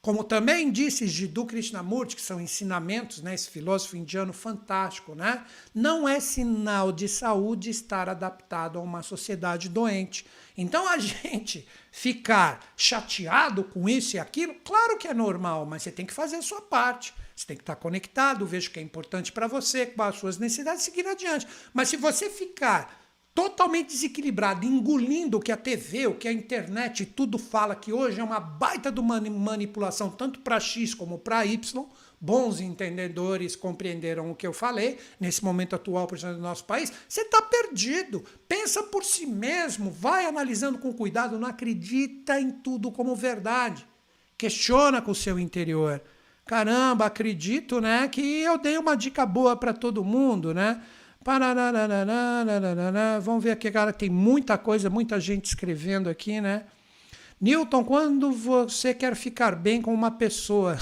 Como 0.00 0.22
também 0.22 0.70
disse 0.70 1.08
Jiddu 1.08 1.44
Krishnamurti, 1.44 2.14
que 2.14 2.22
são 2.22 2.40
ensinamentos, 2.40 3.20
né, 3.20 3.34
esse 3.34 3.50
filósofo 3.50 3.96
indiano 3.96 4.32
fantástico, 4.32 5.14
né? 5.14 5.44
Não 5.74 6.08
é 6.08 6.20
sinal 6.20 6.92
de 6.92 7.08
saúde 7.08 7.68
estar 7.70 8.08
adaptado 8.08 8.78
a 8.78 8.82
uma 8.82 9.02
sociedade 9.02 9.68
doente. 9.68 10.24
Então 10.56 10.88
a 10.88 10.96
gente 10.98 11.66
ficar 11.90 12.72
chateado 12.76 13.64
com 13.64 13.88
isso 13.88 14.16
e 14.16 14.18
aquilo, 14.18 14.54
claro 14.64 14.96
que 14.98 15.08
é 15.08 15.14
normal, 15.14 15.66
mas 15.66 15.82
você 15.82 15.90
tem 15.90 16.06
que 16.06 16.14
fazer 16.14 16.36
a 16.36 16.42
sua 16.42 16.62
parte. 16.62 17.12
Você 17.34 17.46
tem 17.46 17.56
que 17.56 17.62
estar 17.62 17.76
conectado, 17.76 18.44
veja 18.44 18.68
o 18.68 18.72
que 18.72 18.80
é 18.80 18.82
importante 18.82 19.30
para 19.30 19.46
você, 19.46 19.86
com 19.86 20.02
as 20.02 20.16
suas 20.16 20.38
necessidades, 20.38 20.82
seguir 20.82 21.06
adiante. 21.06 21.46
Mas 21.72 21.88
se 21.88 21.96
você 21.96 22.28
ficar 22.28 22.97
totalmente 23.38 23.90
desequilibrado, 23.90 24.66
engolindo 24.66 25.38
o 25.38 25.40
que 25.40 25.52
a 25.52 25.56
TV, 25.56 26.08
o 26.08 26.16
que 26.16 26.26
a 26.26 26.32
internet 26.32 27.06
tudo 27.06 27.38
fala 27.38 27.76
que 27.76 27.92
hoje 27.92 28.18
é 28.18 28.24
uma 28.24 28.40
baita 28.40 28.90
de 28.90 29.00
manipulação, 29.00 30.10
tanto 30.10 30.40
para 30.40 30.58
X 30.58 30.92
como 30.92 31.20
para 31.20 31.46
Y. 31.46 31.86
Bons 32.20 32.60
entendedores 32.60 33.54
compreenderam 33.54 34.28
o 34.28 34.34
que 34.34 34.44
eu 34.44 34.52
falei 34.52 34.98
nesse 35.20 35.44
momento 35.44 35.76
atual 35.76 36.08
do 36.08 36.38
nosso 36.38 36.64
país. 36.64 36.92
Você 37.08 37.20
está 37.20 37.40
perdido. 37.40 38.24
Pensa 38.48 38.82
por 38.82 39.04
si 39.04 39.24
mesmo, 39.24 39.88
vai 39.88 40.26
analisando 40.26 40.76
com 40.78 40.92
cuidado, 40.92 41.38
não 41.38 41.46
acredita 41.46 42.40
em 42.40 42.50
tudo 42.50 42.90
como 42.90 43.14
verdade. 43.14 43.86
Questiona 44.36 45.00
com 45.00 45.12
o 45.12 45.14
seu 45.14 45.38
interior. 45.38 46.02
Caramba, 46.44 47.06
acredito, 47.06 47.80
né, 47.80 48.08
que 48.08 48.40
eu 48.40 48.58
dei 48.58 48.76
uma 48.78 48.96
dica 48.96 49.24
boa 49.24 49.54
para 49.54 49.72
todo 49.72 50.02
mundo, 50.02 50.52
né? 50.52 50.82
Vamos 53.22 53.44
ver 53.44 53.50
aqui, 53.52 53.70
cara, 53.70 53.92
tem 53.92 54.08
muita 54.08 54.56
coisa, 54.56 54.88
muita 54.88 55.20
gente 55.20 55.46
escrevendo 55.46 56.08
aqui, 56.08 56.40
né? 56.40 56.64
Newton, 57.40 57.84
quando 57.84 58.32
você 58.32 58.92
quer 58.92 59.14
ficar 59.14 59.54
bem 59.54 59.80
com 59.80 59.94
uma 59.94 60.10
pessoa 60.10 60.76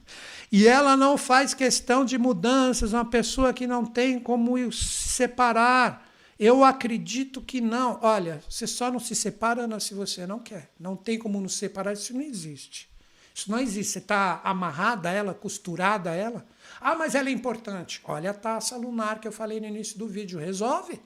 e 0.52 0.66
ela 0.66 0.94
não 0.94 1.16
faz 1.16 1.54
questão 1.54 2.04
de 2.04 2.18
mudanças, 2.18 2.92
uma 2.92 3.04
pessoa 3.04 3.52
que 3.52 3.66
não 3.66 3.86
tem 3.86 4.20
como 4.20 4.70
separar, 4.70 6.06
eu 6.38 6.64
acredito 6.64 7.40
que 7.40 7.60
não. 7.60 7.98
Olha, 8.02 8.42
você 8.48 8.66
só 8.66 8.90
não 8.90 8.98
se 8.98 9.14
separa 9.14 9.78
se 9.80 9.94
você 9.94 10.26
não 10.26 10.38
quer. 10.38 10.70
Não 10.78 10.96
tem 10.96 11.18
como 11.18 11.40
nos 11.40 11.54
separar, 11.54 11.92
isso 11.92 12.12
não 12.12 12.20
existe. 12.20 12.90
Isso 13.34 13.50
não 13.50 13.58
existe. 13.58 13.92
Você 13.92 13.98
está 14.00 14.40
amarrada 14.44 15.08
a 15.08 15.12
ela, 15.12 15.32
costurada 15.32 16.10
a 16.10 16.14
ela. 16.14 16.44
Ah, 16.82 16.94
mas 16.94 17.14
ela 17.14 17.28
é 17.28 17.32
importante. 17.32 18.00
Olha 18.04 18.30
a 18.30 18.34
taça 18.34 18.76
lunar 18.76 19.20
que 19.20 19.28
eu 19.28 19.32
falei 19.32 19.60
no 19.60 19.66
início 19.66 19.98
do 19.98 20.06
vídeo. 20.06 20.38
Resolve. 20.38 21.00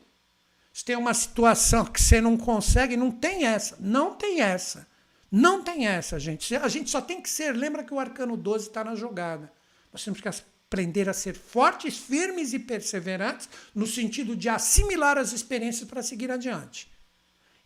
Se 0.72 0.84
tem 0.84 0.96
uma 0.96 1.14
situação 1.14 1.84
que 1.84 2.00
você 2.00 2.20
não 2.20 2.36
consegue, 2.36 2.96
não 2.96 3.10
tem 3.10 3.46
essa. 3.46 3.76
Não 3.80 4.14
tem 4.14 4.40
essa. 4.40 4.86
Não 5.30 5.62
tem 5.62 5.86
essa, 5.86 6.18
gente. 6.18 6.54
A 6.54 6.68
gente 6.68 6.90
só 6.90 7.00
tem 7.00 7.20
que 7.20 7.30
ser. 7.30 7.52
Lembra 7.52 7.82
que 7.82 7.94
o 7.94 7.98
arcano 7.98 8.36
12 8.36 8.68
está 8.68 8.84
na 8.84 8.94
jogada. 8.94 9.52
Nós 9.92 10.04
temos 10.04 10.20
que 10.20 10.28
aprender 10.28 11.08
a 11.08 11.12
ser 11.12 11.34
fortes, 11.34 11.96
firmes 11.96 12.52
e 12.52 12.58
perseverantes 12.58 13.48
no 13.74 13.86
sentido 13.86 14.36
de 14.36 14.48
assimilar 14.48 15.16
as 15.16 15.32
experiências 15.32 15.88
para 15.88 16.02
seguir 16.02 16.30
adiante. 16.30 16.90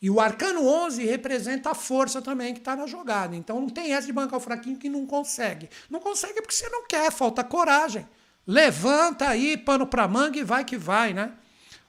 E 0.03 0.09
o 0.09 0.19
arcano 0.19 0.67
11 0.67 1.05
representa 1.05 1.71
a 1.71 1.75
força 1.75 2.23
também 2.23 2.55
que 2.55 2.61
está 2.61 2.75
na 2.75 2.87
jogada. 2.87 3.37
Então 3.37 3.61
não 3.61 3.69
tem 3.69 3.93
essa 3.93 4.07
de 4.07 4.13
bancar 4.13 4.39
o 4.39 4.43
fraquinho 4.43 4.79
que 4.79 4.89
não 4.89 5.05
consegue. 5.05 5.69
Não 5.91 6.01
consegue 6.01 6.41
porque 6.41 6.55
você 6.55 6.69
não 6.71 6.87
quer, 6.87 7.13
falta 7.13 7.45
coragem. 7.45 8.07
Levanta 8.47 9.29
aí, 9.29 9.57
pano 9.59 9.87
para 9.87 10.09
manga 10.09 10.39
e 10.39 10.43
vai 10.43 10.65
que 10.65 10.79
vai, 10.79 11.13
né? 11.13 11.33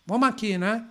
Vamos 0.05 0.27
aqui, 0.27 0.57
né? 0.57 0.85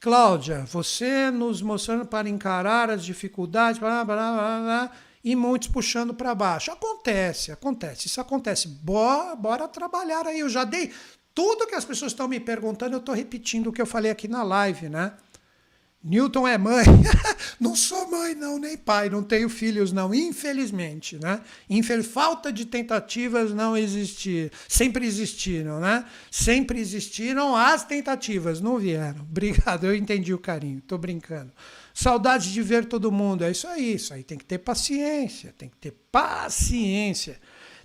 Cláudia, 0.00 0.64
você 0.64 1.30
nos 1.30 1.62
mostrando 1.62 2.06
para 2.06 2.28
encarar 2.28 2.90
as 2.90 3.04
dificuldades, 3.04 3.78
blá, 3.78 4.04
blá, 4.04 4.16
blá, 4.16 4.60
blá, 4.60 4.90
e 5.22 5.36
muitos 5.36 5.68
puxando 5.68 6.12
para 6.14 6.34
baixo. 6.34 6.72
Acontece, 6.72 7.52
acontece, 7.52 8.08
isso 8.08 8.20
acontece. 8.20 8.66
Bora, 8.66 9.36
bora 9.36 9.68
trabalhar 9.68 10.26
aí. 10.26 10.40
Eu 10.40 10.48
já 10.48 10.64
dei 10.64 10.92
tudo 11.34 11.66
que 11.66 11.74
as 11.74 11.84
pessoas 11.84 12.12
estão 12.12 12.26
me 12.26 12.40
perguntando, 12.40 12.94
eu 12.96 12.98
estou 12.98 13.14
repetindo 13.14 13.68
o 13.68 13.72
que 13.72 13.80
eu 13.80 13.86
falei 13.86 14.10
aqui 14.10 14.26
na 14.26 14.42
live, 14.42 14.88
né? 14.88 15.12
Newton 16.04 16.48
é 16.48 16.58
mãe. 16.58 16.84
não 17.60 17.76
sou 17.76 18.10
mãe, 18.10 18.34
não, 18.34 18.58
nem 18.58 18.76
pai, 18.76 19.08
não 19.08 19.22
tenho 19.22 19.48
filhos, 19.48 19.92
não, 19.92 20.12
infelizmente, 20.12 21.16
né? 21.16 21.40
Infel 21.70 22.02
falta 22.02 22.52
de 22.52 22.64
tentativas 22.64 23.52
não 23.52 23.76
existir, 23.76 24.50
sempre 24.68 25.06
existiram, 25.06 25.78
né? 25.78 26.04
Sempre 26.30 26.80
existiram 26.80 27.54
as 27.54 27.84
tentativas, 27.84 28.60
não 28.60 28.78
vieram. 28.78 29.20
Obrigado, 29.20 29.84
eu 29.84 29.94
entendi 29.94 30.34
o 30.34 30.38
carinho, 30.38 30.80
tô 30.80 30.98
brincando. 30.98 31.52
Saudade 31.94 32.52
de 32.52 32.62
ver 32.62 32.86
todo 32.86 33.12
mundo, 33.12 33.44
é 33.44 33.50
isso 33.50 33.68
aí, 33.68 33.94
isso 33.94 34.12
aí 34.12 34.24
tem 34.24 34.38
que 34.38 34.44
ter 34.44 34.58
paciência, 34.58 35.54
tem 35.56 35.68
que 35.68 35.76
ter 35.76 35.94
paciência. 36.10 37.38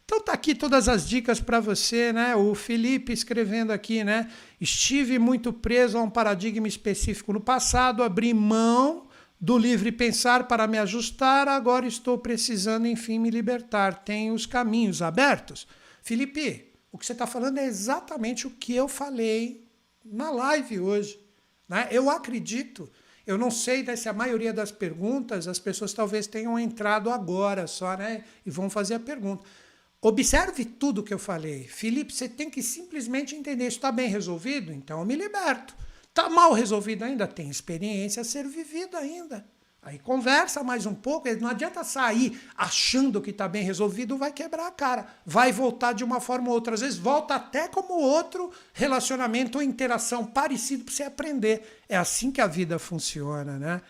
Então 0.10 0.22
tá 0.22 0.32
aqui 0.32 0.56
todas 0.56 0.88
as 0.88 1.06
dicas 1.06 1.42
para 1.42 1.60
você, 1.60 2.14
né? 2.14 2.34
O 2.34 2.56
Felipe 2.56 3.12
escrevendo 3.12 3.72
aqui, 3.72 4.06
né? 4.06 4.32
Estive 4.60 5.20
muito 5.20 5.52
preso 5.52 5.98
a 5.98 6.02
um 6.02 6.10
paradigma 6.10 6.66
específico 6.66 7.34
no 7.34 7.42
passado, 7.42 8.02
abri 8.02 8.34
mão 8.34 9.10
do 9.38 9.58
livre 9.58 9.92
pensar 9.92 10.48
para 10.48 10.66
me 10.66 10.78
ajustar, 10.78 11.50
agora 11.50 11.86
estou 11.86 12.18
precisando 12.18 12.88
enfim 12.88 13.20
me 13.20 13.30
libertar. 13.30 14.06
Tenho 14.06 14.34
os 14.34 14.46
caminhos 14.46 15.02
abertos. 15.02 15.68
Felipe, 16.02 16.72
o 16.90 16.98
que 16.98 17.06
você 17.06 17.12
está 17.12 17.28
falando 17.28 17.58
é 17.58 17.66
exatamente 17.66 18.48
o 18.48 18.52
que 18.52 18.74
eu 18.74 18.88
falei 18.88 19.68
na 20.06 20.32
live 20.32 20.80
hoje. 20.80 21.20
Né? 21.68 21.86
Eu 21.92 22.10
acredito, 22.10 22.90
eu 23.26 23.38
não 23.38 23.52
sei 23.52 23.86
se 23.98 24.08
a 24.08 24.14
maioria 24.14 24.54
das 24.54 24.72
perguntas 24.72 25.50
as 25.50 25.60
pessoas 25.60 25.92
talvez 25.92 26.28
tenham 26.28 26.58
entrado 26.58 27.10
agora 27.10 27.68
só, 27.68 27.98
né? 27.98 28.24
E 28.46 28.50
vão 28.50 28.70
fazer 28.70 28.94
a 28.94 29.00
pergunta. 29.02 29.44
Observe 30.02 30.64
tudo 30.64 31.04
que 31.04 31.14
eu 31.14 31.20
falei. 31.20 31.64
Felipe, 31.64 32.14
você 32.14 32.30
tem 32.30 32.50
que 32.50 32.62
simplesmente 32.62 33.36
entender. 33.36 33.68
Isso 33.68 33.78
está 33.78 33.92
bem 33.92 34.10
resolvido? 34.10 34.72
Então 34.72 35.00
eu 35.00 35.06
me 35.06 35.16
liberto. 35.16 35.76
Está 36.08 36.30
mal 36.30 36.54
resolvido 36.54 37.04
ainda? 37.04 37.28
Tem 37.28 37.50
experiência 37.50 38.22
a 38.22 38.26
ser 38.26 38.48
vivida 38.48 38.98
ainda. 38.98 39.46
Aí 39.82 39.98
conversa 40.00 40.64
mais 40.64 40.86
um 40.86 40.94
pouco. 40.94 41.30
Não 41.40 41.48
adianta 41.48 41.84
sair 41.84 42.42
achando 42.58 43.22
que 43.22 43.30
está 43.30 43.48
bem 43.48 43.64
resolvido, 43.64 44.18
vai 44.18 44.32
quebrar 44.32 44.68
a 44.68 44.72
cara. 44.72 45.08
Vai 45.26 45.52
voltar 45.52 45.94
de 45.94 46.04
uma 46.04 46.20
forma 46.20 46.50
ou 46.50 46.56
outra. 46.56 46.74
Às 46.74 46.82
vezes 46.82 46.98
volta 46.98 47.36
até 47.36 47.68
como 47.68 47.94
outro 47.94 48.52
relacionamento 48.74 49.58
ou 49.58 49.64
interação 49.64 50.26
parecido 50.26 50.84
para 50.84 50.94
você 50.94 51.04
aprender. 51.04 51.82
É 51.88 51.96
assim 51.96 52.32
que 52.32 52.42
a 52.42 52.48
vida 52.48 52.78
funciona, 52.78 53.58
né? 53.58 53.82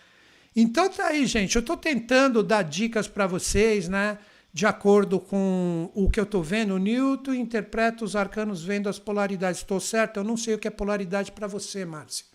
Então 0.54 0.88
tá 0.88 1.06
aí, 1.08 1.26
gente. 1.26 1.56
Eu 1.56 1.60
estou 1.60 1.76
tentando 1.76 2.42
dar 2.42 2.62
dicas 2.62 3.08
para 3.08 3.26
vocês, 3.26 3.88
né? 3.88 4.18
De 4.52 4.66
acordo 4.66 5.20
com 5.20 5.90
o 5.94 6.10
que 6.10 6.18
eu 6.18 6.24
estou 6.24 6.42
vendo, 6.42 6.78
Newton 6.78 7.34
interpreta 7.34 8.04
os 8.04 8.16
arcanos 8.16 8.64
vendo 8.64 8.88
as 8.88 8.98
polaridades. 8.98 9.60
Estou 9.60 9.78
certo? 9.78 10.18
Eu 10.18 10.24
não 10.24 10.36
sei 10.36 10.54
o 10.54 10.58
que 10.58 10.66
é 10.66 10.70
polaridade 10.70 11.32
para 11.32 11.46
você, 11.46 11.84
Márcia. 11.84 12.26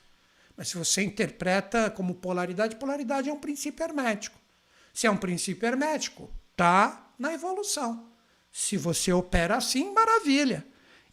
Mas 0.56 0.68
se 0.68 0.78
você 0.78 1.02
interpreta 1.02 1.90
como 1.90 2.16
polaridade, 2.16 2.76
polaridade 2.76 3.30
é 3.30 3.34
um 3.34 3.40
princípio 3.40 3.84
hermético. 3.84 4.38
Se 4.94 5.08
é 5.08 5.12
um 5.12 5.18
princípio 5.18 5.68
hermético, 5.68 6.30
tá 6.56 7.12
na 7.18 7.34
evolução. 7.34 8.08
Se 8.52 8.78
você 8.78 9.12
opera 9.12 9.58
assim, 9.58 9.92
maravilha. 9.92 10.64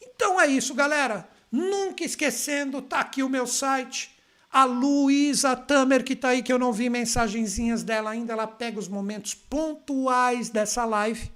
Então 0.00 0.38
é 0.38 0.46
isso, 0.46 0.74
galera. 0.74 1.26
Nunca 1.50 2.04
esquecendo, 2.04 2.82
tá 2.82 3.00
aqui 3.00 3.22
o 3.22 3.28
meu 3.28 3.46
site 3.46 4.14
a 4.52 4.64
Luísa 4.64 5.54
Tamer, 5.54 6.02
que 6.02 6.14
está 6.14 6.30
aí, 6.30 6.42
que 6.42 6.52
eu 6.52 6.58
não 6.58 6.72
vi 6.72 6.90
mensagenzinhas 6.90 7.84
dela 7.84 8.10
ainda, 8.10 8.32
ela 8.32 8.48
pega 8.48 8.80
os 8.80 8.88
momentos 8.88 9.32
pontuais 9.32 10.50
dessa 10.50 10.84
live 10.84 11.30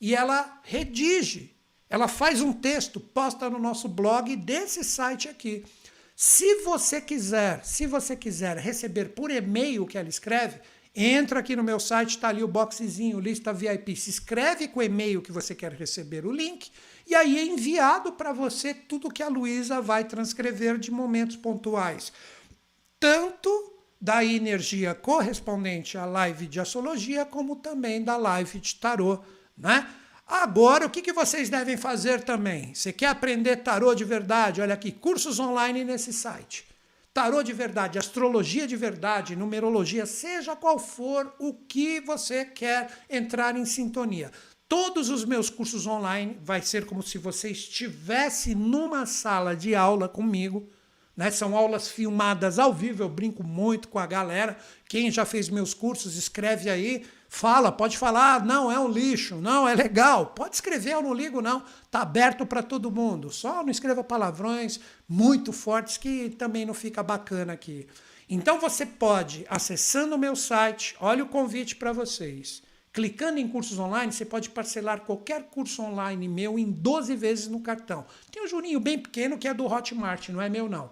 e 0.00 0.14
ela 0.14 0.60
redige. 0.64 1.54
Ela 1.88 2.08
faz 2.08 2.40
um 2.40 2.52
texto, 2.52 2.98
posta 2.98 3.48
no 3.48 3.58
nosso 3.58 3.88
blog 3.88 4.34
desse 4.34 4.82
site 4.82 5.28
aqui. 5.28 5.64
Se 6.16 6.62
você 6.62 7.00
quiser, 7.00 7.64
se 7.64 7.86
você 7.86 8.16
quiser 8.16 8.56
receber 8.58 9.10
por 9.10 9.30
e-mail 9.30 9.84
o 9.84 9.86
que 9.86 9.96
ela 9.96 10.08
escreve, 10.08 10.60
entra 10.94 11.38
aqui 11.38 11.54
no 11.54 11.62
meu 11.62 11.78
site, 11.78 12.10
está 12.10 12.28
ali 12.28 12.42
o 12.42 12.48
boxezinho, 12.48 13.20
lista 13.20 13.52
VIP. 13.52 13.94
Se 13.94 14.10
inscreve 14.10 14.66
com 14.66 14.80
o 14.80 14.82
e-mail 14.82 15.22
que 15.22 15.30
você 15.30 15.54
quer 15.54 15.72
receber 15.72 16.26
o 16.26 16.32
link, 16.32 16.70
e 17.06 17.14
aí 17.14 17.38
é 17.38 17.44
enviado 17.44 18.12
para 18.12 18.32
você 18.32 18.74
tudo 18.74 19.10
que 19.10 19.22
a 19.22 19.28
Luísa 19.28 19.80
vai 19.80 20.04
transcrever 20.04 20.76
de 20.76 20.90
momentos 20.90 21.36
pontuais 21.36 22.12
tanto 23.00 23.50
da 24.00 24.24
energia 24.24 24.94
correspondente 24.94 25.98
à 25.98 26.04
live 26.04 26.46
de 26.46 26.60
astrologia, 26.60 27.24
como 27.24 27.56
também 27.56 28.02
da 28.02 28.16
live 28.16 28.60
de 28.60 28.74
tarô, 28.76 29.20
né? 29.56 29.88
Agora, 30.26 30.84
o 30.84 30.90
que, 30.90 31.00
que 31.00 31.12
vocês 31.12 31.48
devem 31.48 31.76
fazer 31.76 32.22
também? 32.22 32.74
Você 32.74 32.92
quer 32.92 33.08
aprender 33.08 33.56
tarô 33.56 33.94
de 33.94 34.04
verdade? 34.04 34.60
Olha 34.60 34.74
aqui, 34.74 34.92
cursos 34.92 35.40
online 35.40 35.84
nesse 35.84 36.12
site. 36.12 36.66
Tarô 37.14 37.42
de 37.42 37.52
verdade, 37.52 37.98
astrologia 37.98 38.66
de 38.66 38.76
verdade, 38.76 39.34
numerologia, 39.34 40.04
seja 40.04 40.54
qual 40.54 40.78
for 40.78 41.34
o 41.38 41.54
que 41.54 42.00
você 42.00 42.44
quer 42.44 42.90
entrar 43.08 43.56
em 43.56 43.64
sintonia. 43.64 44.30
Todos 44.68 45.08
os 45.08 45.24
meus 45.24 45.48
cursos 45.48 45.86
online 45.86 46.38
vai 46.42 46.60
ser 46.60 46.84
como 46.84 47.02
se 47.02 47.16
você 47.16 47.48
estivesse 47.48 48.54
numa 48.54 49.06
sala 49.06 49.56
de 49.56 49.74
aula 49.74 50.08
comigo, 50.08 50.68
né? 51.18 51.32
São 51.32 51.56
aulas 51.56 51.88
filmadas 51.88 52.60
ao 52.60 52.72
vivo, 52.72 53.02
eu 53.02 53.08
brinco 53.08 53.42
muito 53.42 53.88
com 53.88 53.98
a 53.98 54.06
galera. 54.06 54.56
Quem 54.88 55.10
já 55.10 55.24
fez 55.24 55.48
meus 55.48 55.74
cursos, 55.74 56.16
escreve 56.16 56.70
aí, 56.70 57.04
fala, 57.28 57.72
pode 57.72 57.98
falar, 57.98 58.46
não, 58.46 58.70
é 58.70 58.78
um 58.78 58.86
lixo, 58.86 59.34
não, 59.34 59.68
é 59.68 59.74
legal. 59.74 60.26
Pode 60.26 60.54
escrever, 60.54 60.92
eu 60.92 61.02
não 61.02 61.12
ligo, 61.12 61.42
não. 61.42 61.64
Está 61.84 62.02
aberto 62.02 62.46
para 62.46 62.62
todo 62.62 62.88
mundo. 62.88 63.32
Só 63.32 63.64
não 63.64 63.70
escreva 63.70 64.04
palavrões 64.04 64.78
muito 65.08 65.52
fortes 65.52 65.96
que 65.96 66.30
também 66.30 66.64
não 66.64 66.72
fica 66.72 67.02
bacana 67.02 67.52
aqui. 67.52 67.88
Então 68.30 68.60
você 68.60 68.86
pode, 68.86 69.44
acessando 69.50 70.14
o 70.14 70.18
meu 70.18 70.36
site, 70.36 70.94
olha 71.00 71.24
o 71.24 71.28
convite 71.28 71.74
para 71.74 71.92
vocês. 71.92 72.62
Clicando 72.98 73.38
em 73.38 73.46
cursos 73.46 73.78
online, 73.78 74.12
você 74.12 74.24
pode 74.24 74.50
parcelar 74.50 75.02
qualquer 75.02 75.44
curso 75.50 75.82
online 75.82 76.26
meu 76.26 76.58
em 76.58 76.68
12 76.68 77.14
vezes 77.14 77.46
no 77.46 77.60
cartão. 77.60 78.04
Tem 78.28 78.42
um 78.42 78.48
jurinho 78.48 78.80
bem 78.80 78.98
pequeno 78.98 79.38
que 79.38 79.46
é 79.46 79.54
do 79.54 79.66
Hotmart, 79.66 80.30
não 80.30 80.42
é 80.42 80.48
meu 80.48 80.68
não. 80.68 80.90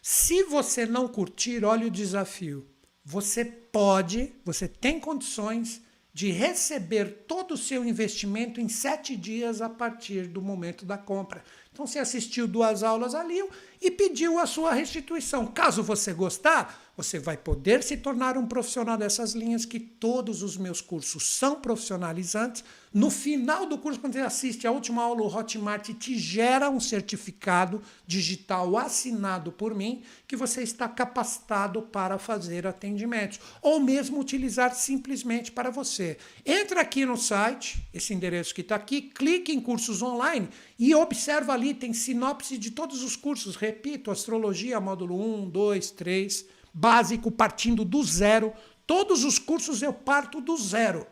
Se 0.00 0.44
você 0.44 0.86
não 0.86 1.08
curtir, 1.08 1.64
olha 1.64 1.88
o 1.88 1.90
desafio. 1.90 2.64
Você 3.04 3.44
pode, 3.44 4.32
você 4.44 4.68
tem 4.68 5.00
condições 5.00 5.82
de 6.14 6.30
receber 6.30 7.24
todo 7.26 7.54
o 7.54 7.58
seu 7.58 7.84
investimento 7.84 8.60
em 8.60 8.68
sete 8.68 9.16
dias 9.16 9.60
a 9.60 9.68
partir 9.68 10.28
do 10.28 10.40
momento 10.40 10.84
da 10.84 10.96
compra. 10.96 11.42
Então 11.72 11.88
você 11.88 11.98
assistiu 11.98 12.46
duas 12.46 12.84
aulas 12.84 13.16
ali 13.16 13.42
e 13.80 13.90
pediu 13.90 14.38
a 14.38 14.46
sua 14.46 14.72
restituição. 14.72 15.46
Caso 15.48 15.82
você 15.82 16.12
gostar, 16.12 16.87
você 16.98 17.16
vai 17.16 17.36
poder 17.36 17.80
se 17.84 17.96
tornar 17.96 18.36
um 18.36 18.44
profissional 18.44 18.96
dessas 18.96 19.32
linhas, 19.32 19.64
que 19.64 19.78
todos 19.78 20.42
os 20.42 20.56
meus 20.56 20.80
cursos 20.80 21.28
são 21.28 21.60
profissionalizantes. 21.60 22.64
No 22.92 23.08
final 23.08 23.66
do 23.66 23.78
curso, 23.78 24.00
quando 24.00 24.14
você 24.14 24.18
assiste 24.18 24.66
a 24.66 24.72
última 24.72 25.04
aula, 25.04 25.22
o 25.22 25.32
Hotmart 25.32 25.90
te 25.90 26.18
gera 26.18 26.68
um 26.68 26.80
certificado 26.80 27.80
digital 28.04 28.76
assinado 28.76 29.52
por 29.52 29.76
mim, 29.76 30.02
que 30.26 30.34
você 30.34 30.60
está 30.60 30.88
capacitado 30.88 31.82
para 31.82 32.18
fazer 32.18 32.66
atendimentos, 32.66 33.38
ou 33.62 33.78
mesmo 33.78 34.18
utilizar 34.18 34.74
simplesmente 34.74 35.52
para 35.52 35.70
você. 35.70 36.18
Entra 36.44 36.80
aqui 36.80 37.06
no 37.06 37.16
site, 37.16 37.80
esse 37.94 38.12
endereço 38.12 38.52
que 38.52 38.62
está 38.62 38.74
aqui, 38.74 39.02
clique 39.02 39.52
em 39.52 39.60
cursos 39.60 40.02
online 40.02 40.48
e 40.76 40.92
observa 40.96 41.52
ali, 41.52 41.74
tem 41.74 41.92
sinopse 41.92 42.58
de 42.58 42.72
todos 42.72 43.04
os 43.04 43.14
cursos. 43.14 43.54
Repito, 43.54 44.10
astrologia, 44.10 44.80
módulo 44.80 45.44
1, 45.44 45.48
2, 45.48 45.90
3 45.92 46.57
básico 46.72 47.30
partindo 47.30 47.84
do 47.84 48.02
zero. 48.02 48.52
Todos 48.86 49.24
os 49.24 49.38
cursos 49.38 49.82
eu 49.82 49.92
parto 49.92 50.40
do 50.40 50.56
zero. 50.56 51.06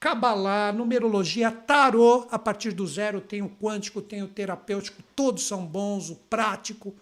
Cabalá, 0.00 0.72
numerologia, 0.72 1.50
tarô, 1.50 2.26
a 2.30 2.38
partir 2.38 2.72
do 2.72 2.84
zero 2.86 3.20
tem 3.20 3.40
o 3.40 3.48
quântico, 3.48 4.02
tem 4.02 4.22
o 4.22 4.28
terapêutico, 4.28 5.00
todos 5.14 5.44
são 5.44 5.64
bons, 5.64 6.10
o 6.10 6.16
prático. 6.16 6.92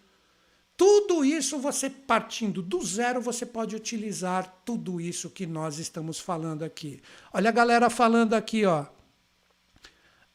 Tudo 0.76 1.24
isso 1.24 1.58
você 1.58 1.88
partindo 1.88 2.62
do 2.62 2.82
zero, 2.84 3.20
você 3.20 3.46
pode 3.46 3.76
utilizar 3.76 4.60
tudo 4.64 5.00
isso 5.00 5.30
que 5.30 5.46
nós 5.46 5.78
estamos 5.78 6.18
falando 6.18 6.62
aqui. 6.62 7.00
Olha 7.32 7.48
a 7.48 7.52
galera 7.52 7.88
falando 7.88 8.34
aqui, 8.34 8.64
ó. 8.66 8.82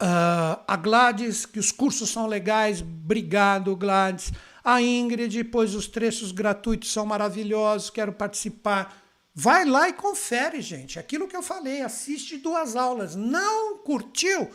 Uh, 0.02 0.60
a 0.68 0.76
Gladys, 0.76 1.46
que 1.46 1.58
os 1.58 1.72
cursos 1.72 2.10
são 2.10 2.26
legais, 2.26 2.82
obrigado, 2.82 3.74
Gladys. 3.74 4.32
A 4.68 4.82
Ingrid, 4.82 5.44
pois 5.44 5.76
os 5.76 5.86
trechos 5.86 6.32
gratuitos 6.32 6.92
são 6.92 7.06
maravilhosos, 7.06 7.88
quero 7.88 8.12
participar. 8.12 9.00
Vai 9.32 9.64
lá 9.64 9.88
e 9.88 9.92
confere, 9.92 10.60
gente. 10.60 10.98
Aquilo 10.98 11.28
que 11.28 11.36
eu 11.36 11.42
falei, 11.42 11.82
assiste 11.82 12.36
duas 12.36 12.74
aulas. 12.74 13.14
Não 13.14 13.78
curtiu? 13.78 14.50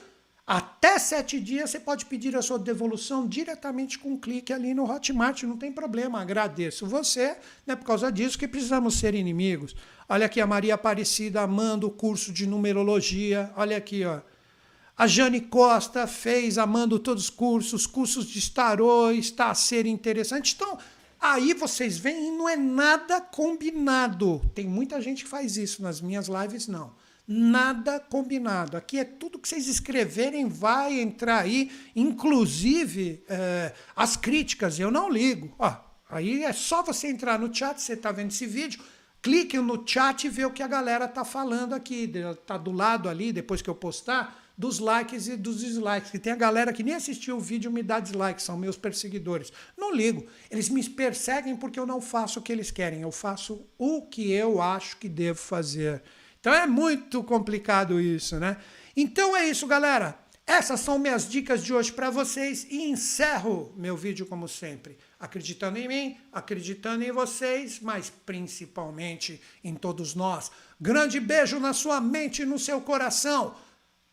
Até 0.46 1.00
sete 1.00 1.40
dias 1.40 1.70
você 1.70 1.80
pode 1.80 2.08
pedir 2.08 2.36
a 2.36 2.42
sua 2.42 2.60
devolução 2.60 3.26
diretamente 3.26 3.98
com 3.98 4.10
um 4.10 4.20
clique 4.20 4.52
ali 4.52 4.74
no 4.74 4.84
Hotmart, 4.84 5.44
não 5.44 5.56
tem 5.56 5.72
problema. 5.72 6.20
Agradeço 6.20 6.86
você, 6.86 7.38
não 7.66 7.72
é 7.72 7.76
por 7.78 7.86
causa 7.86 8.12
disso 8.12 8.38
que 8.38 8.50
precisamos 8.50 8.96
ser 8.96 9.16
inimigos. 9.16 9.74
Olha 10.10 10.26
aqui 10.26 10.42
a 10.42 10.46
Maria 10.46 10.74
Aparecida 10.74 11.40
amando 11.40 11.88
o 11.88 11.92
curso 11.92 12.34
de 12.34 12.46
numerologia. 12.46 13.50
Olha 13.56 13.78
aqui, 13.78 14.04
ó. 14.04 14.20
A 15.02 15.08
Jane 15.08 15.42
Costa 15.42 16.06
fez 16.06 16.60
amando 16.60 17.00
todos 17.00 17.24
os 17.24 17.30
cursos, 17.32 17.88
cursos 17.88 18.28
de 18.28 18.52
tarô, 18.52 19.10
está 19.10 19.50
a 19.50 19.56
ser 19.56 19.88
interessante. 19.88 20.54
Então, 20.54 20.78
Aí 21.20 21.56
vocês 21.56 21.98
veem, 21.98 22.32
não 22.32 22.48
é 22.48 22.56
nada 22.56 23.20
combinado. 23.20 24.42
Tem 24.54 24.68
muita 24.68 25.02
gente 25.02 25.24
que 25.24 25.30
faz 25.30 25.58
isso 25.58 25.82
nas 25.82 26.02
minhas 26.02 26.28
lives, 26.28 26.68
não. 26.68 26.94
Nada 27.28 28.00
combinado. 28.00 28.78
Aqui 28.78 29.00
é 29.00 29.04
tudo 29.04 29.40
que 29.40 29.48
vocês 29.48 29.68
escreverem 29.68 30.48
vai 30.48 31.00
entrar 31.00 31.40
aí, 31.40 31.72
inclusive 31.96 33.24
é, 33.28 33.74
as 33.96 34.16
críticas. 34.16 34.80
Eu 34.80 34.92
não 34.92 35.10
ligo. 35.10 35.52
Ó, 35.58 35.76
aí 36.12 36.44
é 36.44 36.54
só 36.54 36.84
você 36.84 37.08
entrar 37.08 37.40
no 37.40 37.52
chat, 37.52 37.82
você 37.82 37.94
está 37.94 38.12
vendo 38.12 38.30
esse 38.30 38.46
vídeo, 38.46 38.80
clique 39.20 39.58
no 39.58 39.84
chat 39.84 40.26
e 40.26 40.30
vê 40.30 40.46
o 40.46 40.52
que 40.52 40.62
a 40.62 40.68
galera 40.68 41.06
está 41.06 41.26
falando 41.26 41.74
aqui. 41.74 42.12
Está 42.32 42.56
do 42.56 42.72
lado 42.72 43.10
ali, 43.10 43.34
depois 43.34 43.64
que 43.64 43.70
eu 43.70 43.76
postar 43.76 44.41
dos 44.62 44.78
likes 44.78 45.28
e 45.28 45.36
dos 45.36 45.60
dislikes. 45.60 46.12
Que 46.12 46.20
tem 46.20 46.32
a 46.32 46.36
galera 46.36 46.72
que 46.72 46.84
nem 46.84 46.94
assistiu 46.94 47.38
o 47.38 47.40
vídeo 47.40 47.72
me 47.72 47.82
dá 47.82 48.00
dislike, 48.00 48.42
são 48.44 48.56
meus 48.56 48.78
perseguidores. 48.78 49.52
Não 49.76 49.92
ligo. 49.92 50.28
Eles 50.52 50.70
me 50.70 50.88
perseguem 50.88 51.58
porque 51.58 51.80
eu 51.80 51.86
não 51.88 52.00
faço 52.00 52.40
o 52.40 52.44
que 52.44 52.52
eles 52.52 52.70
querem. 52.70 53.02
Eu 53.02 53.12
faço 53.12 53.66
o 53.76 54.04
que 54.04 54.32
eu 54.32 54.62
acho 54.62 54.98
que 54.98 55.10
devo 55.10 55.40
fazer. 55.40 56.04
Então 56.40 56.54
é 56.54 56.68
muito 56.68 57.24
complicado 57.24 58.00
isso, 58.00 58.40
né? 58.40 58.58
Então 58.96 59.36
é 59.36 59.50
isso, 59.50 59.66
galera. 59.66 60.18
Essas 60.46 60.82
são 60.82 61.00
minhas 61.00 61.28
dicas 61.28 61.64
de 61.64 61.74
hoje 61.74 61.92
para 61.92 62.10
vocês 62.10 62.68
e 62.70 62.84
encerro 62.84 63.74
meu 63.78 63.96
vídeo 63.96 64.26
como 64.26 64.48
sempre, 64.48 64.98
acreditando 65.20 65.78
em 65.78 65.88
mim, 65.88 66.18
acreditando 66.32 67.04
em 67.04 67.12
vocês, 67.12 67.80
mas 67.80 68.12
principalmente 68.26 69.42
em 69.64 69.74
todos 69.74 70.14
nós. 70.14 70.52
Grande 70.80 71.20
beijo 71.20 71.60
na 71.60 71.74
sua 71.74 72.02
mente 72.02 72.42
e 72.42 72.46
no 72.46 72.60
seu 72.60 72.82
coração. 72.82 73.56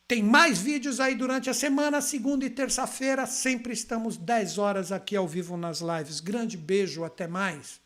Tem 0.09 0.23
mais 0.23 0.59
vídeos 0.59 1.01
aí 1.01 1.15
durante 1.15 1.51
a 1.51 1.55
semana, 1.55 2.01
segunda 2.01 2.43
e 2.43 2.49
terça-feira. 2.49 3.27
Sempre 3.27 3.75
estamos 3.75 4.17
10 4.17 4.57
horas 4.57 4.91
aqui 4.91 5.15
ao 5.15 5.29
vivo 5.29 5.55
nas 5.55 5.81
lives. 5.83 6.19
Grande 6.19 6.57
beijo, 6.57 7.05
até 7.05 7.27
mais. 7.27 7.79